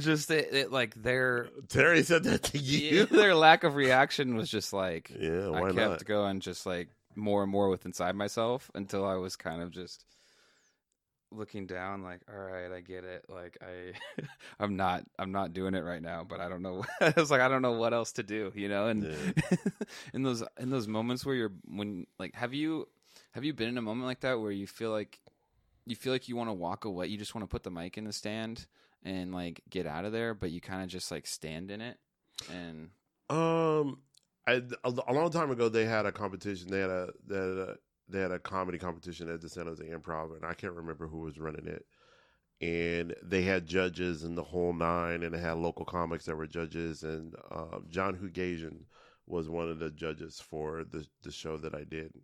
just 0.00 0.30
it, 0.30 0.54
it, 0.54 0.72
like 0.72 0.94
their 1.02 1.48
Terry 1.68 2.02
said 2.02 2.24
that 2.24 2.42
to 2.44 2.58
you. 2.58 3.06
their 3.06 3.34
lack 3.34 3.64
of 3.64 3.74
reaction 3.74 4.36
was 4.36 4.48
just 4.50 4.72
like 4.72 5.10
Yeah, 5.18 5.50
I 5.50 5.62
kept 5.72 5.76
not? 5.76 6.04
going 6.04 6.40
just 6.40 6.66
like 6.66 6.88
more 7.14 7.42
and 7.42 7.50
more 7.50 7.68
with 7.68 7.86
inside 7.86 8.14
myself 8.14 8.70
until 8.74 9.04
I 9.06 9.14
was 9.14 9.36
kind 9.36 9.62
of 9.62 9.70
just 9.70 10.04
looking 11.32 11.66
down 11.66 12.02
like 12.02 12.20
all 12.32 12.38
right 12.38 12.70
I 12.72 12.80
get 12.80 13.04
it 13.04 13.24
like 13.28 13.58
I 13.60 14.22
I'm 14.60 14.76
not 14.76 15.04
I'm 15.18 15.32
not 15.32 15.52
doing 15.52 15.74
it 15.74 15.84
right 15.84 16.00
now 16.00 16.24
but 16.28 16.40
I 16.40 16.48
don't 16.48 16.62
know 16.62 16.84
I 17.00 17.12
was 17.16 17.30
like 17.30 17.40
I 17.40 17.48
don't 17.48 17.62
know 17.62 17.72
what 17.72 17.92
else 17.92 18.12
to 18.12 18.22
do 18.22 18.52
you 18.54 18.68
know 18.68 18.86
and 18.88 19.16
in 20.14 20.22
those 20.22 20.42
in 20.58 20.70
those 20.70 20.86
moments 20.88 21.26
where 21.26 21.34
you're 21.34 21.52
when 21.66 22.06
like 22.18 22.34
have 22.34 22.54
you 22.54 22.88
have 23.32 23.44
you 23.44 23.52
been 23.52 23.68
in 23.68 23.78
a 23.78 23.82
moment 23.82 24.06
like 24.06 24.20
that 24.20 24.40
where 24.40 24.52
you 24.52 24.66
feel 24.66 24.90
like 24.90 25.20
you 25.84 25.96
feel 25.96 26.12
like 26.12 26.28
you 26.28 26.36
want 26.36 26.48
to 26.48 26.54
walk 26.54 26.84
away 26.84 27.06
you 27.06 27.18
just 27.18 27.34
want 27.34 27.42
to 27.42 27.48
put 27.52 27.62
the 27.64 27.70
mic 27.70 27.98
in 27.98 28.04
the 28.04 28.12
stand 28.12 28.66
and 29.04 29.34
like 29.34 29.60
get 29.68 29.86
out 29.86 30.04
of 30.04 30.12
there 30.12 30.32
but 30.32 30.50
you 30.50 30.60
kind 30.60 30.82
of 30.82 30.88
just 30.88 31.10
like 31.10 31.26
stand 31.26 31.70
in 31.70 31.80
it 31.80 31.98
and 32.52 32.90
Um, 33.28 33.98
I, 34.46 34.62
a, 34.84 34.92
a 35.08 35.12
long 35.12 35.30
time 35.30 35.50
ago 35.50 35.68
they 35.68 35.84
had 35.84 36.06
a 36.06 36.12
competition. 36.12 36.70
They 36.70 36.80
had 36.80 36.90
a 36.90 37.10
they 37.26 37.36
had 37.36 37.44
a, 37.44 37.76
they 38.08 38.20
had 38.20 38.30
a 38.30 38.38
comedy 38.38 38.78
competition 38.78 39.28
at 39.28 39.40
the 39.40 39.48
San 39.48 39.66
Jose 39.66 39.84
Improv, 39.84 40.36
and 40.36 40.44
I 40.44 40.54
can't 40.54 40.74
remember 40.74 41.06
who 41.06 41.20
was 41.20 41.38
running 41.38 41.66
it. 41.66 41.86
And 42.60 43.14
they 43.22 43.42
had 43.42 43.66
judges 43.66 44.22
and 44.22 44.36
the 44.36 44.42
whole 44.42 44.72
nine, 44.72 45.22
and 45.22 45.34
they 45.34 45.38
had 45.38 45.58
local 45.58 45.84
comics 45.84 46.24
that 46.24 46.36
were 46.36 46.46
judges. 46.46 47.02
And 47.02 47.34
uh, 47.50 47.80
John 47.88 48.16
Hugazian 48.16 48.84
was 49.26 49.48
one 49.48 49.68
of 49.68 49.78
the 49.78 49.90
judges 49.90 50.40
for 50.40 50.84
the 50.84 51.06
the 51.22 51.32
show 51.32 51.56
that 51.58 51.74
I 51.74 51.84
did. 51.84 52.14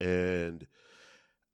And 0.00 0.66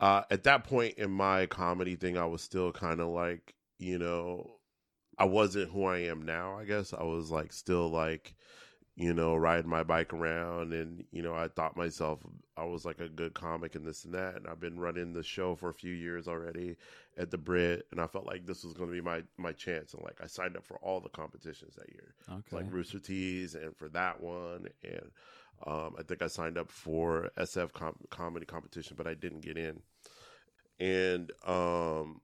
uh, 0.01 0.23
at 0.31 0.45
that 0.45 0.65
point 0.65 0.95
in 0.95 1.11
my 1.11 1.47
comedy 1.47 1.97
thing, 1.97 2.17
I 2.17 2.27
was 2.27 2.43
still 2.43 2.73
kind 2.73 3.01
of 3.01 3.09
like, 3.09 3.55
you 3.79 3.99
know, 3.99 4.59
I 5.19 5.25
wasn't 5.25 5.71
who 5.71 5.85
I 5.85 5.99
am 5.99 6.23
now, 6.23 6.59
I 6.59 6.65
guess. 6.65 6.93
I 6.93 7.03
was 7.03 7.31
like 7.31 7.53
still 7.53 7.89
like, 7.89 8.35
you 8.99 9.15
know, 9.15 9.37
riding 9.37 9.71
my 9.71 9.85
bike 9.85 10.13
around 10.13 10.73
and, 10.73 11.05
you 11.13 11.23
know, 11.23 11.33
I 11.33 11.47
thought 11.47 11.77
myself 11.77 12.19
I 12.57 12.65
was 12.65 12.85
like 12.85 12.99
a 13.01 13.09
good 13.09 13.33
comic 13.33 13.77
and 13.77 13.87
this 13.87 14.05
and 14.05 14.13
that. 14.15 14.35
And 14.35 14.49
I've 14.49 14.59
been 14.59 14.81
running 14.81 15.13
the 15.13 15.23
show 15.23 15.55
for 15.55 15.69
a 15.69 15.75
few 15.75 15.93
years 15.93 16.27
already 16.27 16.75
at 17.17 17.31
the 17.31 17.39
Brit 17.39 17.87
and 17.93 18.01
I 18.01 18.09
felt 18.09 18.27
like 18.27 18.45
this 18.45 18.65
was 18.65 18.75
gonna 18.75 18.91
be 18.91 19.01
my 19.01 19.23
my 19.37 19.53
chance. 19.53 19.95
And 19.95 20.03
like 20.03 20.19
I 20.21 20.27
signed 20.27 20.57
up 20.57 20.67
for 20.67 20.79
all 20.79 20.99
the 20.99 21.11
competitions 21.11 21.77
that 21.77 21.89
year. 21.91 22.13
okay 22.29 22.57
Like 22.57 22.73
Rooster 22.73 22.99
Teeth 22.99 23.55
and 23.55 23.77
for 23.77 23.89
that 23.91 24.21
one 24.21 24.67
and 24.83 25.11
um, 25.65 25.95
I 25.97 26.03
think 26.03 26.21
I 26.21 26.27
signed 26.27 26.59
up 26.59 26.69
for 26.69 27.31
SF 27.39 27.73
com- 27.73 28.05
comedy 28.11 28.47
competition, 28.47 28.97
but 28.99 29.07
I 29.07 29.15
didn't 29.15 29.43
get 29.43 29.57
in. 29.57 29.81
And 30.81 31.31
um, 31.47 32.21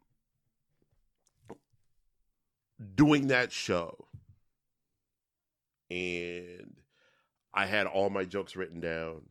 doing 2.97 3.29
that 3.29 3.53
show, 3.53 4.07
and 5.95 6.75
I 7.55 7.67
had 7.67 7.87
all 7.87 8.11
my 8.11 8.25
jokes 8.25 8.57
written 8.57 8.81
down. 8.81 9.23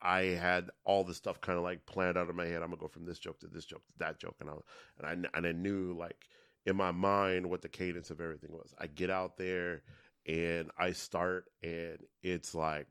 I 0.00 0.22
had 0.22 0.70
all 0.84 1.04
the 1.04 1.14
stuff 1.14 1.40
kind 1.40 1.58
of 1.58 1.64
like 1.64 1.84
planned 1.84 2.16
out 2.16 2.30
in 2.30 2.36
my 2.36 2.46
head. 2.46 2.62
I'm 2.62 2.70
gonna 2.70 2.80
go 2.80 2.88
from 2.88 3.04
this 3.04 3.18
joke 3.18 3.38
to 3.40 3.48
this 3.48 3.66
joke 3.66 3.86
to 3.86 3.92
that 3.98 4.18
joke, 4.18 4.36
and 4.40 4.48
I 4.48 4.54
and 4.98 5.26
I 5.26 5.36
and 5.36 5.46
I 5.46 5.52
knew 5.52 5.94
like 5.98 6.26
in 6.64 6.76
my 6.76 6.90
mind 6.90 7.48
what 7.48 7.60
the 7.60 7.68
cadence 7.68 8.10
of 8.10 8.20
everything 8.20 8.52
was. 8.52 8.74
I 8.78 8.86
get 8.86 9.10
out 9.10 9.36
there 9.36 9.82
and 10.26 10.70
I 10.78 10.92
start, 10.92 11.46
and 11.62 11.98
it's 12.22 12.54
like, 12.54 12.86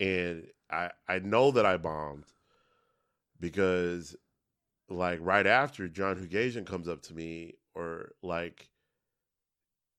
and 0.00 0.46
I 0.70 0.90
I 1.08 1.18
know 1.18 1.50
that 1.50 1.66
I 1.66 1.76
bombed 1.76 2.24
because 3.38 4.16
like 4.88 5.18
right 5.22 5.46
after 5.46 5.88
John 5.88 6.16
Hugasian 6.16 6.66
comes 6.66 6.88
up 6.88 7.02
to 7.02 7.14
me 7.14 7.54
or 7.74 8.12
like 8.22 8.69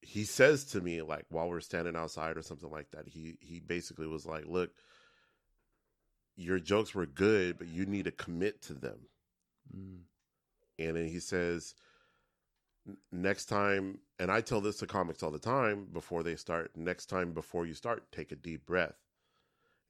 he 0.02 0.24
says 0.24 0.66
to 0.66 0.82
me 0.82 1.02
like 1.02 1.26
while 1.30 1.48
we're 1.50 1.62
standing 1.62 1.96
outside 1.96 2.36
or 2.36 2.42
something 2.42 2.72
like 2.72 2.90
that 2.92 3.08
he 3.08 3.38
he 3.40 3.60
basically 3.60 4.08
was 4.08 4.26
like 4.26 4.46
look 4.48 4.72
your 6.36 6.60
jokes 6.60 6.96
were 6.96 7.06
good 7.06 7.58
but 7.58 7.68
you 7.68 7.86
need 7.86 8.06
to 8.06 8.12
commit 8.12 8.62
to 8.64 8.74
them. 8.74 9.00
Mm. 9.76 10.00
and 10.80 10.98
then 10.98 11.06
he 11.06 11.20
says 11.20 11.76
next 13.12 13.46
time 13.46 14.00
and 14.20 14.32
I 14.32 14.42
tell 14.42 14.60
this 14.60 14.78
to 14.78 14.88
comics 14.88 15.22
all 15.22 15.32
the 15.32 15.40
time 15.40 15.88
before 15.94 16.24
they 16.24 16.36
start 16.36 16.72
next 16.76 17.06
time 17.06 17.32
before 17.34 17.66
you 17.68 17.76
start 17.76 18.12
take 18.12 18.32
a 18.32 18.36
deep 18.36 18.66
breath. 18.66 18.96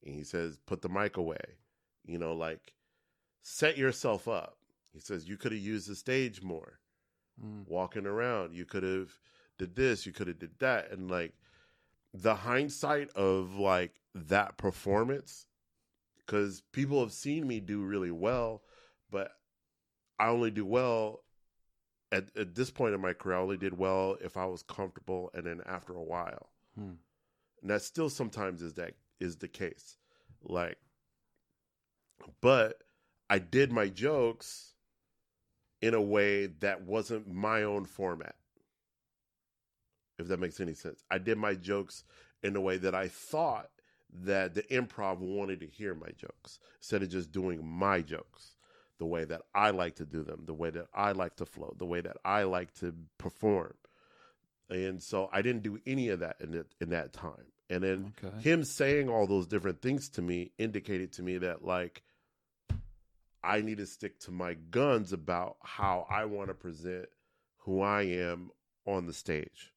And 0.05 0.13
he 0.13 0.23
says 0.23 0.59
put 0.65 0.81
the 0.81 0.89
mic 0.89 1.15
away. 1.15 1.57
You 2.05 2.17
know 2.17 2.33
like 2.33 2.73
set 3.41 3.77
yourself 3.77 4.27
up. 4.27 4.57
He 4.91 4.99
says 4.99 5.29
you 5.29 5.37
could 5.37 5.53
have 5.53 5.61
used 5.61 5.89
the 5.89 5.95
stage 5.95 6.41
more. 6.41 6.79
Mm. 7.41 7.65
walking 7.65 8.05
around 8.05 8.53
you 8.53 8.65
could 8.65 8.83
have 8.83 9.09
did 9.61 9.75
this 9.75 10.07
you 10.07 10.11
could 10.11 10.27
have 10.27 10.39
did 10.39 10.57
that 10.57 10.91
and 10.91 11.11
like 11.11 11.33
the 12.15 12.33
hindsight 12.33 13.09
of 13.15 13.53
like 13.53 14.01
that 14.15 14.57
performance 14.57 15.45
because 16.17 16.61
people 16.71 16.99
have 16.99 17.11
seen 17.11 17.47
me 17.47 17.59
do 17.59 17.81
really 17.83 18.09
well 18.09 18.63
but 19.11 19.33
i 20.17 20.27
only 20.27 20.49
do 20.49 20.65
well 20.65 21.23
at, 22.11 22.25
at 22.35 22.55
this 22.55 22.71
point 22.71 22.95
in 22.95 22.99
my 22.99 23.13
career 23.13 23.37
i 23.37 23.39
only 23.41 23.55
did 23.55 23.77
well 23.77 24.17
if 24.19 24.35
i 24.35 24.45
was 24.45 24.63
comfortable 24.63 25.29
and 25.35 25.45
then 25.45 25.61
after 25.67 25.93
a 25.93 26.03
while 26.03 26.49
Hmm. 26.75 26.93
and 27.61 27.69
that 27.69 27.81
still 27.83 28.09
sometimes 28.09 28.61
is 28.63 28.73
that 28.75 28.93
is 29.19 29.35
the 29.35 29.47
case 29.47 29.97
like 30.43 30.77
but 32.41 32.81
i 33.29 33.37
did 33.37 33.71
my 33.71 33.89
jokes 33.89 34.73
in 35.81 35.93
a 35.93 36.01
way 36.01 36.47
that 36.47 36.81
wasn't 36.81 37.31
my 37.31 37.63
own 37.63 37.85
format 37.85 38.35
if 40.21 40.27
that 40.29 40.39
makes 40.39 40.59
any 40.59 40.73
sense 40.73 41.03
i 41.11 41.17
did 41.17 41.37
my 41.37 41.53
jokes 41.53 42.03
in 42.43 42.55
a 42.55 42.61
way 42.61 42.77
that 42.77 42.95
i 42.95 43.07
thought 43.07 43.69
that 44.13 44.53
the 44.53 44.63
improv 44.63 45.19
wanted 45.19 45.59
to 45.59 45.67
hear 45.67 45.95
my 45.95 46.09
jokes 46.17 46.59
instead 46.79 47.01
of 47.01 47.09
just 47.09 47.31
doing 47.31 47.65
my 47.65 48.01
jokes 48.01 48.55
the 48.99 49.05
way 49.05 49.23
that 49.25 49.41
i 49.55 49.69
like 49.69 49.95
to 49.95 50.05
do 50.05 50.23
them 50.23 50.43
the 50.45 50.53
way 50.53 50.69
that 50.69 50.87
i 50.93 51.11
like 51.11 51.35
to 51.35 51.45
flow 51.45 51.73
the 51.77 51.85
way 51.85 52.01
that 52.01 52.17
i 52.23 52.43
like 52.43 52.73
to 52.73 52.93
perform 53.17 53.73
and 54.69 55.01
so 55.01 55.29
i 55.33 55.41
didn't 55.41 55.63
do 55.63 55.79
any 55.85 56.09
of 56.09 56.19
that 56.19 56.35
in, 56.39 56.53
it, 56.53 56.67
in 56.79 56.89
that 56.89 57.13
time 57.13 57.45
and 57.69 57.83
then 57.83 58.13
Okay. 58.23 58.41
him 58.41 58.63
saying 58.63 59.09
all 59.09 59.25
those 59.27 59.47
different 59.47 59.81
things 59.81 60.09
to 60.09 60.21
me 60.21 60.51
indicated 60.57 61.13
to 61.13 61.23
me 61.23 61.37
that 61.37 61.63
like 61.63 62.03
I 63.43 63.61
need 63.61 63.77
to 63.79 63.87
stick 63.87 64.19
to 64.21 64.31
my 64.31 64.53
guns 64.53 65.13
about 65.13 65.57
how 65.63 66.05
I 66.09 66.25
want 66.25 66.49
to 66.49 66.53
present 66.53 67.07
who 67.57 67.81
I 67.81 68.03
am 68.03 68.51
on 68.85 69.07
the 69.07 69.13
stage. 69.13 69.73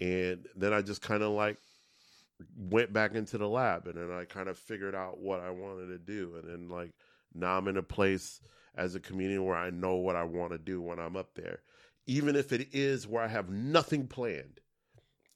And 0.00 0.46
then 0.56 0.72
I 0.72 0.82
just 0.82 1.02
kind 1.02 1.22
of 1.22 1.32
like 1.32 1.58
went 2.56 2.92
back 2.92 3.14
into 3.14 3.38
the 3.38 3.48
lab 3.48 3.86
and 3.86 3.96
then 3.96 4.10
I 4.10 4.24
kind 4.24 4.48
of 4.48 4.58
figured 4.58 4.94
out 4.94 5.18
what 5.18 5.40
I 5.40 5.50
wanted 5.50 5.88
to 5.88 5.98
do. 5.98 6.36
And 6.36 6.48
then 6.48 6.68
like 6.68 6.92
now 7.34 7.56
I'm 7.56 7.68
in 7.68 7.76
a 7.76 7.82
place 7.82 8.40
as 8.76 8.94
a 8.94 9.00
comedian 9.00 9.44
where 9.44 9.56
I 9.56 9.70
know 9.70 9.96
what 9.96 10.16
I 10.16 10.24
want 10.24 10.52
to 10.52 10.58
do 10.58 10.80
when 10.80 10.98
I'm 10.98 11.16
up 11.16 11.34
there. 11.34 11.60
Even 12.06 12.36
if 12.36 12.52
it 12.52 12.68
is 12.72 13.06
where 13.06 13.22
I 13.22 13.28
have 13.28 13.48
nothing 13.48 14.06
planned. 14.06 14.60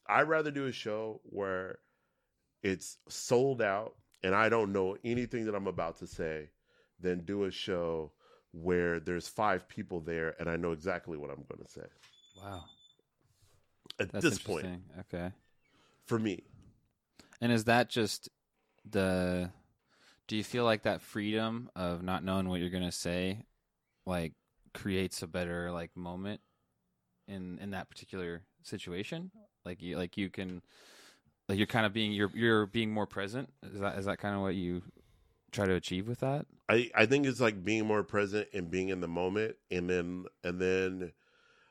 I'd 0.07 0.29
rather 0.29 0.51
do 0.51 0.67
a 0.67 0.73
show 0.73 1.21
where 1.25 1.79
it's 2.63 2.97
sold 3.09 3.63
out 3.63 3.95
and 4.23 4.35
I 4.35 4.49
don't 4.49 4.73
know 4.73 4.97
anything 5.05 5.45
that 5.47 5.55
I'm 5.55 5.67
about 5.67 5.99
to 5.99 6.07
say 6.07 6.49
than 6.99 7.25
do 7.25 7.45
a 7.45 7.51
show 7.51 8.13
where 8.53 8.99
there's 9.01 9.29
five 9.29 9.69
people 9.69 10.01
there 10.01 10.35
and 10.41 10.49
I 10.49 10.57
know 10.57 10.73
exactly 10.73 11.19
what 11.19 11.31
I'm 11.31 11.45
going 11.49 11.63
to 11.65 11.71
say 11.71 11.87
Wow. 12.37 12.65
At 13.99 14.13
That's 14.13 14.25
this 14.25 14.39
point. 14.39 14.67
Okay. 15.01 15.33
for 16.07 16.19
me. 16.19 16.43
And 17.41 17.53
is 17.53 17.65
that 17.65 17.89
just 17.89 18.29
the? 18.89 19.51
Do 20.27 20.37
you 20.37 20.45
feel 20.45 20.65
like 20.65 20.83
that 20.83 21.01
freedom 21.01 21.71
of 21.75 22.03
not 22.03 22.23
knowing 22.23 22.49
what 22.49 22.61
you're 22.61 22.69
gonna 22.69 22.93
say, 22.93 23.45
like, 24.05 24.35
creates 24.75 25.23
a 25.23 25.27
better 25.27 25.73
like 25.73 25.97
moment 25.97 26.41
in 27.27 27.59
in 27.61 27.71
that 27.71 27.89
particular 27.89 28.43
situation? 28.63 29.31
Like 29.65 29.83
you 29.83 29.97
like 29.97 30.17
you 30.17 30.31
can, 30.31 30.63
like 31.49 31.59
you're 31.59 31.67
kind 31.67 31.87
of 31.87 31.93
being 31.93 32.13
you're 32.13 32.31
you're 32.35 32.67
being 32.67 32.91
more 32.91 33.07
present. 33.07 33.53
Is 33.63 33.81
that 33.81 33.99
is 33.99 34.07
that 34.07 34.19
kind 34.19 34.35
of 34.35 34.43
what 34.43 34.55
you 34.55 34.83
try 35.53 35.67
to 35.67 35.75
achieve 35.75 36.09
with 36.09 36.21
that? 36.21 36.47
I, 36.69 36.91
I 36.95 37.07
think 37.07 37.27
it's 37.27 37.41
like 37.41 37.65
being 37.65 37.87
more 37.87 38.03
present 38.03 38.49
and 38.53 38.71
being 38.71 38.91
in 38.91 39.01
the 39.01 39.09
moment 39.09 39.57
and 39.71 39.89
then 39.89 40.27
and 40.45 40.61
then 40.61 41.13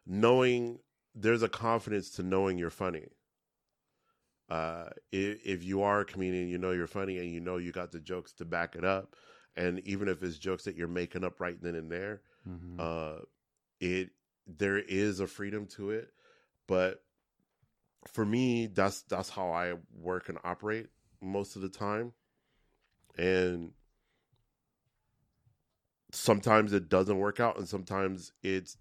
knowing 0.06 0.80
there's 1.18 1.44
a 1.44 1.50
confidence 1.50 2.12
to 2.12 2.24
knowing 2.24 2.58
you're 2.58 2.70
funny. 2.70 3.10
Uh, 4.50 4.90
if, 5.12 5.46
if 5.46 5.64
you 5.64 5.82
are 5.82 6.02
a 6.02 6.06
comedian, 6.06 6.48
you 6.48 6.58
know 6.58 6.72
you're 6.72 6.88
funny 6.88 7.18
and 7.20 7.32
you 7.32 7.40
know 7.42 7.58
you 7.58 7.72
got 7.72 7.92
the 7.92 8.00
jokes 8.00 8.34
to 8.34 8.46
back 8.46 8.76
it 8.76 8.86
up. 8.86 9.16
And 9.58 9.80
even 9.82 10.08
if 10.08 10.24
it's 10.24 10.38
jokes 10.38 10.64
that 10.66 10.76
you're 10.76 10.88
making 10.88 11.24
up 11.24 11.40
right 11.40 11.62
then 11.62 11.76
and 11.76 11.92
there, 11.92 12.22
Mm-hmm. 12.48 12.80
uh, 12.80 13.18
it 13.80 14.12
there 14.48 14.78
is 14.80 15.20
a 15.20 15.28
freedom 15.28 15.68
to 15.68 15.92
it. 15.92 16.10
But 16.68 17.04
for 18.08 18.26
me, 18.26 18.68
that's 18.68 19.02
that's 19.04 19.30
how 19.30 19.52
I 19.52 19.76
work 19.94 20.30
and 20.30 20.38
operate 20.44 20.88
most 21.22 21.56
of 21.56 21.62
the 21.62 21.70
time. 21.70 22.14
And 23.18 23.74
sometimes 26.12 26.74
it 26.74 26.90
doesn't 26.90 27.18
work 27.20 27.40
out 27.40 27.58
and 27.58 27.68
sometimes 27.68 28.32
it's 28.44 28.78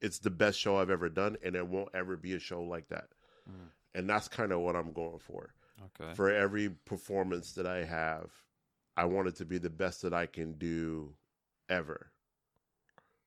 it's 0.00 0.18
the 0.18 0.30
best 0.30 0.58
show 0.58 0.76
I've 0.78 0.90
ever 0.90 1.08
done 1.08 1.36
and 1.44 1.56
it 1.56 1.66
won't 1.66 1.88
ever 1.94 2.16
be 2.16 2.34
a 2.34 2.38
show 2.38 2.62
like 2.62 2.88
that. 2.88 3.08
Mm. 3.50 3.68
And 3.94 4.08
that's 4.08 4.28
kind 4.28 4.52
of 4.52 4.60
what 4.60 4.76
I'm 4.76 4.92
going 4.92 5.18
for. 5.18 5.54
okay. 6.00 6.14
For 6.14 6.30
every 6.30 6.70
performance 6.70 7.52
that 7.54 7.66
I 7.66 7.84
have, 7.84 8.30
I 8.96 9.04
want 9.06 9.28
it 9.28 9.36
to 9.36 9.44
be 9.44 9.58
the 9.58 9.70
best 9.70 10.02
that 10.02 10.14
I 10.14 10.26
can 10.26 10.52
do 10.54 11.14
ever. 11.68 12.10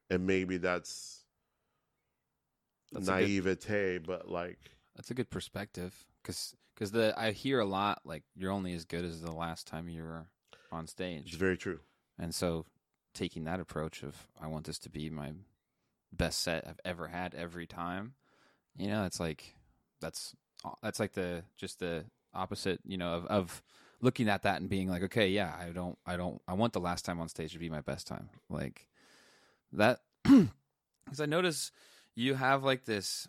And 0.09 0.25
maybe 0.27 0.57
that's, 0.57 1.23
That's 2.91 3.07
a 3.07 3.11
good- 3.11 3.21
naivete, 3.21 3.97
but 3.99 4.29
like 4.29 4.59
That's 4.95 5.11
a 5.11 5.13
good 5.13 5.29
perspective 5.29 6.05
because 6.21 6.55
because 6.75 6.91
the 6.91 7.13
I 7.17 7.31
hear 7.31 7.59
a 7.59 7.65
lot 7.65 8.01
like 8.05 8.23
you're 8.35 8.51
only 8.51 8.73
as 8.73 8.85
good 8.85 9.05
as 9.05 9.21
the 9.21 9.31
last 9.31 9.67
time 9.67 9.87
you 9.89 10.03
were 10.03 10.25
on 10.71 10.87
stage. 10.87 11.27
it's 11.27 11.35
very 11.35 11.57
true. 11.57 11.79
and 12.19 12.33
so 12.33 12.65
taking 13.13 13.43
that 13.45 13.59
approach 13.59 14.03
of 14.03 14.27
I 14.41 14.47
want 14.47 14.65
this 14.65 14.79
to 14.79 14.89
be 14.89 15.09
my 15.09 15.31
best 16.13 16.41
set 16.41 16.67
I've 16.67 16.79
ever 16.85 17.07
had 17.07 17.33
every 17.35 17.67
time, 17.67 18.13
you 18.77 18.87
know, 18.87 19.05
it's 19.05 19.19
like 19.19 19.55
that's 19.99 20.35
uh, 20.65 20.71
that's 20.81 20.99
like 20.99 21.13
the 21.13 21.43
just 21.57 21.79
the 21.79 22.05
opposite, 22.33 22.79
you 22.85 22.97
know, 22.97 23.13
of, 23.13 23.25
of 23.25 23.63
looking 24.01 24.29
at 24.29 24.43
that 24.43 24.61
and 24.61 24.69
being 24.69 24.89
like, 24.89 25.03
okay, 25.03 25.27
yeah, 25.27 25.53
I 25.59 25.69
don't, 25.69 25.97
I 26.05 26.17
don't, 26.17 26.41
I 26.47 26.53
want 26.53 26.73
the 26.73 26.79
last 26.79 27.05
time 27.05 27.19
on 27.19 27.29
stage 27.29 27.53
to 27.53 27.59
be 27.59 27.69
my 27.69 27.81
best 27.81 28.07
time, 28.07 28.29
like 28.49 28.87
that, 29.73 29.99
because 30.23 31.19
I 31.19 31.25
notice 31.25 31.71
you 32.15 32.35
have 32.35 32.63
like 32.63 32.85
this 32.85 33.27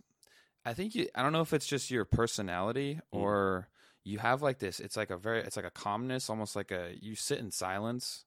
I 0.64 0.74
think 0.74 0.94
you 0.94 1.08
I 1.14 1.22
don't 1.22 1.32
know 1.32 1.40
if 1.40 1.52
it's 1.52 1.66
just 1.66 1.90
your 1.90 2.04
personality 2.04 2.94
mm. 2.94 3.18
or 3.18 3.68
you 4.04 4.18
have 4.18 4.42
like 4.42 4.58
this 4.58 4.80
it's 4.80 4.96
like 4.96 5.10
a 5.10 5.16
very 5.16 5.40
it's 5.40 5.56
like 5.56 5.66
a 5.66 5.70
calmness 5.70 6.30
almost 6.30 6.56
like 6.56 6.70
a 6.70 6.94
you 7.00 7.14
sit 7.14 7.38
in 7.38 7.50
silence 7.50 8.24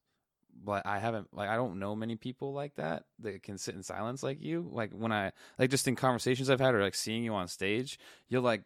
but 0.63 0.85
I 0.85 0.99
haven't 0.99 1.27
like 1.33 1.49
I 1.49 1.55
don't 1.55 1.79
know 1.79 1.95
many 1.95 2.15
people 2.15 2.53
like 2.53 2.75
that 2.75 3.03
that 3.19 3.43
can 3.43 3.57
sit 3.57 3.75
in 3.75 3.83
silence 3.83 4.23
like 4.23 4.41
you 4.41 4.69
like 4.71 4.91
when 4.91 5.11
I 5.11 5.31
like 5.59 5.69
just 5.69 5.87
in 5.87 5.95
conversations 5.95 6.49
I've 6.49 6.59
had 6.59 6.75
or 6.75 6.81
like 6.81 6.95
seeing 6.95 7.23
you 7.23 7.33
on 7.33 7.47
stage 7.47 7.99
you'll 8.29 8.41
like 8.41 8.63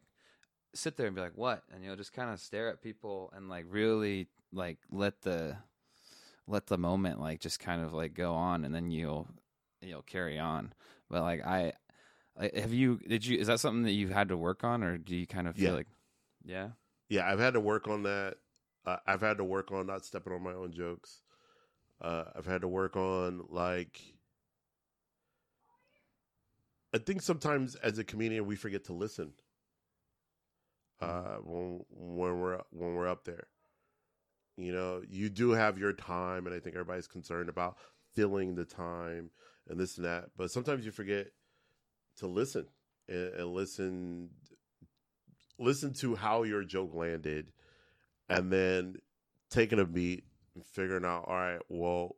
sit 0.73 0.97
there 0.97 1.07
and 1.07 1.15
be 1.15 1.21
like 1.21 1.35
what 1.37 1.63
and 1.73 1.83
you'll 1.83 1.95
just 1.95 2.13
kind 2.13 2.31
of 2.31 2.39
stare 2.39 2.69
at 2.69 2.81
people 2.81 3.31
and 3.35 3.49
like 3.49 3.65
really 3.67 4.27
like 4.51 4.77
let 4.91 5.21
the 5.21 5.57
let 6.47 6.67
the 6.67 6.77
moment 6.77 7.19
like 7.19 7.39
just 7.39 7.59
kind 7.59 7.83
of 7.83 7.93
like 7.93 8.13
go 8.13 8.33
on 8.33 8.63
and 8.65 8.73
then 8.73 8.91
you'll 8.91 9.27
you'll 9.81 10.01
carry 10.01 10.37
on 10.37 10.73
but 11.09 11.21
like 11.21 11.45
I 11.45 11.73
like, 12.39 12.55
have 12.55 12.73
you? 12.73 12.99
Did 13.05 13.25
you? 13.25 13.37
Is 13.37 13.47
that 13.47 13.59
something 13.59 13.83
that 13.83 13.91
you've 13.91 14.11
had 14.11 14.29
to 14.29 14.37
work 14.37 14.63
on, 14.63 14.81
or 14.83 14.97
do 14.97 15.15
you 15.15 15.27
kind 15.27 15.47
of 15.47 15.55
feel 15.55 15.71
Yeah. 15.71 15.75
like, 15.75 15.87
yeah? 16.45 16.69
Yeah, 17.09 17.29
I've 17.29 17.39
had 17.39 17.53
to 17.55 17.59
work 17.59 17.87
on 17.87 18.03
that. 18.03 18.35
Uh, 18.85 18.97
I've 19.05 19.19
had 19.21 19.37
to 19.37 19.43
work 19.43 19.71
on 19.71 19.87
not 19.87 20.05
stepping 20.05 20.31
on 20.31 20.41
my 20.43 20.53
own 20.53 20.71
jokes. 20.71 21.21
Uh, 22.01 22.25
I've 22.35 22.45
had 22.45 22.61
to 22.61 22.67
work 22.67 22.95
on 22.95 23.45
like. 23.49 24.01
I 26.93 26.97
think 26.97 27.21
sometimes 27.21 27.75
as 27.75 27.99
a 27.99 28.03
comedian 28.03 28.45
we 28.45 28.55
forget 28.55 28.85
to 28.85 28.93
listen. 28.93 29.33
Uh, 31.01 31.37
when 31.43 31.81
when 31.89 32.39
we're 32.39 32.61
when 32.71 32.95
we're 32.95 33.07
up 33.07 33.23
there, 33.25 33.47
You 34.57 34.73
know, 34.73 35.01
you 35.09 35.29
do 35.29 35.51
have 35.51 35.77
your 35.77 35.93
time, 35.93 36.45
and 36.45 36.53
I 36.53 36.59
think 36.59 36.75
everybody's 36.75 37.07
concerned 37.07 37.47
about 37.47 37.77
filling 38.13 38.55
the 38.55 38.65
time 38.65 39.31
and 39.69 39.79
this 39.79 39.95
and 39.97 40.05
that. 40.05 40.31
But 40.35 40.51
sometimes 40.51 40.85
you 40.85 40.91
forget 40.91 41.27
to 42.17 42.27
listen 42.27 42.65
and, 43.07 43.33
and 43.35 43.53
listen, 43.53 44.31
listen 45.57 45.93
to 46.01 46.15
how 46.15 46.43
your 46.43 46.65
joke 46.65 46.93
landed, 46.93 47.53
and 48.27 48.51
then 48.51 48.95
taking 49.49 49.79
a 49.79 49.85
beat 49.85 50.25
and 50.59 50.65
figuring 50.65 51.05
out, 51.05 51.25
all 51.27 51.35
right, 51.35 51.61
well, 51.69 52.15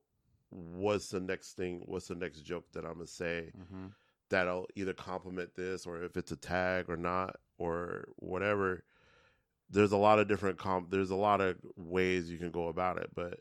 what's 0.49 1.09
the 1.09 1.19
next 1.19 1.53
thing? 1.53 1.83
What's 1.85 2.07
the 2.07 2.15
next 2.15 2.41
joke 2.41 2.65
that 2.73 2.85
I'm 2.85 2.93
gonna 2.93 3.07
say? 3.07 3.51
Mm-hmm. 3.57 3.87
that'll 4.29 4.67
either 4.75 4.93
complement 4.93 5.55
this 5.55 5.85
or 5.85 6.03
if 6.03 6.15
it's 6.17 6.31
a 6.31 6.35
tag 6.37 6.89
or 6.89 6.97
not 6.97 7.35
or 7.57 8.05
whatever 8.17 8.83
there's 9.69 9.91
a 9.91 9.97
lot 9.97 10.19
of 10.19 10.27
different 10.27 10.57
comp 10.57 10.89
there's 10.89 11.11
a 11.11 11.15
lot 11.15 11.41
of 11.41 11.57
ways 11.75 12.29
you 12.29 12.37
can 12.37 12.51
go 12.51 12.67
about 12.67 12.97
it 12.97 13.09
but 13.13 13.39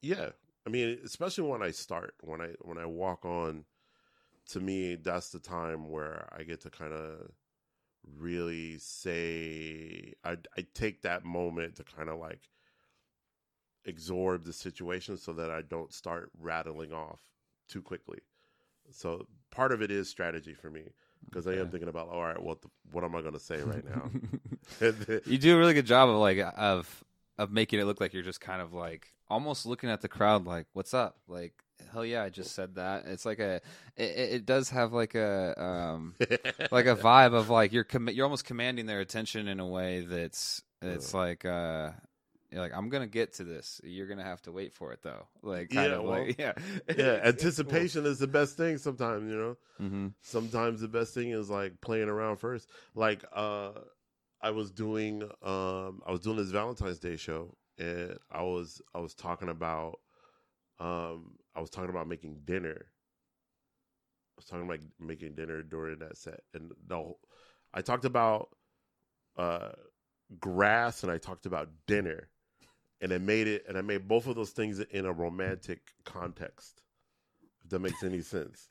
yeah 0.00 0.30
i 0.66 0.70
mean 0.70 0.98
especially 1.04 1.48
when 1.48 1.62
i 1.62 1.70
start 1.70 2.14
when 2.20 2.40
i 2.40 2.48
when 2.60 2.78
i 2.78 2.86
walk 2.86 3.24
on 3.24 3.64
to 4.48 4.60
me 4.60 4.94
that's 4.94 5.30
the 5.30 5.38
time 5.40 5.88
where 5.90 6.28
i 6.36 6.42
get 6.44 6.60
to 6.60 6.70
kind 6.70 6.92
of 6.92 7.30
really 8.16 8.78
say 8.78 10.12
i 10.24 10.36
i 10.56 10.64
take 10.74 11.02
that 11.02 11.24
moment 11.24 11.74
to 11.76 11.82
kind 11.84 12.08
of 12.08 12.18
like 12.18 12.48
absorb 13.86 14.44
the 14.44 14.52
situation 14.52 15.16
so 15.16 15.32
that 15.32 15.50
i 15.50 15.62
don't 15.62 15.92
start 15.92 16.30
rattling 16.38 16.92
off 16.92 17.20
too 17.68 17.82
quickly. 17.82 18.18
So 18.90 19.26
part 19.50 19.72
of 19.72 19.82
it 19.82 19.90
is 19.90 20.08
strategy 20.08 20.54
for 20.54 20.70
me 20.70 20.82
because 21.24 21.46
I 21.46 21.54
am 21.54 21.70
thinking 21.70 21.88
about 21.88 22.08
all 22.08 22.22
right, 22.22 22.40
what 22.40 22.62
the, 22.62 22.68
what 22.92 23.04
am 23.04 23.16
I 23.16 23.20
going 23.20 23.32
to 23.32 23.40
say 23.40 23.60
right 23.62 23.84
now? 23.84 24.10
You 25.26 25.38
do 25.38 25.56
a 25.56 25.58
really 25.58 25.74
good 25.74 25.86
job 25.86 26.08
of 26.08 26.16
like 26.16 26.38
of 26.56 27.04
of 27.38 27.50
making 27.50 27.80
it 27.80 27.84
look 27.84 28.00
like 28.00 28.14
you're 28.14 28.22
just 28.22 28.40
kind 28.40 28.62
of 28.62 28.72
like 28.72 29.12
almost 29.28 29.66
looking 29.66 29.90
at 29.90 30.00
the 30.00 30.08
crowd 30.08 30.46
like 30.46 30.66
what's 30.72 30.94
up? 30.94 31.16
Like 31.28 31.52
hell 31.92 32.04
yeah 32.04 32.22
i 32.22 32.28
just 32.30 32.54
said 32.54 32.76
that. 32.76 33.06
It's 33.06 33.26
like 33.26 33.38
a 33.38 33.60
it, 33.96 34.10
it 34.10 34.32
it 34.34 34.46
does 34.46 34.70
have 34.70 34.92
like 34.92 35.14
a 35.14 35.60
um 35.62 36.14
like 36.70 36.86
a 36.86 36.96
vibe 36.96 37.34
of 37.34 37.50
like 37.50 37.72
you're 37.72 37.84
com- 37.84 38.08
you're 38.08 38.24
almost 38.24 38.44
commanding 38.44 38.86
their 38.86 39.00
attention 39.00 39.48
in 39.48 39.60
a 39.60 39.66
way 39.66 40.00
that's 40.00 40.62
it's 40.82 41.14
like 41.14 41.44
uh 41.44 41.90
you're 42.56 42.64
like 42.64 42.74
i'm 42.76 42.90
gonna 42.90 43.06
get 43.08 43.34
to 43.34 43.44
this 43.44 43.80
you're 43.84 44.08
gonna 44.08 44.24
have 44.24 44.42
to 44.42 44.52
wait 44.52 44.74
for 44.74 44.92
it 44.92 45.02
though 45.02 45.28
like 45.42 45.70
kind 45.70 45.92
Yeah, 45.92 45.98
of 45.98 46.04
well, 46.04 46.04
like 46.04 46.34
yeah 46.38 46.52
yeah, 46.96 47.20
anticipation 47.24 48.06
is 48.06 48.18
the 48.18 48.26
best 48.28 48.56
thing. 48.56 48.78
Sometimes 48.78 49.30
you 49.30 49.36
know, 49.36 49.56
hmm 49.78 50.08
sometimes 50.22 50.80
the 50.80 50.88
best 50.88 51.14
thing 51.14 51.30
is 51.30 51.50
like 51.50 51.80
playing 51.80 52.08
around 52.08 52.38
first. 52.38 52.68
Like 52.94 53.24
uh, 53.34 53.72
I 54.42 54.50
was 54.52 54.72
doing 54.72 55.24
um, 55.42 56.02
I 56.06 56.12
was 56.12 56.20
doing 56.22 56.38
this 56.38 56.50
Valentine's 56.50 57.00
Day 57.00 57.16
show, 57.16 57.56
and 57.78 58.18
I 58.30 58.42
was 58.44 58.82
I 58.94 59.00
was 59.00 59.14
talking 59.14 59.50
about 59.50 60.00
um, 60.80 61.36
I 61.56 61.60
was 61.60 61.70
talking 61.70 61.90
about 61.90 62.08
making 62.08 62.42
dinner. 62.46 62.86
I 64.36 64.40
was 64.40 64.46
talking 64.46 64.66
about 64.66 64.80
making 65.00 65.34
dinner 65.34 65.62
during 65.62 65.98
that 66.00 66.16
set, 66.18 66.40
and 66.54 66.72
no, 66.88 67.18
I 67.74 67.82
talked 67.82 68.04
about 68.04 68.50
uh, 69.38 69.72
grass, 70.40 71.04
and 71.04 71.12
I 71.12 71.18
talked 71.18 71.46
about 71.46 71.70
dinner, 71.86 72.30
and 73.00 73.12
I 73.12 73.18
made 73.18 73.46
it, 73.46 73.64
and 73.68 73.76
I 73.76 73.82
made 73.82 74.08
both 74.08 74.26
of 74.26 74.36
those 74.36 74.50
things 74.50 74.80
in 74.80 75.06
a 75.06 75.12
romantic 75.12 75.80
context. 76.04 76.82
If 77.64 77.70
that 77.70 77.80
makes 77.80 78.02
any 78.02 78.20
sense. 78.22 78.68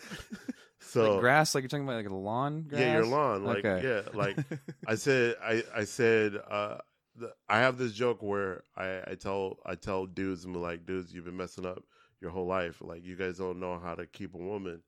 so 0.80 1.12
like 1.12 1.20
grass 1.20 1.54
like 1.54 1.62
you're 1.62 1.68
talking 1.68 1.84
about 1.84 1.96
like 1.96 2.08
a 2.10 2.14
lawn 2.14 2.64
grass? 2.68 2.80
yeah, 2.80 2.92
your 2.94 3.06
lawn, 3.06 3.44
like 3.44 3.64
Okay. 3.64 3.86
yeah, 3.86 4.02
like 4.12 4.36
I 4.86 4.96
said, 4.96 5.36
I 5.42 5.62
I 5.74 5.84
said, 5.84 6.36
uh, 6.50 6.78
the, 7.16 7.32
I 7.48 7.58
have 7.58 7.78
this 7.78 7.92
joke 7.92 8.22
where 8.22 8.64
I 8.76 9.00
I 9.06 9.14
tell 9.14 9.58
I 9.64 9.76
tell 9.76 10.06
dudes 10.06 10.44
and 10.44 10.52
be 10.54 10.60
like, 10.60 10.84
dudes, 10.84 11.14
you've 11.14 11.24
been 11.24 11.36
messing 11.36 11.64
up 11.64 11.84
your 12.20 12.30
whole 12.30 12.46
life. 12.46 12.80
Like 12.80 13.04
you 13.04 13.16
guys 13.16 13.38
don't 13.38 13.60
know 13.60 13.78
how 13.78 13.94
to 13.94 14.06
keep 14.06 14.34
a 14.34 14.38
woman, 14.38 14.82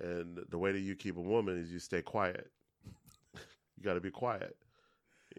and 0.00 0.38
the 0.48 0.58
way 0.58 0.72
that 0.72 0.80
you 0.80 0.96
keep 0.96 1.16
a 1.16 1.20
woman 1.22 1.58
is 1.58 1.70
you 1.70 1.78
stay 1.78 2.02
quiet. 2.02 2.50
you 3.34 3.82
got 3.82 3.94
to 3.94 4.00
be 4.00 4.10
quiet. 4.10 4.56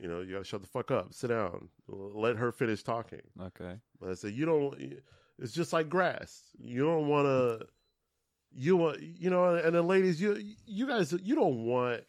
You 0.02 0.08
know, 0.08 0.22
you 0.22 0.34
got 0.34 0.40
to 0.40 0.44
shut 0.46 0.62
the 0.62 0.68
fuck 0.68 0.92
up, 0.92 1.14
sit 1.14 1.28
down, 1.28 1.70
let 1.88 2.38
her 2.38 2.52
finish 2.52 2.84
talking. 2.84 3.22
okay 3.42 3.76
I 4.08 4.14
said, 4.14 4.34
you 4.34 4.46
don't. 4.46 4.76
It's 5.40 5.54
just 5.54 5.74
like 5.74 5.90
grass. 5.90 6.44
You 6.58 6.86
don't 6.86 7.08
want 7.08 7.26
to. 7.28 7.68
You 8.52 8.78
want, 8.78 9.02
you 9.02 9.30
know, 9.30 9.56
and 9.56 9.76
the 9.76 9.82
ladies, 9.82 10.20
you 10.20 10.42
you 10.66 10.88
guys, 10.88 11.14
you 11.22 11.36
don't 11.36 11.66
want 11.66 12.02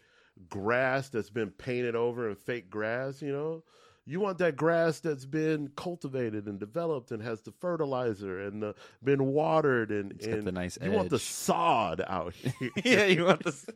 grass 0.49 1.09
that's 1.09 1.31
been 1.31 1.51
painted 1.51 1.95
over 1.95 2.29
and 2.29 2.39
fake 2.39 2.71
grass. 2.71 3.21
You 3.21 3.33
know, 3.33 3.65
you 4.07 4.21
want 4.21 4.39
that 4.39 4.57
grass 4.57 5.01
that's 5.01 5.27
been 5.27 5.71
cultivated 5.77 6.47
and 6.47 6.59
developed 6.59 7.11
and 7.11 7.23
has 7.23 7.43
the 7.43 7.53
fertilizer 7.53 8.41
and 8.41 8.63
the, 8.63 8.75
been 9.05 9.27
watered 9.27 9.91
and 9.91 10.13
It's 10.13 10.27
got 10.27 10.39
and 10.39 10.47
the 10.47 10.53
nice 10.53 10.79
you 10.83 10.91
want 10.93 11.11
the 11.11 11.19
sod 11.19 12.03
out 12.07 12.35
here. 12.59 12.71
yeah 12.85 13.05
you 13.05 13.25
want 13.25 13.45
the. 13.45 13.75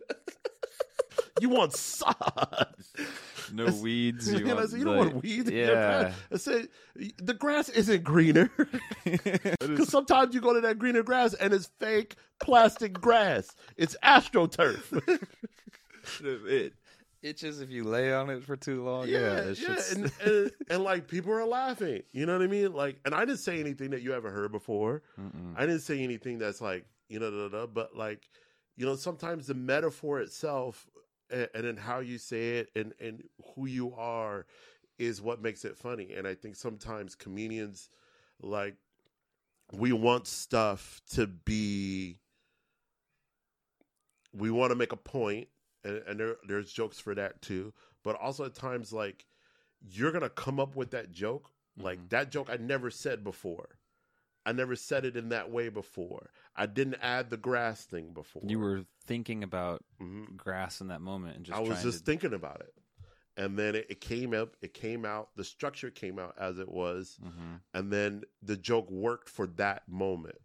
you 1.40 1.48
want 1.50 1.74
sod. 1.74 2.74
no 3.52 3.66
weeds 3.82 4.32
you, 4.32 4.46
want, 4.54 4.72
you 4.72 4.84
don't 4.84 4.96
like- 4.96 5.12
want 5.12 5.22
weeds. 5.22 5.50
yeah 5.50 5.66
grass." 5.66 6.14
I 6.32 6.36
said, 6.36 6.68
the 7.18 7.34
grass 7.34 7.68
isn't 7.68 8.02
greener. 8.04 8.50
Because 9.04 9.88
sometimes 9.88 10.34
you 10.34 10.40
go 10.40 10.54
to 10.54 10.60
that 10.62 10.78
greener 10.78 11.02
grass 11.02 11.34
and 11.34 11.52
it's 11.52 11.70
fake 11.80 12.16
plastic 12.40 12.92
grass. 12.94 13.54
It's 13.76 13.96
astroturf. 14.02 14.92
it 16.22 16.72
itches 17.22 17.60
if 17.60 17.70
you 17.70 17.84
lay 17.84 18.12
on 18.12 18.28
it 18.30 18.44
for 18.44 18.56
too 18.56 18.84
long. 18.84 19.08
Yeah, 19.08 19.18
yeah, 19.18 19.36
it's 19.40 19.60
yeah. 19.60 19.68
just- 19.68 19.92
And, 19.96 20.12
and, 20.24 20.50
and 20.70 20.82
like 20.84 21.08
people 21.08 21.32
are 21.32 21.44
laughing. 21.46 22.02
You 22.12 22.26
know 22.26 22.34
what 22.36 22.42
I 22.44 22.48
mean? 22.48 22.72
Like, 22.72 23.00
and 23.04 23.14
I 23.14 23.20
didn't 23.24 23.38
say 23.40 23.60
anything 23.60 23.90
that 23.90 24.02
you 24.02 24.12
ever 24.12 24.30
heard 24.30 24.52
before. 24.52 25.02
Mm-mm. 25.20 25.54
I 25.56 25.60
didn't 25.66 25.80
say 25.82 26.02
anything 26.02 26.38
that's 26.38 26.60
like, 26.60 26.84
you 27.08 27.18
know, 27.18 27.30
da, 27.30 27.48
da, 27.48 27.60
da, 27.60 27.66
but 27.66 27.96
like, 27.96 28.28
you 28.76 28.84
know, 28.86 28.96
sometimes 28.96 29.46
the 29.46 29.54
metaphor 29.54 30.20
itself 30.20 30.86
and, 31.30 31.48
and 31.54 31.64
then 31.64 31.76
how 31.76 32.00
you 32.00 32.18
say 32.18 32.58
it 32.58 32.70
and, 32.76 32.92
and 33.00 33.22
who 33.54 33.66
you 33.66 33.94
are 33.94 34.46
is 34.98 35.20
what 35.20 35.42
makes 35.42 35.64
it 35.64 35.76
funny. 35.76 36.12
And 36.14 36.26
I 36.26 36.34
think 36.34 36.56
sometimes 36.56 37.14
comedians, 37.14 37.90
like, 38.40 38.76
we 39.72 39.92
want 39.92 40.26
stuff 40.26 41.00
to 41.12 41.26
be, 41.26 42.18
we 44.32 44.50
want 44.50 44.70
to 44.70 44.76
make 44.76 44.92
a 44.92 44.96
point, 44.96 45.48
and, 45.84 45.98
and 46.06 46.20
there, 46.20 46.36
there's 46.46 46.72
jokes 46.72 47.00
for 47.00 47.14
that 47.14 47.40
too. 47.42 47.72
But 48.02 48.16
also 48.16 48.44
at 48.44 48.54
times, 48.54 48.92
like, 48.92 49.26
you're 49.80 50.12
going 50.12 50.22
to 50.22 50.30
come 50.30 50.60
up 50.60 50.76
with 50.76 50.90
that 50.90 51.12
joke. 51.12 51.50
Like, 51.76 51.98
Mhm. 51.98 52.08
that 52.10 52.30
joke 52.30 52.48
I 52.50 52.56
never 52.56 52.90
said 52.90 53.24
before. 53.24 53.78
I 54.46 54.52
never 54.52 54.76
said 54.76 55.04
it 55.04 55.16
in 55.16 55.30
that 55.30 55.50
way 55.50 55.68
before. 55.68 56.30
I 56.54 56.66
didn't 56.66 56.96
add 57.00 57.30
the 57.30 57.36
grass 57.36 57.84
thing 57.84 58.12
before. 58.12 58.42
you 58.46 58.58
were 58.58 58.84
thinking 59.06 59.42
about 59.42 59.84
Mhm. 60.00 60.36
grass 60.36 60.80
in 60.80 60.88
that 60.88 61.00
moment 61.00 61.36
and 61.36 61.46
just 61.46 61.58
I 61.58 61.62
was 61.62 61.82
just 61.82 62.00
to, 62.00 62.04
thinking 62.04 62.34
about 62.34 62.60
it, 62.60 62.74
and 63.36 63.58
then 63.58 63.74
it, 63.74 63.86
it 63.90 64.00
came 64.00 64.34
up. 64.34 64.56
It 64.60 64.74
came 64.74 65.04
out. 65.04 65.30
The 65.36 65.44
structure 65.44 65.90
came 65.90 66.18
out 66.18 66.34
as 66.38 66.58
it 66.58 66.68
was, 66.68 67.18
Mhm. 67.22 67.60
and 67.72 67.92
then 67.92 68.24
the 68.42 68.56
joke 68.56 68.90
worked 68.90 69.28
for 69.28 69.46
that 69.46 69.88
moment. 69.88 70.38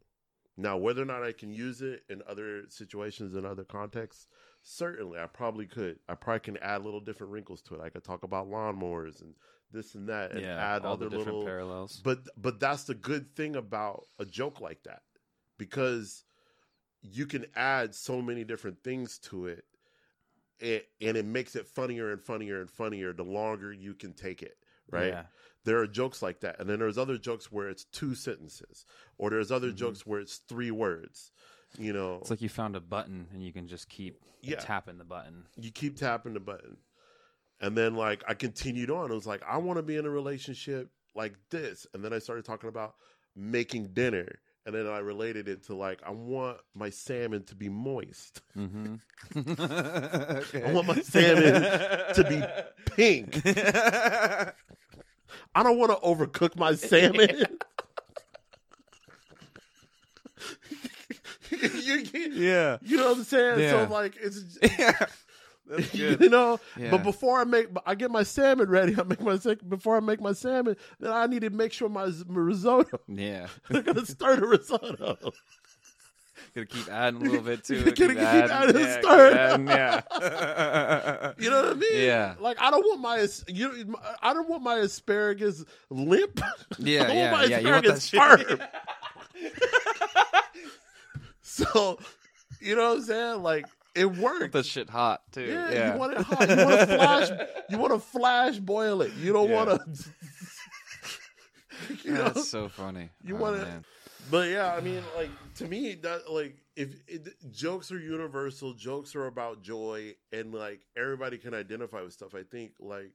Now, 0.58 0.78
whether 0.78 1.02
or 1.02 1.06
not 1.06 1.24
I 1.24 1.32
can 1.32 1.54
use 1.54 1.82
it 1.82 2.04
in 2.10 2.22
other 2.28 2.70
situations 2.70 3.34
in 3.34 3.46
other 3.46 3.64
contexts, 3.64 4.28
certainly 4.62 5.18
I 5.18 5.28
probably 5.28 5.66
could. 5.66 6.00
I 6.10 6.16
probably 6.16 6.42
can 6.42 6.58
add 6.58 6.84
little 6.84 7.00
different 7.00 7.32
wrinkles 7.32 7.62
to 7.64 7.76
it. 7.76 7.82
I 7.82 7.90
could 7.90 8.04
talk 8.04 8.24
about 8.24 8.48
lawnmowers 8.50 9.22
and 9.22 9.36
this 9.72 9.96
and 9.96 10.10
that, 10.10 10.32
and 10.32 10.42
yeah, 10.42 10.76
add 10.76 10.84
all 10.86 10.94
other 10.94 11.10
the 11.10 11.18
little 11.18 11.44
parallels. 11.46 12.02
but 12.04 12.20
but 12.38 12.60
that's 12.60 12.84
the 12.86 12.96
good 12.96 13.36
thing 13.36 13.56
about 13.56 14.08
a 14.20 14.26
joke 14.26 14.62
like 14.62 14.84
that 14.84 15.02
because 15.58 16.24
you 17.02 17.26
can 17.26 17.46
add 17.56 17.94
so 17.96 18.22
many 18.22 18.44
different 18.44 18.84
things 18.84 19.18
to 19.20 19.46
it 19.48 19.64
and, 20.62 20.82
and 21.02 21.16
it 21.18 21.26
makes 21.26 21.56
it 21.56 21.66
funnier 21.68 22.12
and 22.12 22.22
funnier 22.22 22.60
and 22.62 22.70
funnier 22.70 23.14
the 23.14 23.24
longer 23.24 23.72
you 23.72 23.94
can 23.94 24.14
take 24.14 24.42
it 24.42 24.58
right 24.92 25.10
Yeah. 25.14 25.24
there 25.66 25.78
are 25.80 25.88
jokes 25.88 26.22
like 26.22 26.40
that 26.42 26.60
and 26.60 26.70
then 26.70 26.80
there's 26.80 26.98
other 26.98 27.18
jokes 27.18 27.52
where 27.52 27.70
it's 27.70 27.86
two 27.86 28.16
sentences 28.16 28.86
or 29.18 29.30
there's 29.30 29.52
other 29.52 29.72
Mhm. 29.72 29.76
jokes 29.78 30.06
where 30.06 30.20
it's 30.20 30.38
three 30.50 30.72
words 30.72 31.32
you 31.78 31.94
know 31.94 32.18
It's 32.22 32.30
like 32.30 32.42
you 32.42 32.50
found 32.50 32.76
a 32.76 32.82
button 32.82 33.28
and 33.32 33.44
you 33.44 33.54
can 33.54 33.68
just 33.68 33.88
keep 33.90 34.20
Yeah. 34.42 34.56
tapping 34.60 34.98
the 34.98 35.06
button. 35.06 35.48
you 35.58 35.72
keep 35.72 35.96
tapping 35.98 36.34
the 36.34 36.40
button. 36.40 36.78
And 37.62 37.78
then 37.78 37.96
like 37.96 38.24
I 38.28 38.34
continued 38.34 38.90
on. 38.90 39.12
It 39.12 39.16
was 39.16 39.28
like 39.28 39.44
I 39.48 39.58
want 39.58 39.78
to 39.78 39.84
be 39.84 39.98
in 39.98 40.06
a 40.06 40.10
relationship 40.10 40.90
like 41.16 41.34
this. 41.50 41.86
And 41.94 42.04
then 42.04 42.14
I 42.14 42.20
started 42.20 42.46
talking 42.46 42.70
about 42.70 42.96
making 43.36 43.88
dinner. 43.94 44.40
And 44.66 44.76
then 44.76 44.88
I 44.88 45.00
related 45.00 45.48
it 45.48 45.64
to 45.64 45.76
like 45.76 46.00
I 46.06 46.12
want 46.12 46.58
my 46.76 46.90
salmon 46.90 47.44
to 47.46 47.56
be 47.56 47.70
moist. 47.70 48.42
Mm-hmm. 48.58 48.96
I 50.66 50.72
want 50.72 50.88
my 50.88 51.02
salmon 51.02 51.64
to 52.14 52.24
be 52.28 52.44
pink. 52.94 53.42
I 55.56 55.64
don't 55.64 55.78
want 55.78 55.92
to 55.92 55.98
overcook 56.06 56.56
my 56.56 56.76
salmon. 56.76 57.30
you, 61.52 62.06
you, 62.14 62.32
yeah. 62.34 62.78
you 62.82 62.98
know 62.98 63.10
what 63.10 63.18
I'm 63.18 63.24
saying? 63.24 63.60
Yeah. 63.60 63.88
So 63.88 63.94
like 63.94 64.16
it's 64.22 64.58
yeah. 64.62 65.06
That's 65.70 65.94
you 65.94 66.18
know. 66.30 66.60
Yeah. 66.78 66.92
But 66.92 67.04
before 67.04 67.40
I 67.40 67.44
make, 67.44 67.68
I 67.86 67.96
get 67.96 68.10
my 68.12 68.24
salmon 68.24 68.70
ready. 68.70 68.96
I 69.00 69.04
make 69.04 69.22
my 69.22 69.38
before 69.68 69.96
I 69.98 70.00
make 70.00 70.20
my 70.20 70.34
salmon. 70.34 70.76
Then 71.00 71.12
I 71.12 71.28
need 71.28 71.42
to 71.42 71.50
make 71.52 71.72
sure 71.72 71.88
my, 71.90 72.08
my 72.28 72.40
risotto. 72.40 73.00
Yeah. 73.08 73.48
I'm 73.70 73.82
gonna 73.84 74.06
stir 74.06 74.38
the 74.38 74.48
risotto. 74.48 75.32
Gonna 76.56 76.66
keep 76.66 76.88
adding 76.90 77.22
a 77.22 77.24
little 77.26 77.42
bit 77.42 77.64
to 77.66 77.76
You 77.76 77.82
it. 77.82 77.86
gotta 77.86 77.96
Keep 77.96 78.10
keep 78.10 78.20
adding, 78.20 78.52
adding, 78.52 78.82
yeah, 78.82 79.02
stir. 79.02 79.32
adding, 79.38 79.68
yeah. 79.68 81.34
You 81.38 81.50
know 81.52 81.62
what 81.64 81.72
I 81.72 81.76
mean? 81.76 81.90
Yeah. 82.06 82.36
Like 82.40 82.60
I 82.60 82.72
don't 82.72 82.84
want 82.84 83.02
my 83.02 83.28
you. 83.48 83.96
I 84.24 84.34
don't 84.34 84.50
want 84.50 84.64
my 84.64 84.78
asparagus 84.78 85.64
limp. 85.90 86.40
Yeah, 86.80 87.04
I 87.04 87.08
want 87.08 87.16
yeah, 87.18 87.32
my 87.32 87.44
yeah. 87.44 87.60
You 87.60 87.68
want 87.72 87.86
that 87.86 87.98
asparagus 87.98 88.48
shit. 88.48 88.60
firm. 88.60 88.68
so, 91.42 92.00
you 92.62 92.76
know 92.76 92.90
what 92.90 92.98
I'm 93.00 93.04
saying? 93.04 93.44
Like 93.44 93.66
it 94.00 94.18
worked. 94.18 94.54
the 94.54 94.64
shit 94.64 94.90
hot 94.90 95.22
too. 95.32 95.44
Yeah, 95.44 95.72
Yeah, 95.72 95.94
you 95.94 96.00
want 96.00 96.14
it 96.14 96.22
hot. 96.22 96.50
You 96.50 96.56
want 96.66 96.80
to 96.80 96.86
flash. 96.88 97.30
You 97.70 97.78
want 97.78 97.94
to 97.94 98.00
flash 98.00 98.58
boil 98.58 99.02
it. 99.04 99.14
You 99.14 99.32
don't 99.34 99.50
Yeah. 99.50 99.64
want 99.66 99.96
to. 99.96 100.10
you 102.04 102.12
know. 102.14 102.24
That's 102.30 102.50
so 102.50 102.68
funny. 102.70 103.10
You 103.24 103.36
Oh, 103.38 103.40
wanna- 103.42 103.58
man. 103.64 103.86
But 104.32 104.50
yeah, 104.50 104.76
I 104.76 104.82
mean, 104.82 105.02
like 105.16 105.30
to 105.56 105.66
me, 105.66 105.96
that 106.04 106.32
like 106.32 106.56
if 106.76 106.94
it, 107.08 107.30
jokes 107.52 107.92
are 107.92 107.98
universal, 108.00 108.74
jokes 108.74 109.16
are 109.16 109.26
about 109.26 109.64
joy, 109.64 110.14
and 110.32 110.54
like 110.54 110.82
everybody 110.96 111.38
can 111.40 111.56
identify 111.56 112.02
with 112.04 112.14
stuff. 112.14 112.36
I 112.36 112.44
think 112.44 112.74
like 112.80 113.14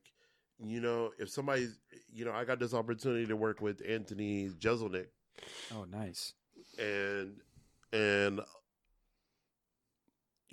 you 0.58 0.80
know 0.80 1.12
if 1.20 1.30
somebody's 1.30 1.78
you 2.12 2.24
know 2.24 2.32
I 2.32 2.44
got 2.44 2.58
this 2.58 2.74
opportunity 2.74 3.26
to 3.26 3.36
work 3.36 3.60
with 3.60 3.80
Anthony 3.88 4.48
Jeselnik, 4.58 5.06
Oh, 5.72 5.84
nice. 5.84 6.32
and 6.80 7.36
and 7.92 8.40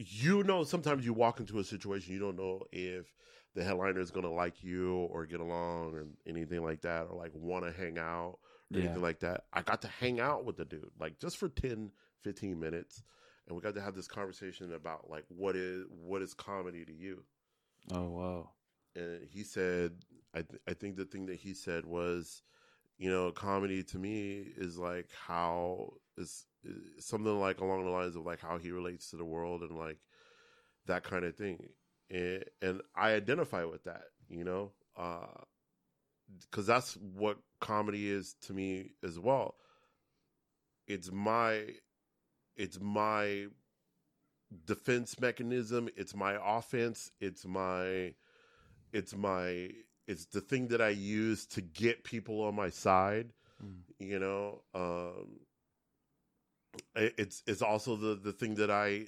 you 0.10 0.44
know 0.44 0.64
sometimes 0.64 1.06
you 1.06 1.14
walk 1.14 1.40
into 1.40 1.60
a 1.60 1.64
situation 1.64 2.14
you 2.14 2.20
don't 2.20 2.38
know 2.38 2.62
if 2.72 3.14
the 3.54 3.64
headliner 3.64 4.00
is 4.00 4.12
going 4.12 4.26
to 4.26 4.32
like 4.32 4.64
you 4.64 4.96
or 5.12 5.26
get 5.26 5.40
along 5.42 5.94
or 5.94 6.06
anything 6.26 6.64
like 6.64 6.82
that 6.82 7.08
or 7.10 7.18
like 7.18 7.32
want 7.36 7.66
to 7.66 7.72
hang 7.72 7.98
out 7.98 8.38
or 8.74 8.80
Yeah. 8.80 8.86
anything 8.86 9.02
like 9.02 9.20
that. 9.20 9.44
I 9.52 9.62
got 9.62 9.82
to 9.82 9.90
hang 9.90 10.22
out 10.22 10.46
with 10.46 10.56
the 10.56 10.64
dude 10.66 10.90
like 11.00 11.20
just 11.20 11.38
for 11.38 11.50
10 11.50 11.92
15 12.22 12.60
minutes 12.60 13.04
and 13.48 13.56
we 13.56 13.62
got 13.62 13.76
to 13.76 13.82
have 13.82 13.96
this 13.96 14.08
conversation 14.08 14.74
about 14.74 15.10
like 15.10 15.26
what 15.28 15.56
is 15.56 15.86
what 15.90 16.22
is 16.22 16.34
comedy 16.34 16.86
to 16.86 16.94
you. 16.94 17.24
Oh, 17.92 18.10
wow. 18.10 18.50
And 18.96 19.28
he 19.30 19.44
said 19.44 19.94
I, 20.34 20.44
th- 20.44 20.62
I 20.68 20.74
think 20.74 20.96
the 20.96 21.06
thing 21.06 21.26
that 21.26 21.36
he 21.36 21.54
said 21.54 21.86
was 21.86 22.42
you 22.98 23.10
know 23.12 23.32
comedy 23.32 23.84
to 23.84 24.00
me 24.00 24.46
is 24.56 24.78
like 24.78 25.10
how 25.28 25.94
is, 26.18 26.30
is 26.30 26.46
something 27.00 27.40
like 27.40 27.60
along 27.60 27.86
the 27.86 27.92
lines 27.92 28.16
of 28.16 28.26
like 28.26 28.40
how 28.40 28.58
he 28.58 28.72
relates 28.72 29.10
to 29.10 29.18
the 29.18 29.26
world 29.26 29.62
and 29.62 29.78
like 29.78 30.00
that 30.88 31.04
kind 31.04 31.26
of 31.26 31.36
thing. 31.36 31.70
And, 32.10 32.44
and 32.62 32.82
i 32.96 33.12
identify 33.14 33.64
with 33.64 33.84
that 33.86 34.04
you 34.30 34.44
know? 34.44 34.72
Because 36.40 36.66
that's 36.66 36.94
what 36.96 37.38
comedy 37.60 38.10
is 38.10 38.36
to 38.44 38.54
me 38.54 38.92
as 39.04 39.20
well. 39.20 39.56
It's 40.88 41.12
my 41.12 41.66
it's 42.56 42.80
my 42.80 43.48
defense 44.66 45.20
mechanism. 45.20 45.90
It's 45.96 46.16
my 46.16 46.38
offense. 46.58 47.12
It's 47.20 47.46
my 47.46 48.14
it's 48.94 49.16
my 49.16 49.70
it's 50.08 50.26
the 50.26 50.42
thing 50.42 50.68
that 50.70 50.82
i 50.82 50.90
use 50.90 51.46
to 51.46 51.62
get 51.62 52.04
people 52.04 52.42
on 52.44 52.56
my 52.56 52.70
side 52.70 53.32
Mm. 53.64 53.84
you 54.00 54.20
know? 54.20 54.64
Um 54.74 55.40
it's 56.96 57.44
it's 57.48 57.62
also 57.62 57.96
the 57.96 58.16
the 58.16 58.32
thing 58.32 58.56
that 58.56 58.72
i 58.72 59.06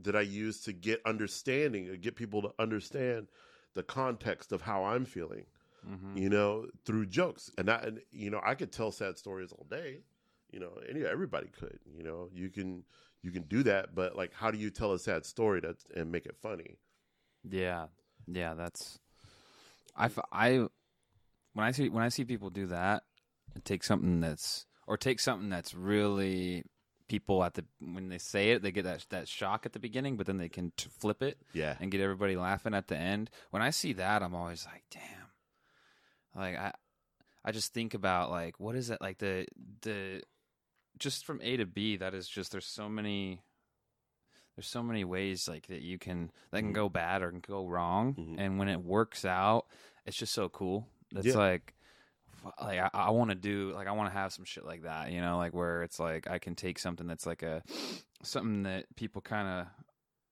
that 0.00 0.14
i 0.14 0.20
use 0.20 0.60
to 0.60 0.72
get 0.72 1.00
understanding 1.04 1.96
get 2.00 2.16
people 2.16 2.42
to 2.42 2.52
understand 2.58 3.28
the 3.74 3.82
context 3.82 4.52
of 4.52 4.62
how 4.62 4.84
i'm 4.84 5.04
feeling 5.04 5.44
hmm 5.84 6.16
you 6.16 6.28
know 6.28 6.66
through 6.84 7.06
jokes. 7.06 7.50
And 7.56 7.68
that 7.68 7.84
and 7.84 8.00
you 8.10 8.30
know 8.30 8.40
i 8.44 8.54
could 8.54 8.72
tell 8.72 8.90
sad 8.90 9.16
stories 9.18 9.52
all 9.52 9.66
day 9.70 10.00
you 10.50 10.58
know 10.58 10.72
any 10.88 11.04
everybody 11.04 11.48
could 11.48 11.78
you 11.96 12.02
know 12.02 12.28
you 12.32 12.50
can 12.50 12.84
you 13.22 13.30
can 13.30 13.42
do 13.42 13.62
that 13.62 13.94
but 13.94 14.16
like 14.16 14.32
how 14.32 14.50
do 14.50 14.58
you 14.58 14.70
tell 14.70 14.92
a 14.92 14.98
sad 14.98 15.24
story 15.24 15.60
that 15.60 15.76
and 15.94 16.10
make 16.10 16.26
it 16.26 16.36
funny? 16.40 16.78
Yeah, 17.48 17.86
yeah. 18.26 18.54
That's 18.54 18.98
I 19.96 20.10
I 20.32 20.66
when 21.52 21.66
I 21.66 21.70
see 21.72 21.88
when 21.88 22.02
I 22.02 22.08
see 22.08 22.24
people 22.24 22.50
do 22.50 22.66
that, 22.66 23.04
take 23.64 23.82
something 23.84 24.20
that's 24.20 24.66
or 24.86 24.96
take 24.96 25.20
something 25.20 25.48
that's 25.48 25.74
really 25.74 26.64
people 27.10 27.42
at 27.44 27.54
the 27.54 27.64
when 27.80 28.08
they 28.08 28.18
say 28.18 28.52
it, 28.52 28.62
they 28.62 28.70
get 28.70 28.84
that 28.84 29.04
that 29.10 29.26
shock 29.28 29.66
at 29.66 29.72
the 29.72 29.78
beginning, 29.80 30.16
but 30.16 30.26
then 30.26 30.38
they 30.38 30.48
can 30.48 30.72
t- 30.76 30.88
flip 30.98 31.22
it 31.22 31.36
yeah 31.52 31.76
and 31.80 31.90
get 31.90 32.00
everybody 32.00 32.36
laughing 32.36 32.72
at 32.72 32.86
the 32.88 32.96
end. 32.96 33.28
When 33.50 33.60
I 33.62 33.70
see 33.70 33.92
that, 33.94 34.22
I'm 34.22 34.34
always 34.34 34.64
like, 34.64 34.84
damn. 34.90 35.28
Like 36.34 36.56
I 36.56 36.72
I 37.44 37.52
just 37.52 37.74
think 37.74 37.94
about 37.94 38.30
like 38.30 38.60
what 38.60 38.76
is 38.76 38.90
it 38.90 39.00
like 39.00 39.18
the 39.18 39.46
the 39.82 40.22
just 40.98 41.24
from 41.26 41.40
A 41.42 41.56
to 41.56 41.66
B 41.66 41.96
that 41.96 42.14
is 42.14 42.28
just 42.28 42.52
there's 42.52 42.66
so 42.66 42.88
many 42.88 43.42
there's 44.56 44.66
so 44.68 44.82
many 44.82 45.04
ways 45.04 45.48
like 45.48 45.66
that 45.66 45.82
you 45.82 45.98
can 45.98 46.30
that 46.50 46.60
can 46.60 46.70
Mhm. 46.70 46.74
go 46.74 46.88
bad 46.88 47.22
or 47.22 47.30
can 47.30 47.40
go 47.40 47.66
wrong 47.66 48.14
Mhm. 48.14 48.36
and 48.38 48.58
when 48.58 48.68
it 48.68 48.82
works 48.84 49.24
out 49.24 49.66
it's 50.06 50.16
just 50.16 50.32
so 50.32 50.48
cool. 50.48 50.88
It's 51.14 51.26
Yeah. 51.26 51.34
like 51.36 51.74
like 52.60 52.78
I, 52.78 52.90
I 52.92 53.10
want 53.10 53.30
to 53.30 53.34
do 53.36 53.72
like 53.74 53.86
I 53.86 53.92
want 53.92 54.10
to 54.12 54.18
have 54.18 54.32
some 54.32 54.44
shit 54.44 54.64
like 54.64 54.82
that, 54.82 55.12
you 55.12 55.20
know, 55.20 55.36
like 55.38 55.54
where 55.54 55.82
it's 55.82 55.98
like 56.00 56.28
I 56.28 56.38
can 56.38 56.54
take 56.54 56.78
something 56.78 57.06
that's 57.06 57.26
like 57.26 57.42
a 57.42 57.62
something 58.22 58.62
that 58.64 58.86
people 58.96 59.20
kind 59.22 59.48
of 59.48 59.66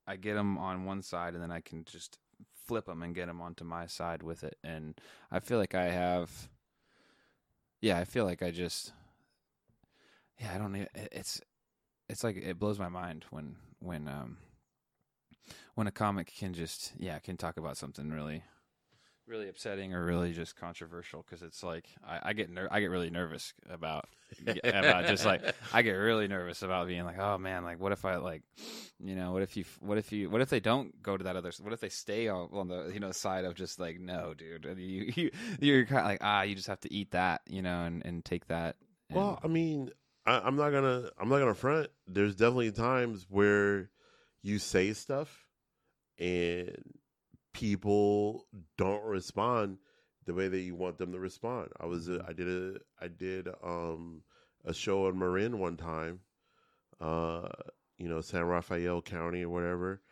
I 0.07 0.17
get 0.17 0.35
them 0.35 0.57
on 0.59 0.85
one 0.85 1.03
side 1.03 1.35
and 1.35 1.43
then 1.43 1.51
I 1.53 1.61
can 1.61 1.85
just 1.85 2.19
flip 2.67 2.87
them 2.87 3.03
and 3.03 3.15
get 3.15 3.27
them 3.27 3.41
onto 3.41 3.65
my 3.65 3.87
side 3.87 4.23
with 4.23 4.45
it. 4.45 4.57
And 4.65 4.99
I 5.31 5.41
feel 5.41 5.59
like 5.59 5.75
I 5.75 5.91
have, 5.91 6.49
yeah, 7.81 7.99
I 7.99 8.05
feel 8.05 8.25
like 8.25 8.43
I 8.43 8.51
just, 8.51 8.93
yeah, 10.41 10.53
I 10.55 10.59
don't. 10.59 10.75
it- 10.75 10.91
It's, 11.13 11.41
it's 12.09 12.25
like 12.25 12.37
it 12.37 12.59
blows 12.59 12.79
my 12.79 12.89
mind 12.89 13.27
when 13.31 13.57
when 13.81 14.09
um 14.09 14.39
when 15.75 15.87
a 15.87 15.91
comic 15.93 16.33
can 16.37 16.53
just 16.55 16.93
yeah 16.99 17.19
can 17.19 17.37
talk 17.37 17.57
about 17.57 17.77
something 17.77 18.11
really 18.11 18.43
really 19.29 19.49
upsetting 19.49 19.93
or 19.95 20.05
really 20.05 20.33
just 20.33 20.57
controversial 20.57 21.23
because 21.23 21.43
it's 21.43 21.63
like 21.63 21.87
I, 22.07 22.31
I 22.31 22.33
get 22.33 22.51
ner- 22.51 22.69
I 22.71 22.81
get 22.81 22.87
really 22.91 23.11
nervous 23.11 23.53
about 23.71 24.07
about 24.65 25.07
just 25.07 25.25
like 25.25 25.43
I 25.73 25.83
get 25.83 25.93
really 25.93 26.29
nervous 26.29 26.63
about 26.63 26.87
being 26.87 27.05
like, 27.05 27.19
oh 27.19 27.39
man, 27.39 27.65
like 27.65 27.79
what 27.81 27.93
if 27.93 28.05
I 28.05 28.17
like, 28.17 28.43
you 28.99 29.15
know, 29.15 29.33
what 29.33 29.43
if 29.43 29.57
you, 29.57 29.65
what 29.81 29.99
if 29.99 30.11
you, 30.13 30.29
what 30.31 30.41
if 30.41 30.49
they 30.51 30.61
don't 30.61 31.01
go 31.03 31.17
to 31.17 31.25
that 31.25 31.37
other, 31.37 31.53
what 31.61 31.73
if 31.73 31.81
they 31.81 31.89
stay 31.89 32.29
on, 32.29 32.49
on 32.53 32.69
the, 32.69 32.91
you 32.93 33.01
know, 33.01 33.13
side 33.13 33.45
of 33.45 33.55
just 33.55 33.79
like, 33.79 34.01
no, 34.01 34.35
dude, 34.35 34.67
you, 34.79 35.13
you 35.17 35.31
you're 35.61 35.87
kind 35.87 36.01
of 36.01 36.07
like, 36.07 36.19
ah, 36.23 36.43
you 36.43 36.55
just 36.55 36.69
have 36.69 36.81
to 36.81 36.93
eat 36.93 37.11
that, 37.13 37.41
you 37.49 37.63
know, 37.63 37.85
and 37.85 38.05
and 38.05 38.25
take 38.25 38.47
that. 38.49 38.77
and- 39.11 39.17
Well, 39.19 39.39
I 39.45 39.47
mean, 39.49 39.91
I, 40.27 40.41
I'm 40.41 40.57
not 40.57 40.71
gonna 40.71 41.11
I'm 41.19 41.29
not 41.29 41.39
gonna 41.39 41.55
front. 41.55 41.89
There's 42.07 42.35
definitely 42.35 42.73
times 42.73 43.27
where 43.29 43.91
you 44.43 44.59
say 44.59 44.93
stuff 44.93 45.45
and 46.19 46.77
people 47.53 48.47
don't 48.77 49.05
respond 49.05 49.79
the 50.27 50.35
way 50.35 50.49
that 50.49 50.61
you 50.61 50.75
want 50.75 50.99
them 50.99 51.13
to 51.13 51.19
respond. 51.19 51.71
I 51.81 51.87
was 51.87 52.09
uh, 52.09 52.23
I 52.27 52.33
did 52.33 52.49
a 52.49 52.79
I 53.01 53.09
did 53.09 53.49
um 53.65 54.23
a 54.65 54.75
show 54.75 55.09
in 55.09 55.19
Marin 55.19 55.59
one 55.59 55.77
time, 55.77 56.21
uh, 57.01 57.49
you 57.97 58.09
know, 58.09 58.21
San 58.21 58.45
Rafael 58.45 59.01
County 59.03 59.43
or 59.45 59.49
whatever, 59.49 60.03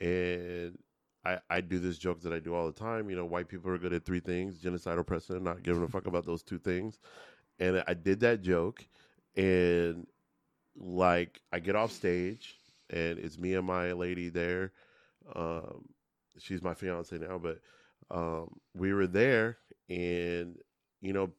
and 0.00 0.78
I, 1.24 1.38
I 1.48 1.60
do 1.60 1.78
this 1.78 1.98
joke 1.98 2.22
that 2.22 2.32
I 2.32 2.38
do 2.38 2.54
all 2.54 2.66
the 2.66 2.72
time. 2.72 3.10
You 3.10 3.16
know, 3.16 3.24
white 3.26 3.48
people 3.48 3.70
are 3.70 3.78
good 3.78 3.92
at 3.92 4.04
three 4.04 4.20
things: 4.20 4.58
genocide, 4.58 4.98
oppression, 4.98 5.44
not 5.44 5.62
giving 5.62 5.82
a 5.82 5.88
fuck 5.88 6.06
about 6.06 6.26
those 6.26 6.42
two 6.42 6.58
things. 6.58 6.98
And 7.58 7.82
I 7.86 7.94
did 7.94 8.20
that 8.20 8.42
joke, 8.42 8.84
and 9.36 10.06
like 10.76 11.40
I 11.52 11.60
get 11.60 11.76
off 11.76 11.92
stage, 11.92 12.56
and 12.88 13.18
it's 13.18 13.38
me 13.38 13.54
and 13.54 13.66
my 13.66 13.92
lady 13.92 14.30
there. 14.30 14.72
Um, 15.34 15.84
she's 16.40 16.62
my 16.62 16.74
fiance 16.74 17.16
now, 17.18 17.38
but 17.38 17.60
um, 18.10 18.58
we 18.74 18.92
were 18.92 19.06
there, 19.06 19.58
and 19.88 20.56
you 21.00 21.12
know, 21.12 21.30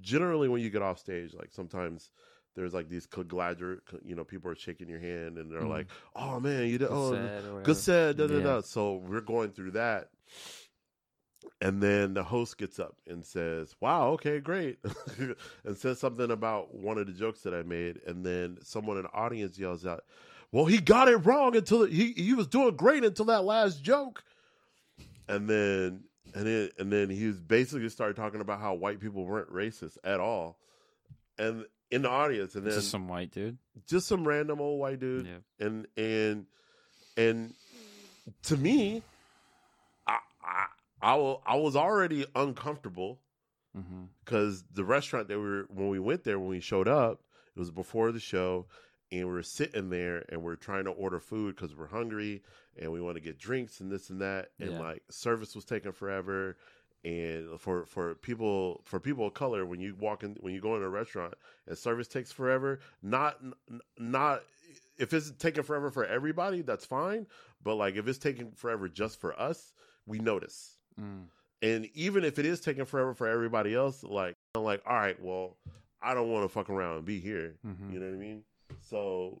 generally 0.00 0.48
when 0.48 0.60
you 0.62 0.70
get 0.70 0.82
off 0.82 0.98
stage, 0.98 1.34
like 1.34 1.52
sometimes 1.52 2.10
there's 2.56 2.74
like 2.74 2.88
these 2.88 3.06
congladur, 3.06 3.82
you 4.04 4.14
know, 4.14 4.24
people 4.24 4.50
are 4.50 4.56
shaking 4.56 4.88
your 4.88 5.00
hand, 5.00 5.38
and 5.38 5.50
they're 5.50 5.66
Mhm. 5.66 5.68
like, 5.68 5.88
"Oh 6.16 6.40
man, 6.40 6.68
you 6.68 6.78
did, 6.78 6.88
oh, 6.90 7.10
Said 7.10 7.44
or 7.44 7.54
whatever. 7.54 7.62
good 7.62 7.76
said, 7.76 8.16
da 8.16 8.26
da 8.26 8.40
Yeah. 8.40 8.40
da." 8.40 8.60
So 8.62 8.96
we're 8.96 9.20
going 9.20 9.50
through 9.52 9.72
that, 9.72 10.10
and 11.60 11.82
then 11.82 12.14
the 12.14 12.22
host 12.22 12.58
gets 12.58 12.78
up 12.78 12.96
and 13.06 13.24
says, 13.24 13.74
"Wow, 13.80 14.10
okay, 14.12 14.40
great," 14.40 14.78
and 15.64 15.76
says 15.76 15.98
something 15.98 16.30
about 16.30 16.74
one 16.74 16.98
of 16.98 17.06
the 17.06 17.12
jokes 17.12 17.42
that 17.42 17.54
I 17.54 17.62
made, 17.62 18.00
and 18.06 18.24
then 18.24 18.58
someone 18.62 18.96
in 18.96 19.04
the 19.04 19.12
audience 19.12 19.58
yells 19.58 19.84
out, 19.86 20.04
"Well, 20.52 20.66
he 20.66 20.78
got 20.78 21.08
it 21.08 21.16
wrong 21.18 21.56
until 21.56 21.84
he 21.84 22.12
he 22.12 22.34
was 22.34 22.46
doing 22.46 22.76
great 22.76 23.04
until 23.04 23.26
that 23.26 23.44
last 23.44 23.82
joke," 23.82 24.24
and 25.28 25.48
then 25.48 26.04
and 26.34 26.46
then 26.46 26.70
and 26.78 26.92
then 26.92 27.10
he 27.10 27.26
was 27.26 27.40
basically 27.40 27.88
started 27.88 28.16
talking 28.16 28.40
about 28.40 28.60
how 28.60 28.74
white 28.74 29.00
people 29.00 29.24
weren't 29.24 29.52
racist 29.52 29.96
at 30.04 30.20
all, 30.20 30.58
and 31.38 31.64
in 31.90 32.02
the 32.02 32.08
audience, 32.10 32.54
and 32.54 32.64
then 32.64 32.72
just 32.74 32.90
some 32.90 33.08
white 33.08 33.32
dude. 33.32 33.58
just 33.86 34.06
some 34.06 34.26
random 34.26 34.60
old 34.60 34.78
white 34.80 35.00
dude 35.00 35.26
Yeah. 35.26 35.66
and 35.66 35.86
and 35.96 36.46
and 37.16 37.54
to 38.44 38.56
me 38.56 39.02
I 41.02 41.14
will, 41.14 41.42
I 41.46 41.56
was 41.56 41.76
already 41.76 42.26
uncomfortable 42.34 43.20
Mm-hmm. 43.78 44.06
because 44.24 44.64
the 44.74 44.82
restaurant 44.84 45.28
that 45.28 45.38
we 45.38 45.44
were 45.44 45.66
when 45.68 45.88
we 45.90 46.00
went 46.00 46.24
there 46.24 46.40
when 46.40 46.48
we 46.48 46.58
showed 46.58 46.88
up, 46.88 47.22
it 47.54 47.58
was 47.60 47.70
before 47.70 48.10
the 48.10 48.18
show, 48.18 48.66
and 49.12 49.26
we're 49.26 49.42
sitting 49.42 49.90
there 49.90 50.24
and 50.28 50.42
we 50.42 50.52
are 50.52 50.56
trying 50.56 50.84
to 50.84 50.90
order 50.90 51.18
food 51.20 51.56
because 51.56 51.74
we're 51.76 51.86
hungry 51.88 52.42
and 52.80 52.92
we 52.92 53.00
want 53.00 53.16
to 53.16 53.20
get 53.20 53.38
drinks 53.38 53.80
and 53.80 53.90
this 53.90 54.10
and 54.10 54.20
that, 54.20 54.50
and 54.60 54.72
Yeah. 54.72 54.80
like 54.80 55.02
service 55.10 55.54
was 55.54 55.64
taking 55.64 55.92
forever. 55.92 56.56
And 57.02 57.58
for 57.58 57.86
for 57.86 58.14
people 58.16 58.82
for 58.84 59.00
people 59.00 59.26
of 59.26 59.32
color, 59.34 59.64
when 59.64 59.80
you 59.80 59.94
walk 59.98 60.22
in 60.22 60.36
when 60.40 60.52
you 60.52 60.60
go 60.60 60.76
in 60.76 60.82
a 60.82 60.88
restaurant 60.88 61.32
and 61.66 61.76
service 61.78 62.06
takes 62.08 62.30
forever, 62.30 62.78
not 63.02 63.42
not 63.98 64.42
if 64.98 65.14
it's 65.14 65.30
taking 65.38 65.62
forever 65.62 65.90
for 65.90 66.04
everybody, 66.04 66.60
that's 66.60 66.84
fine. 66.84 67.26
But 67.62 67.76
like 67.76 67.96
if 67.96 68.06
it's 68.06 68.18
taking 68.18 68.52
forever 68.52 68.86
just 68.88 69.18
for 69.18 69.38
us, 69.40 69.72
we 70.06 70.18
notice. 70.18 70.76
Mm. 71.00 71.24
And 71.62 71.88
even 71.94 72.22
if 72.22 72.38
it 72.38 72.44
is 72.44 72.60
taking 72.60 72.84
forever 72.84 73.14
for 73.14 73.26
everybody 73.26 73.74
else, 73.74 74.02
like 74.04 74.34
I'm 74.54 74.62
like, 74.64 74.82
all 74.86 74.96
right, 74.96 75.18
well, 75.22 75.56
I 76.02 76.12
don't 76.12 76.30
want 76.30 76.44
to 76.44 76.48
fuck 76.50 76.68
around 76.68 76.96
and 76.98 77.04
be 77.06 77.18
here. 77.18 77.56
Mhm. 77.66 77.92
You 77.94 77.98
know 78.00 78.06
what 78.06 78.14
I 78.14 78.18
mean? 78.18 78.44
So 78.90 79.40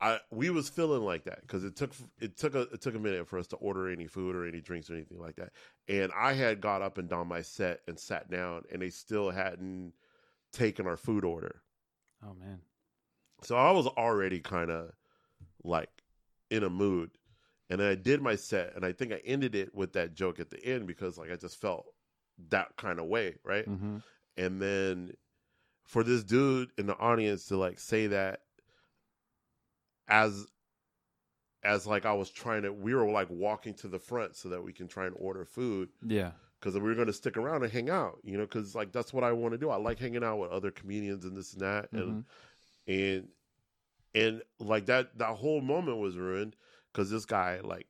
I 0.00 0.18
we 0.30 0.50
was 0.50 0.68
feeling 0.68 1.02
like 1.02 1.24
that 1.24 1.42
because 1.42 1.64
it 1.64 1.76
took 1.76 1.92
it 2.20 2.36
took 2.36 2.54
a 2.54 2.62
it 2.62 2.80
took 2.80 2.94
a 2.94 2.98
minute 2.98 3.28
for 3.28 3.38
us 3.38 3.46
to 3.48 3.56
order 3.56 3.90
any 3.90 4.06
food 4.06 4.34
or 4.34 4.46
any 4.46 4.60
drinks 4.60 4.90
or 4.90 4.94
anything 4.94 5.20
like 5.20 5.36
that. 5.36 5.52
And 5.88 6.10
I 6.16 6.32
had 6.32 6.60
got 6.60 6.82
up 6.82 6.96
and 6.98 7.08
down 7.08 7.28
my 7.28 7.42
set 7.42 7.80
and 7.86 7.98
sat 7.98 8.30
down, 8.30 8.62
and 8.72 8.80
they 8.80 8.90
still 8.90 9.30
hadn't 9.30 9.92
taken 10.52 10.86
our 10.86 10.96
food 10.96 11.24
order. 11.24 11.62
Oh 12.24 12.34
man. 12.34 12.60
So 13.42 13.56
I 13.56 13.70
was 13.70 13.86
already 13.86 14.40
kind 14.40 14.70
of 14.70 14.92
like 15.62 15.90
in 16.50 16.64
a 16.64 16.70
mood. 16.70 17.10
And 17.68 17.82
I 17.82 17.96
did 17.96 18.22
my 18.22 18.36
set 18.36 18.74
and 18.76 18.84
I 18.84 18.92
think 18.92 19.12
I 19.12 19.20
ended 19.24 19.56
it 19.56 19.74
with 19.74 19.92
that 19.94 20.14
joke 20.14 20.38
at 20.38 20.50
the 20.50 20.64
end 20.64 20.86
because 20.86 21.18
like 21.18 21.32
I 21.32 21.36
just 21.36 21.60
felt 21.60 21.86
that 22.50 22.76
kind 22.76 23.00
of 23.00 23.06
way, 23.06 23.34
right? 23.44 23.68
Mm-hmm. 23.68 23.96
And 24.36 24.62
then 24.62 25.12
for 25.84 26.04
this 26.04 26.22
dude 26.22 26.70
in 26.78 26.86
the 26.86 26.96
audience 26.96 27.46
to 27.46 27.56
like 27.56 27.80
say 27.80 28.06
that 28.06 28.42
as 30.08 30.46
as 31.62 31.86
like 31.86 32.06
I 32.06 32.12
was 32.12 32.30
trying 32.30 32.62
to 32.62 32.72
we 32.72 32.94
were 32.94 33.10
like 33.10 33.28
walking 33.30 33.74
to 33.74 33.88
the 33.88 33.98
front 33.98 34.36
so 34.36 34.48
that 34.50 34.62
we 34.62 34.72
can 34.72 34.88
try 34.88 35.06
and 35.06 35.14
order 35.18 35.44
food 35.44 35.88
Yeah. 36.06 36.30
because 36.60 36.74
we 36.74 36.80
were 36.80 36.94
going 36.94 37.08
to 37.08 37.12
stick 37.12 37.36
around 37.36 37.64
and 37.64 37.72
hang 37.72 37.90
out, 37.90 38.18
you 38.22 38.36
know, 38.36 38.44
because 38.44 38.74
like 38.74 38.92
that's 38.92 39.12
what 39.12 39.24
I 39.24 39.32
want 39.32 39.52
to 39.52 39.58
do. 39.58 39.70
I 39.70 39.76
like 39.76 39.98
hanging 39.98 40.24
out 40.24 40.38
with 40.38 40.50
other 40.50 40.70
comedians 40.70 41.24
and 41.24 41.36
this 41.36 41.52
and 41.52 41.62
that, 41.62 41.92
and 41.92 42.24
mm-hmm. 42.88 42.92
and 42.92 43.28
and 44.14 44.42
like 44.60 44.86
that 44.86 45.18
that 45.18 45.34
whole 45.34 45.60
moment 45.60 45.98
was 45.98 46.16
ruined 46.16 46.56
because 46.92 47.10
this 47.10 47.24
guy 47.24 47.60
like 47.62 47.86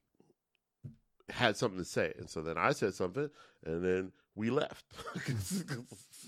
had 1.29 1.57
something 1.57 1.79
to 1.79 1.85
say, 1.85 2.13
and 2.19 2.31
so 2.31 2.41
then 2.43 2.57
I 2.57 2.73
said 2.73 2.95
something, 2.95 3.29
and 3.65 3.85
then 3.85 4.13
we 4.35 4.51
left. 4.51 4.85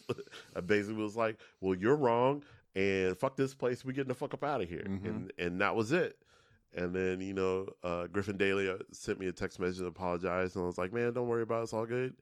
I 0.57 0.61
basically 0.61 1.03
was 1.03 1.17
like, 1.17 1.39
"Well, 1.61 1.75
you're 1.75 1.97
wrong, 1.97 2.43
and 2.75 3.17
fuck 3.17 3.37
this 3.37 3.55
place. 3.55 3.85
We 3.85 3.93
getting 3.93 4.09
the 4.09 4.15
fuck 4.15 4.35
up 4.35 4.45
out 4.45 4.61
of 4.63 4.69
here," 4.69 4.85
Mhm. 4.87 5.05
and 5.07 5.33
and 5.39 5.61
that 5.61 5.75
was 5.77 5.93
it. 5.93 6.17
And 6.75 6.95
then 6.95 7.21
you 7.21 7.33
know, 7.35 7.67
uh, 7.83 8.07
Griffin 8.09 8.37
Daly 8.37 8.69
uh, 8.69 8.77
sent 8.93 9.19
me 9.19 9.27
a 9.27 9.33
text 9.33 9.59
message 9.59 9.79
and 9.79 9.89
apologized, 9.89 10.55
and 10.57 10.65
I 10.65 10.67
was 10.67 10.79
like, 10.79 10.93
"Man, 10.93 11.13
don't 11.13 11.27
worry 11.29 11.43
about 11.43 11.61
it. 11.61 11.63
It's 11.65 11.73
all 11.73 11.87
good." 11.87 12.15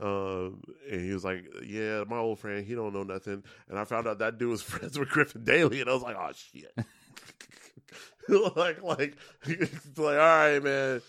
Um, 0.00 0.62
and 0.90 1.00
he 1.02 1.12
was 1.12 1.24
like, 1.24 1.44
"Yeah, 1.64 2.04
my 2.08 2.16
old 2.16 2.38
friend, 2.38 2.66
he 2.66 2.74
don't 2.74 2.92
know 2.94 3.04
nothing." 3.04 3.44
And 3.68 3.78
I 3.78 3.84
found 3.84 4.06
out 4.08 4.18
that 4.18 4.38
dude 4.38 4.50
was 4.50 4.62
friends 4.62 4.98
with 4.98 5.08
Griffin 5.08 5.44
Daly, 5.44 5.80
and 5.80 5.88
I 5.88 5.92
was 5.94 6.02
like, 6.02 6.16
"Oh 6.18 6.32
shit!" 6.34 6.74
like, 8.56 8.82
like, 8.82 9.16
like, 9.46 9.98
all 9.98 10.14
right, 10.16 10.62
man. 10.62 11.02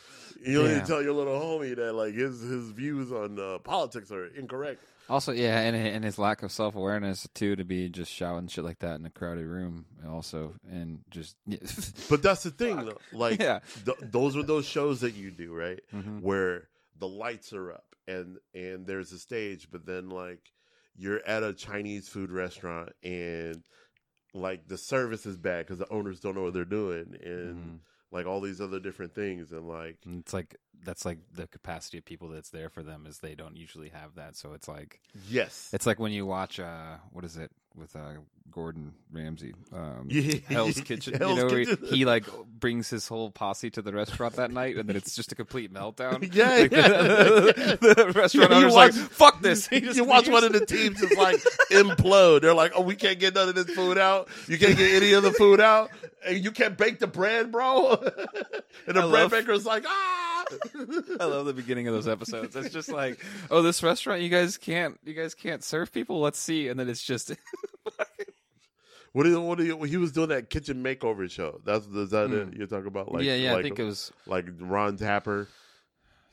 You 0.46 0.62
don't 0.62 0.74
need 0.74 0.82
to 0.82 0.86
tell 0.88 1.02
your 1.02 1.14
little 1.14 1.40
homie 1.40 1.74
that 1.78 1.94
like 1.94 2.14
his 2.16 2.42
his 2.42 2.72
views 2.72 3.12
on 3.14 3.40
uh, 3.40 3.60
politics 3.60 4.12
are 4.12 4.26
incorrect. 4.28 4.84
Also, 5.10 5.32
yeah, 5.34 5.60
and 5.60 5.76
and 5.76 6.04
his 6.06 6.18
lack 6.18 6.44
of 6.44 6.52
self 6.52 6.76
awareness 6.76 7.28
too 7.34 7.56
to 7.58 7.64
be 7.66 7.90
just 7.90 8.12
shouting 8.12 8.48
shit 8.48 8.64
like 8.64 8.80
that 8.80 9.00
in 9.00 9.06
a 9.06 9.10
crowded 9.10 9.46
room. 9.46 9.86
Also, 10.08 10.56
and 10.70 11.00
just 11.10 11.36
Yeah. 11.46 11.58
But 12.10 12.24
that's 12.24 12.44
the 12.44 12.52
thing, 12.52 12.78
though. 12.78 12.98
like, 13.12 13.40
Yeah. 13.42 13.60
th- 13.86 13.98
those 14.02 14.36
are 14.38 14.44
those 14.44 14.66
shows 14.66 15.02
that 15.02 15.14
you 15.16 15.30
do, 15.32 15.54
right? 15.54 15.82
Mhm. 15.94 16.22
Where 16.22 16.70
the 16.98 17.08
lights 17.08 17.52
are 17.54 17.72
up 17.74 17.96
and 18.08 18.38
and 18.54 18.86
there's 18.88 19.12
a 19.12 19.20
stage, 19.20 19.68
but 19.72 19.86
then 19.86 20.10
like 20.10 20.52
you're 20.96 21.22
at 21.28 21.44
a 21.44 21.54
Chinese 21.54 22.08
food 22.08 22.32
restaurant 22.32 22.94
and 23.04 23.64
like 24.34 24.68
the 24.68 24.78
service 24.78 25.26
is 25.26 25.38
bad 25.38 25.66
because 25.66 25.80
the 25.80 25.92
owners 25.92 26.20
don't 26.20 26.36
know 26.36 26.44
what 26.44 26.54
they're 26.54 26.66
doing 26.66 27.16
and 27.24 27.56
Mhm. 27.56 27.80
like 28.12 28.26
all 28.26 28.42
these 28.42 28.62
other 28.62 28.80
different 28.80 29.14
things 29.14 29.52
and 29.52 29.68
like 29.68 29.98
it's 30.06 30.34
like 30.34 30.56
that's 30.84 31.06
like 31.06 31.18
the 31.34 31.48
capacity 31.48 31.98
of 31.98 32.06
people 32.06 32.28
that's 32.30 32.50
there 32.50 32.70
for 32.70 32.84
them 32.84 33.06
is 33.08 33.20
they 33.20 33.36
don't 33.36 33.56
usually 33.56 33.90
have 33.90 34.16
that. 34.16 34.36
So 34.36 34.54
it's 34.54 34.68
like 34.68 35.00
yes, 35.30 35.70
it's 35.74 35.86
like 35.86 36.00
when 36.00 36.12
you 36.12 36.26
watch 36.26 36.60
uh 36.60 36.98
what 37.12 37.24
is 37.26 37.38
it 37.38 37.52
with 37.76 37.96
uh 37.96 38.14
Gordon 38.52 38.94
Ramsay 39.12 39.54
um 39.74 40.08
Yeah. 40.12 40.36
Hell's 40.50 40.80
Kitchen. 40.82 41.14
Hell's 41.18 41.38
you 41.38 41.44
know, 41.44 41.48
where 41.50 41.60
he, 41.60 41.76
he 41.98 42.06
like 42.06 42.26
brings 42.60 42.90
his 42.90 43.08
whole 43.08 43.32
posse 43.32 43.70
to 43.72 43.82
the 43.82 43.94
restaurant 43.94 44.36
that 44.36 44.52
night, 44.52 44.76
and 44.78 44.88
then 44.90 44.96
it's 44.96 45.16
just 45.16 45.32
a 45.32 45.36
complete 45.36 45.74
meltdown. 45.74 46.22
Yeah, 46.36 46.50
Like, 46.50 46.72
yeah. 46.72 46.88
The, 46.88 47.94
the 47.98 48.12
restaurant 48.14 48.52
Yeah, 48.52 48.58
owner's 48.58 48.74
watch- 48.74 48.96
like, 48.98 49.10
"Fuck 49.10 49.42
this." 49.42 49.68
He 49.68 49.80
just 49.80 49.96
you 49.98 50.04
watch 50.04 50.24
leaves. 50.28 50.34
one 50.34 50.44
of 50.44 50.52
the 50.54 50.66
teams 50.66 51.00
just 51.00 51.18
like 51.18 51.38
implode. 51.72 52.42
They're 52.42 52.54
like, 52.54 52.74
"Oh, 52.76 52.82
we 52.82 52.96
can't 52.96 53.20
get 53.20 53.34
none 53.36 53.50
of 53.50 53.56
this 53.56 53.70
food 53.74 53.98
out. 53.98 54.28
You 54.48 54.58
can't 54.58 54.78
get 54.78 54.92
any 55.02 55.14
of 55.14 55.24
the 55.24 55.32
food 55.32 55.60
out, 55.62 55.90
and 56.26 56.44
you 56.44 56.52
can't 56.52 56.78
bake 56.78 57.00
the 57.00 57.08
bread, 57.08 57.52
bro." 57.52 57.92
and 58.88 58.96
the 58.98 59.02
I 59.04 59.10
bread 59.10 59.22
love- 59.24 59.32
baker's 59.32 59.66
like, 59.66 59.86
"Ah." 59.88 60.30
I 61.20 61.26
love 61.26 61.46
the 61.46 61.54
beginning 61.54 61.88
of 61.88 61.94
those 61.94 62.08
episodes. 62.08 62.56
It's 62.56 62.74
just 62.74 62.90
like, 62.90 63.24
"Oh, 63.52 63.62
this 63.62 63.84
restaurant, 63.84 64.22
you 64.22 64.30
guys 64.30 64.58
can't, 64.58 65.00
you 65.04 65.14
guys 65.14 65.34
can't 65.34 65.64
serve 65.64 65.92
people. 65.92 66.20
Let's 66.20 66.40
see." 66.40 66.68
And 66.68 66.80
then 66.80 66.90
it's 66.90 67.04
just, 67.04 67.32
What 69.14 69.28
is 69.28 69.38
what? 69.38 69.60
You, 69.60 69.82
he 69.84 69.98
was 69.98 70.12
doing 70.12 70.30
that 70.30 70.50
kitchen 70.50 70.84
makeover 70.84 71.30
show. 71.30 71.62
That's 71.64 71.86
is 71.86 72.10
that 72.10 72.32
it? 72.32 72.48
Hmm. 72.48 72.58
You're 72.58 72.68
talking 72.68 72.88
about 72.88 73.12
like 73.12 73.24
yeah, 73.24 73.36
yeah. 73.36 73.52
like, 73.52 73.60
I 73.60 73.64
think 73.64 73.80
it 73.80 73.84
was, 73.84 74.12
like 74.26 74.46
Jon 74.58 74.98
Taffer, 74.98 75.48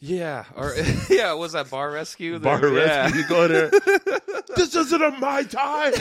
yeah, 0.01 0.47
or 0.57 0.75
yeah, 1.11 1.35
was 1.35 1.53
that 1.53 1.69
Bar 1.69 1.91
Rescue? 1.91 2.39
Bar 2.39 2.67
yeah. 2.69 3.03
Rescue. 3.03 3.21
You 3.21 3.29
go 3.29 3.49
there. 3.49 3.71
this 4.57 4.75
isn't 4.75 5.03
a 5.03 5.11
my 5.11 5.43
time. 5.43 5.93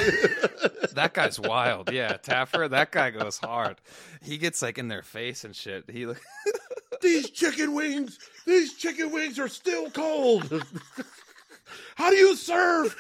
that 0.93 1.11
guy's 1.13 1.38
wild. 1.38 1.91
Yeah, 1.91 2.13
Taffer, 2.15 2.70
that 2.70 2.91
guy 2.91 3.09
goes 3.09 3.38
hard. 3.39 3.82
He 4.22 4.38
gets 4.38 4.61
like 4.61 4.78
in 4.78 4.88
their 4.88 5.03
face 5.03 5.43
and 5.43 5.53
shit. 5.53 5.89
He 5.89 6.05
these 7.02 7.30
chicken 7.30 7.74
wings, 7.74 8.20
these 8.45 8.74
chicken 8.76 9.12
wings 9.12 9.39
are 9.39 9.47
still 9.47 9.89
cold. 9.91 10.64
How 11.95 12.10
do 12.10 12.16
you 12.16 12.36
serve 12.36 12.95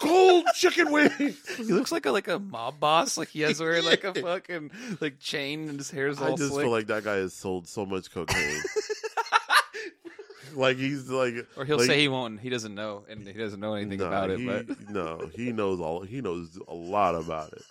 cold 0.00 0.46
chicken 0.54 0.90
wings? 0.90 1.36
he 1.56 1.64
looks 1.64 1.92
like 1.92 2.06
a 2.06 2.10
like 2.10 2.26
a 2.28 2.38
mob 2.38 2.80
boss. 2.80 3.16
Like 3.18 3.28
he 3.28 3.40
has 3.42 3.60
wearing 3.60 3.84
like 3.84 4.02
a 4.04 4.14
fucking 4.20 4.70
like 5.00 5.18
chain 5.20 5.68
and 5.68 5.78
his 5.78 5.90
hair's 5.90 6.18
all 6.20 6.32
I 6.32 6.36
just 6.36 6.50
slick. 6.52 6.64
feel 6.64 6.72
like 6.72 6.86
that 6.88 7.04
guy 7.04 7.16
has 7.16 7.32
sold 7.34 7.68
so 7.68 7.84
much 7.86 8.10
cocaine. 8.10 8.60
like 10.54 10.76
he's 10.76 11.08
like, 11.08 11.34
or 11.56 11.64
he'll 11.64 11.76
like- 11.78 11.86
say 11.86 12.00
he 12.00 12.08
won't. 12.08 12.40
He 12.40 12.48
doesn't 12.48 12.74
know, 12.74 13.04
and 13.08 13.26
he 13.26 13.32
doesn't 13.34 13.60
know 13.60 13.74
anything 13.74 13.98
Nah, 13.98 14.06
about 14.08 14.30
it. 14.30 14.40
he- 14.40 14.46
But 14.46 14.90
no, 14.90 15.30
he 15.34 15.52
knows 15.52 15.80
all. 15.80 16.02
He 16.02 16.20
knows 16.20 16.58
a 16.68 16.74
lot 16.74 17.14
about 17.14 17.52
it. 17.52 17.62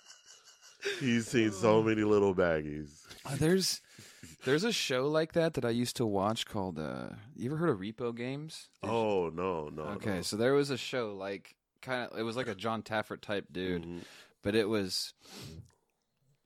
He's 0.98 1.26
seen 1.26 1.52
so 1.52 1.82
many 1.82 2.02
little 2.04 2.34
baggies. 2.34 2.88
Uh, 3.26 3.36
there's 3.36 3.82
there's 4.44 4.64
a 4.64 4.72
show 4.72 5.06
like 5.08 5.32
that 5.34 5.54
that 5.54 5.64
I 5.64 5.70
used 5.70 5.96
to 5.96 6.06
watch 6.06 6.46
called. 6.46 6.78
uh 6.78 7.10
You 7.36 7.50
ever 7.50 7.56
heard 7.58 7.70
of 7.70 7.78
Repo 7.78 8.14
Games? 8.16 8.68
Oh 8.82 9.30
no, 9.30 9.68
no. 9.68 9.82
Okay, 9.96 10.16
no. 10.16 10.22
so 10.22 10.36
there 10.36 10.54
was 10.54 10.70
a 10.70 10.76
show 10.76 11.14
like 11.14 11.54
kind 11.82 12.10
of 12.10 12.18
it 12.18 12.22
was 12.22 12.36
like 12.36 12.48
a 12.48 12.54
Jon 12.54 12.82
Taffer 12.82 13.20
type 13.20 13.46
dude, 13.52 13.84
Mhm. 13.84 14.00
but 14.42 14.54
it 14.54 14.68
was 14.68 15.14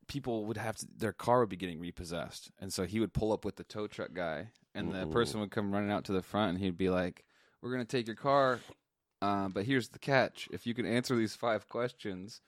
people 0.07 0.45
would 0.47 0.57
have 0.59 0.77
to 0.77 0.87
their 0.99 1.13
car 1.13 1.41
would 1.41 1.49
be 1.49 1.57
getting 1.57 1.81
repossessed, 1.81 2.51
and 2.59 2.73
so 2.73 2.85
he 2.85 3.01
would 3.01 3.13
pull 3.13 3.33
up 3.33 3.45
with 3.45 3.57
the 3.57 3.65
tow 3.65 3.87
truck 3.87 4.13
guy, 4.13 4.49
and 4.75 4.93
the 4.93 5.07
person 5.13 5.41
would 5.41 5.51
come 5.51 5.73
running 5.73 5.91
out 5.91 6.05
to 6.05 6.13
the 6.13 6.23
front, 6.23 6.51
and 6.51 6.59
he'd 6.59 6.77
be 6.77 6.91
like, 6.91 7.25
"We're 7.63 7.71
gonna 7.71 7.85
take 7.87 8.07
your 8.07 8.17
car, 8.17 8.61
uh, 9.23 9.49
but 9.49 9.65
here's 9.65 9.89
the 9.89 9.99
catch: 9.99 10.49
if 10.53 10.67
you 10.67 10.75
can 10.75 10.87
answer 10.87 11.17
these 11.17 11.35
five 11.35 11.69
questions." 11.69 12.43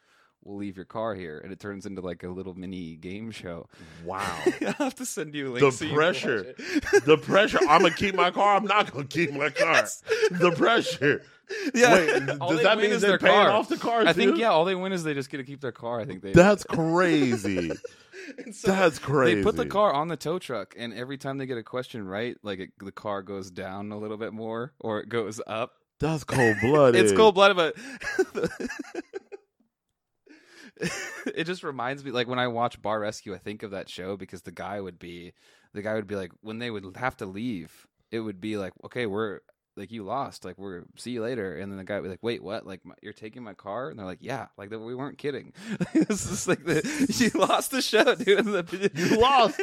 We'll 0.45 0.59
leave 0.59 0.77
your 0.77 0.85
car 0.85 1.15
here, 1.15 1.41
and 1.43 1.53
it 1.53 1.59
turns 1.59 1.87
into 1.87 2.03
like 2.03 2.23
a 2.23 2.29
little 2.29 2.55
mini 2.55 2.95
game 2.95 3.33
show. 3.33 3.69
Wow. 4.05 4.21
I'll 4.61 4.73
have 4.75 4.95
to 4.97 5.07
send 5.07 5.35
you 5.35 5.49
a 5.49 5.51
link. 5.51 5.61
The 5.61 5.73
so 5.73 5.85
you 5.87 5.95
pressure. 5.95 6.55
it. 6.57 7.05
the 7.05 7.19
pressure. 7.19 7.59
I'm 7.69 7.83
gonna 7.83 7.95
keep 7.95 8.15
my 8.15 8.31
car. 8.31 8.57
I'm 8.57 8.65
not 8.65 8.93
gonna 8.93 9.07
keep 9.07 9.33
my 9.33 9.51
car. 9.51 9.87
The 10.31 10.53
pressure. 10.53 11.23
Yeah. 11.75 11.95
Wait, 11.95 12.27
does 12.27 12.63
that 12.65 12.77
mean 12.77 12.91
is 12.91 13.01
they're 13.01 13.11
their 13.11 13.19
paying 13.21 13.33
car. 13.33 13.51
off 13.53 13.69
the 13.69 13.77
car? 13.77 14.05
I 14.05 14.13
think 14.13 14.37
yeah, 14.37 14.49
all 14.49 14.65
they 14.65 14.75
win 14.75 14.91
is 14.91 15.05
they 15.05 15.15
just 15.15 15.31
get 15.31 15.37
to 15.37 15.45
keep 15.45 15.61
their 15.61 15.71
car. 15.71 16.01
I 16.01 16.05
think 16.05 16.21
they. 16.21 16.33
That's 16.33 16.65
crazy. 16.65 17.71
So 18.51 18.73
That's 18.73 18.99
crazy. 18.99 19.37
They 19.37 19.43
put 19.45 19.57
the 19.57 19.67
car 19.67 19.93
on 19.93 20.09
the 20.09 20.17
tow 20.17 20.41
truck, 20.41 20.75
and 20.77 20.93
every 20.93 21.19
time 21.19 21.39
they 21.39 21.47
get 21.47 21.59
a 21.59 21.63
question 21.63 22.05
right, 22.05 22.37
like 22.43 22.59
it, 22.59 22.71
the 22.81 22.91
car 22.91 23.23
goes 23.23 23.51
down 23.53 23.93
a 23.93 23.97
little 23.97 24.17
bit 24.17 24.33
more, 24.33 24.73
or 24.81 24.99
it 24.99 25.09
goes 25.09 25.41
up. 25.47 25.75
That's 26.01 26.25
cold 26.25 26.57
blooded. 26.61 27.01
It's 27.03 27.13
cold 27.13 27.37
blooded, 27.37 27.57
but 27.57 27.77
it 31.35 31.45
just 31.45 31.63
reminds 31.63 32.05
me. 32.05 32.11
Like 32.11 32.29
when 32.29 32.39
I 32.39 32.49
watch 32.49 32.81
Bar 32.81 33.01
Rescue, 33.01 33.35
I 33.35 33.39
think 33.39 33.63
of 33.63 33.71
that 33.73 33.89
show 33.89 34.17
because 34.17 34.43
the 34.43 34.53
guy 34.53 34.81
would 34.81 34.99
be, 34.99 35.33
the 35.73 35.83
guy 35.83 35.95
would 35.95 36.07
be 36.07 36.17
like, 36.17 36.33
when 36.41 36.59
they 36.59 36.71
would 36.71 36.97
have 36.97 37.17
to 37.19 37.27
leave, 37.27 37.87
it 38.11 38.21
would 38.21 38.41
be 38.41 38.57
like, 38.57 38.73
okay, 38.85 39.07
we're 39.07 39.41
like 39.77 39.93
you 39.93 40.05
lost. 40.05 40.45
Like 40.45 40.59
we're 40.59 40.85
see 40.97 41.13
you 41.13 41.23
later." 41.23 41.57
And 41.57 41.71
then 41.71 41.79
the 41.79 41.85
guy 41.85 41.97
would 41.97 42.05
be 42.05 42.09
like, 42.09 42.23
"Wait, 42.23 42.43
what? 42.43 42.67
Like 42.67 42.85
my, 42.85 42.95
you're 43.03 43.13
taking 43.13 43.43
my 43.43 43.55
car?" 43.55 43.91
And 43.91 43.99
they're 43.99 44.07
like, 44.07 44.19
"Yeah." 44.23 44.47
Like 44.57 44.71
we 44.71 44.95
weren't 44.95 45.19
kidding. 45.19 45.53
it's 45.95 46.29
just 46.29 46.49
like 46.49 46.65
the 46.65 46.83
you 47.35 47.39
lost 47.39 47.71
the 47.71 47.83
show, 47.83 48.15
dude. 48.15 48.93
You 48.99 49.21
lost. 49.21 49.61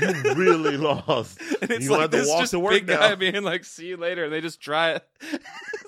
You 0.00 0.34
really 0.34 0.76
lost. 0.76 1.40
and 1.62 1.70
it's 1.70 1.84
you 1.84 1.90
like 1.90 2.02
have 2.02 2.10
to 2.10 2.28
walk 2.28 2.40
just 2.40 2.50
to 2.52 2.60
work 2.60 2.72
big 2.72 2.86
now. 2.86 2.98
guy 2.98 3.14
being 3.14 3.42
like, 3.42 3.64
"See 3.64 3.86
you 3.86 3.96
later," 3.96 4.24
and 4.24 4.32
they 4.32 4.40
just 4.40 4.60
try 4.60 4.92
it. 4.92 5.06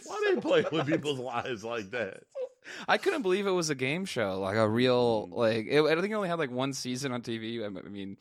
Why 0.07 0.21
do 0.25 0.35
they 0.35 0.41
play 0.41 0.65
with 0.73 0.87
people's 0.87 1.19
lives 1.19 1.65
like 1.65 1.91
that? 1.91 2.23
I 2.89 2.99
couldn't 2.99 3.23
believe 3.23 3.47
it 3.47 3.51
was 3.53 3.71
a 3.71 3.75
game 3.75 4.05
show, 4.05 4.41
like 4.41 4.57
a 4.57 4.61
Mm. 4.67 4.75
real 4.75 5.29
like. 5.29 5.67
It, 5.69 5.81
I 5.83 5.95
think 6.01 6.11
it 6.11 6.15
only 6.15 6.29
had 6.29 6.39
like 6.39 6.51
one 6.51 6.73
season 6.73 7.13
on 7.13 7.23
TV. 7.23 7.65
I 7.65 7.69
mean, 7.89 8.17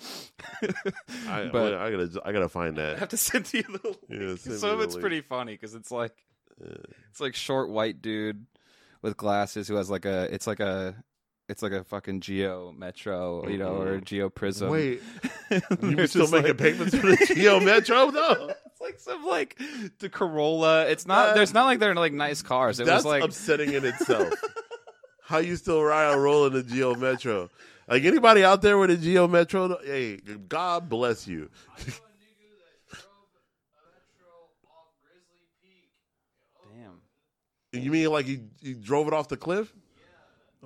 I, 1.28 1.50
but 1.52 1.74
I 1.74 1.92
gotta, 1.92 2.22
I 2.26 2.32
gotta 2.32 2.50
find 2.50 2.78
that. 2.78 2.96
I 2.96 3.00
have 3.00 3.10
to 3.10 3.18
send 3.18 3.52
you 3.54 3.64
the. 3.64 3.80
link. 4.10 4.40
Yeah, 4.48 4.56
Some 4.58 4.70
of 4.72 4.82
it's 4.82 4.94
link. 4.94 5.02
pretty 5.02 5.22
funny 5.22 5.54
because 5.54 5.76
it's 5.76 5.92
like 5.92 6.14
Yeah. 6.62 6.76
it's 7.12 7.20
like 7.22 7.36
short 7.36 7.70
white 7.70 8.02
dude 8.02 8.46
with 9.02 9.18
glasses 9.18 9.68
who 9.68 9.76
has 9.76 9.90
like 9.90 10.06
a 10.06 10.34
it's 10.34 10.48
like 10.48 10.60
a 10.60 10.96
it's 11.48 11.62
like 11.62 11.72
a 11.74 11.84
fucking 11.84 12.22
Geo 12.22 12.72
Metro, 12.72 13.48
you 13.48 13.58
know, 13.58 13.76
or 13.82 13.94
a 13.94 14.02
Geo 14.02 14.30
Prism. 14.30 14.70
Wait, 14.70 15.02
you 15.52 15.60
they're 15.96 16.08
still 16.08 16.24
just 16.24 16.34
making 16.34 16.50
like- 16.50 16.58
payments 16.58 16.92
to 16.92 17.02
the 17.02 17.26
Geo 17.36 17.60
Metro 17.60 18.12
though? 18.12 18.54
It's 18.66 18.82
like 18.82 19.00
some 19.00 19.24
like 19.26 19.60
the 20.00 20.10
Corolla. 20.10 20.86
It's 20.88 21.06
not. 21.06 21.28
That- 21.28 21.36
there's 21.36 21.54
not 21.54 21.66
like 21.66 21.80
they're 21.80 21.96
like 21.96 22.14
nice 22.14 22.42
cars. 22.42 22.80
It 22.80 22.86
That's 22.86 23.04
was 23.04 23.06
like 23.06 23.24
upsetting 23.24 23.74
in 23.74 23.86
itself. 23.86 24.34
How 25.24 25.38
you 25.40 25.56
still 25.56 25.84
ride 25.84 26.14
and 26.14 26.22
roll 26.24 26.46
in 26.48 26.54
the 26.54 26.64
Geo 26.64 26.94
Metro? 26.96 27.50
Like 27.88 28.04
anybody 28.04 28.44
out 28.44 28.62
there 28.62 28.78
with 28.78 28.90
a 28.92 28.98
Geo 28.98 29.28
Metro? 29.28 29.78
Hey, 29.84 30.18
God 30.18 30.90
bless 30.90 31.28
you. 31.28 31.50
I 31.78 31.82
know 31.82 31.86
a 31.86 31.88
nigga 31.88 32.50
that 32.90 32.90
drove 32.90 33.30
a 33.34 33.86
Metro 33.86 34.32
off 34.68 34.94
Grizzly 35.04 35.46
Peak. 35.64 35.90
damn. 37.72 37.84
You 37.84 37.92
mean 37.92 38.10
like 38.12 38.26
he, 38.26 38.40
he 38.62 38.74
drove 38.74 39.08
it 39.08 39.14
off 39.14 39.28
the 39.28 39.38
cliff? 39.38 39.74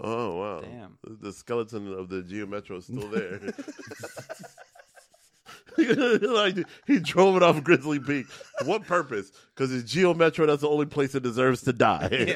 Oh 0.02 0.36
wow! 0.38 0.62
Damn. 0.62 0.98
The- 1.04 1.18
the 1.28 1.34
skeleton 1.34 1.94
of 1.94 2.10
the 2.10 2.22
Geo 2.24 2.46
Metro 2.46 2.78
is 2.78 2.86
still 2.86 3.10
there. 3.10 3.40
like 6.22 6.58
he 6.88 7.00
drove 7.00 7.36
it 7.38 7.44
off 7.44 7.64
Grizzly 7.64 8.00
Peak. 8.00 8.26
What 8.66 8.86
purpose? 8.86 9.32
Because 9.56 9.74
it's 9.74 9.92
Geo 9.92 10.14
Metro. 10.14 10.46
That's 10.46 10.62
the 10.62 10.70
only 10.70 10.86
place 10.86 11.16
it 11.16 11.24
deserves 11.24 11.62
to 11.64 11.74
die. 11.74 12.36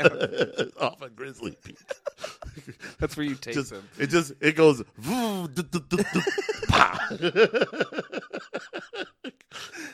off 0.79 1.01
of 1.01 1.15
Grizzly 1.15 1.55
Peak. 1.63 1.77
That's 2.99 3.15
where 3.17 3.25
you 3.25 3.35
take 3.35 3.53
Just 3.55 3.71
them. 3.71 3.87
it 3.97 4.07
just 4.07 4.33
it 4.39 4.55
goes. 4.55 4.83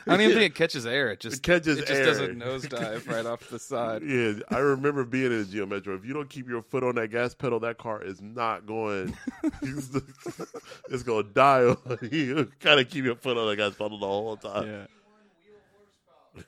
I 0.07 0.13
don't 0.15 0.21
even 0.21 0.35
think 0.37 0.51
it 0.51 0.55
catches 0.55 0.85
air. 0.85 1.11
It 1.11 1.19
just 1.19 1.37
It 1.37 1.43
catches 1.43 1.77
it 1.79 1.87
just 1.87 1.91
air. 1.99 2.05
does 2.05 2.19
a 2.19 2.27
nosedive 2.29 3.07
right 3.07 3.25
off 3.25 3.47
the 3.49 3.59
side. 3.59 4.01
Yeah, 4.03 4.33
I 4.49 4.59
remember 4.59 5.03
being 5.05 5.27
in 5.27 5.41
a 5.41 5.43
Geo 5.45 5.65
Metro. 5.65 5.93
If 5.95 6.05
you 6.05 6.13
don't 6.13 6.29
keep 6.29 6.47
your 6.47 6.61
foot 6.61 6.83
on 6.83 6.95
that 6.95 7.09
gas 7.09 7.33
pedal, 7.35 7.59
that 7.61 7.77
car 7.77 8.01
is 8.01 8.21
not 8.21 8.65
going. 8.65 9.15
it's 9.61 11.03
going 11.03 11.25
to 11.25 11.33
die. 11.33 11.75
you 12.11 12.49
gotta 12.59 12.85
keep 12.85 13.05
your 13.05 13.15
foot 13.15 13.37
on 13.39 13.47
the 13.47 13.55
gas 13.55 13.73
pedal 13.75 13.97
the 13.99 14.05
whole 14.07 14.37
time. 14.37 14.65
Yeah, 14.67 14.85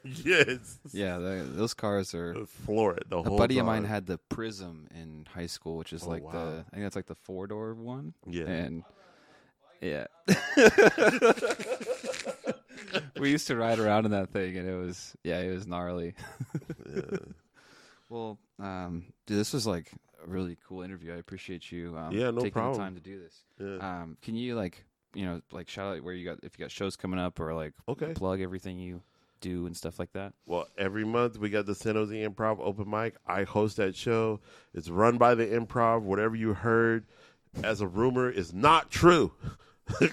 Yes, 0.23 0.79
yeah. 0.93 1.17
the- 1.17 1.43
those 1.53 1.73
cars 1.73 2.13
are. 2.13 2.45
floor 2.45 2.95
it 2.95 3.09
the 3.09 3.17
A 3.17 3.23
whole. 3.23 3.37
buddy 3.37 3.57
of 3.59 3.65
mine 3.65 3.81
time. 3.83 3.89
had 3.91 4.05
the 4.05 4.17
Prism 4.29 4.87
in 4.93 5.25
high 5.33 5.47
school, 5.47 5.75
which 5.77 5.91
is 5.91 6.03
Oh, 6.03 6.09
like 6.09 6.23
wow. 6.23 6.31
the 6.31 6.65
I 6.67 6.71
think 6.75 6.83
that's 6.83 6.95
like 6.95 7.07
the 7.07 7.15
four 7.15 7.47
door 7.47 7.73
one. 7.73 8.13
Yeah. 8.27 8.45
and 8.45 8.83
yeah. 9.81 10.05
we 13.19 13.31
used 13.31 13.47
to 13.47 13.55
ride 13.55 13.79
around 13.79 14.05
in 14.05 14.11
that 14.11 14.29
thing, 14.31 14.57
and 14.57 14.67
it 14.69 14.75
was 14.75 15.15
yeah, 15.23 15.39
it 15.39 15.51
was 15.53 15.67
gnarly. 15.67 16.13
Yeah. 16.93 17.17
Well, 18.09 18.37
um, 18.59 19.05
dude, 19.25 19.37
this 19.39 19.53
was 19.53 19.65
like 19.65 19.89
a 20.25 20.27
really 20.29 20.57
cool 20.67 20.81
interview. 20.81 21.13
I 21.13 21.17
appreciate 21.17 21.71
you. 21.71 21.95
Um, 21.97 22.11
Yeah, 22.11 22.25
no 22.31 22.37
taking 22.41 22.51
problem. 22.51 22.73
the 22.73 22.79
time 22.79 22.95
to 22.95 23.01
do 23.01 23.19
this. 23.19 23.39
Yeah. 23.57 23.77
Um, 24.01 24.17
can 24.21 24.35
you 24.35 24.55
like 24.55 24.83
you 25.13 25.25
know 25.25 25.41
like 25.51 25.69
shout 25.69 25.97
out 25.97 26.03
where 26.03 26.13
you 26.13 26.25
got 26.25 26.39
if 26.43 26.57
you 26.57 26.63
got 26.63 26.71
shows 26.71 26.95
coming 26.95 27.19
up 27.19 27.39
or 27.39 27.53
like 27.53 27.73
Okay. 27.87 28.13
plug 28.13 28.41
everything 28.41 28.79
you 28.79 29.01
do 29.41 29.65
and 29.65 29.75
stuff 29.75 29.97
like 29.99 30.13
that? 30.13 30.33
Well, 30.45 30.67
every 30.77 31.03
month 31.03 31.37
we 31.37 31.49
got 31.49 31.65
the 31.65 31.73
San 31.75 31.95
Jose 31.95 32.15
Improv 32.15 32.59
open 32.59 32.89
mic. 32.89 33.15
I 33.25 33.43
host 33.43 33.77
that 33.77 33.95
show. 33.95 34.39
It's 34.73 34.87
run 34.89 35.17
by 35.17 35.33
the 35.35 35.45
Improv. 35.47 36.03
Whatever 36.03 36.35
you 36.35 36.53
heard 36.53 37.05
as 37.63 37.81
a 37.81 37.87
rumor 37.87 38.29
is 38.29 38.53
not 38.53 38.89
true. 38.91 39.33
Heard 39.99 40.11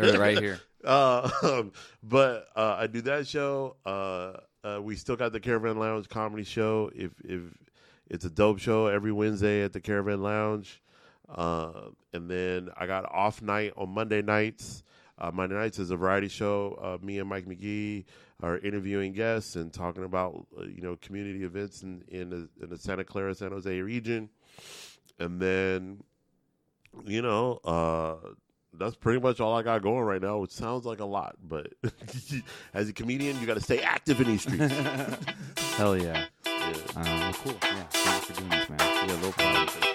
it 0.00 0.18
right 0.18 0.38
here. 0.38 0.60
Uh, 0.84 1.28
um, 1.42 1.72
but 2.02 2.46
uh, 2.54 2.76
I 2.78 2.86
do 2.86 3.00
that 3.02 3.26
show. 3.26 3.76
Uh, 3.84 4.34
uh, 4.62 4.80
we 4.80 4.94
still 4.96 5.16
got 5.16 5.32
the 5.32 5.40
Caravan 5.40 5.78
Lounge 5.78 6.08
comedy 6.08 6.44
show. 6.44 6.90
If 6.94 7.12
if 7.24 7.40
it's 8.08 8.24
a 8.24 8.30
dope 8.30 8.58
show 8.60 8.86
every 8.86 9.12
Wednesday 9.12 9.62
at 9.62 9.72
the 9.72 9.80
Caravan 9.80 10.22
Lounge, 10.22 10.80
uh, 11.28 11.90
and 12.12 12.30
then 12.30 12.70
I 12.76 12.86
got 12.86 13.10
off 13.12 13.42
night 13.42 13.72
on 13.76 13.90
Monday 13.90 14.22
nights. 14.22 14.82
Uh, 15.18 15.30
Monday 15.32 15.56
nights 15.56 15.78
is 15.78 15.90
a 15.90 15.96
variety 15.96 16.28
show. 16.28 16.78
Uh, 16.80 17.04
me 17.04 17.18
and 17.18 17.28
Mike 17.28 17.46
McGee 17.46 18.04
are 18.42 18.58
interviewing 18.58 19.12
guests 19.12 19.56
and 19.56 19.72
talking 19.72 20.04
about 20.04 20.46
uh, 20.58 20.62
you 20.64 20.80
know 20.80 20.96
community 20.96 21.44
events 21.44 21.82
in 21.82 22.04
in 22.08 22.30
the, 22.30 22.48
in 22.62 22.70
the 22.70 22.78
Santa 22.78 23.04
Clara 23.04 23.34
San 23.34 23.50
Jose 23.50 23.80
region, 23.80 24.28
and 25.18 25.40
then 25.40 26.02
you 27.04 27.22
know. 27.22 27.60
Uh, 27.64 28.16
that's 28.74 28.94
pretty 28.94 29.18
much 29.18 29.40
all 29.40 29.54
I 29.56 29.62
got 29.62 29.82
going 29.82 30.02
right 30.04 30.20
now, 30.20 30.42
It 30.42 30.52
sounds 30.52 30.84
like 30.84 31.00
a 31.00 31.04
lot, 31.04 31.36
but 31.42 31.72
as 32.74 32.88
a 32.88 32.92
comedian, 32.92 33.40
you 33.40 33.46
got 33.46 33.54
to 33.54 33.62
stay 33.62 33.80
active 33.80 34.20
in 34.20 34.28
these 34.28 34.42
streets. 34.42 34.72
Hell 35.76 35.96
yeah. 35.96 36.26
Yeah. 36.46 36.72
Um, 36.94 37.04
well, 37.04 37.32
cool. 37.32 37.56
Yeah. 37.62 37.84
Thank 37.90 38.28
you 38.28 38.34
for 38.34 38.40
doing 38.40 38.50
this, 38.50 38.68
man. 38.68 39.08
Yeah, 39.08 39.18
low 39.22 39.32
power. 39.32 39.94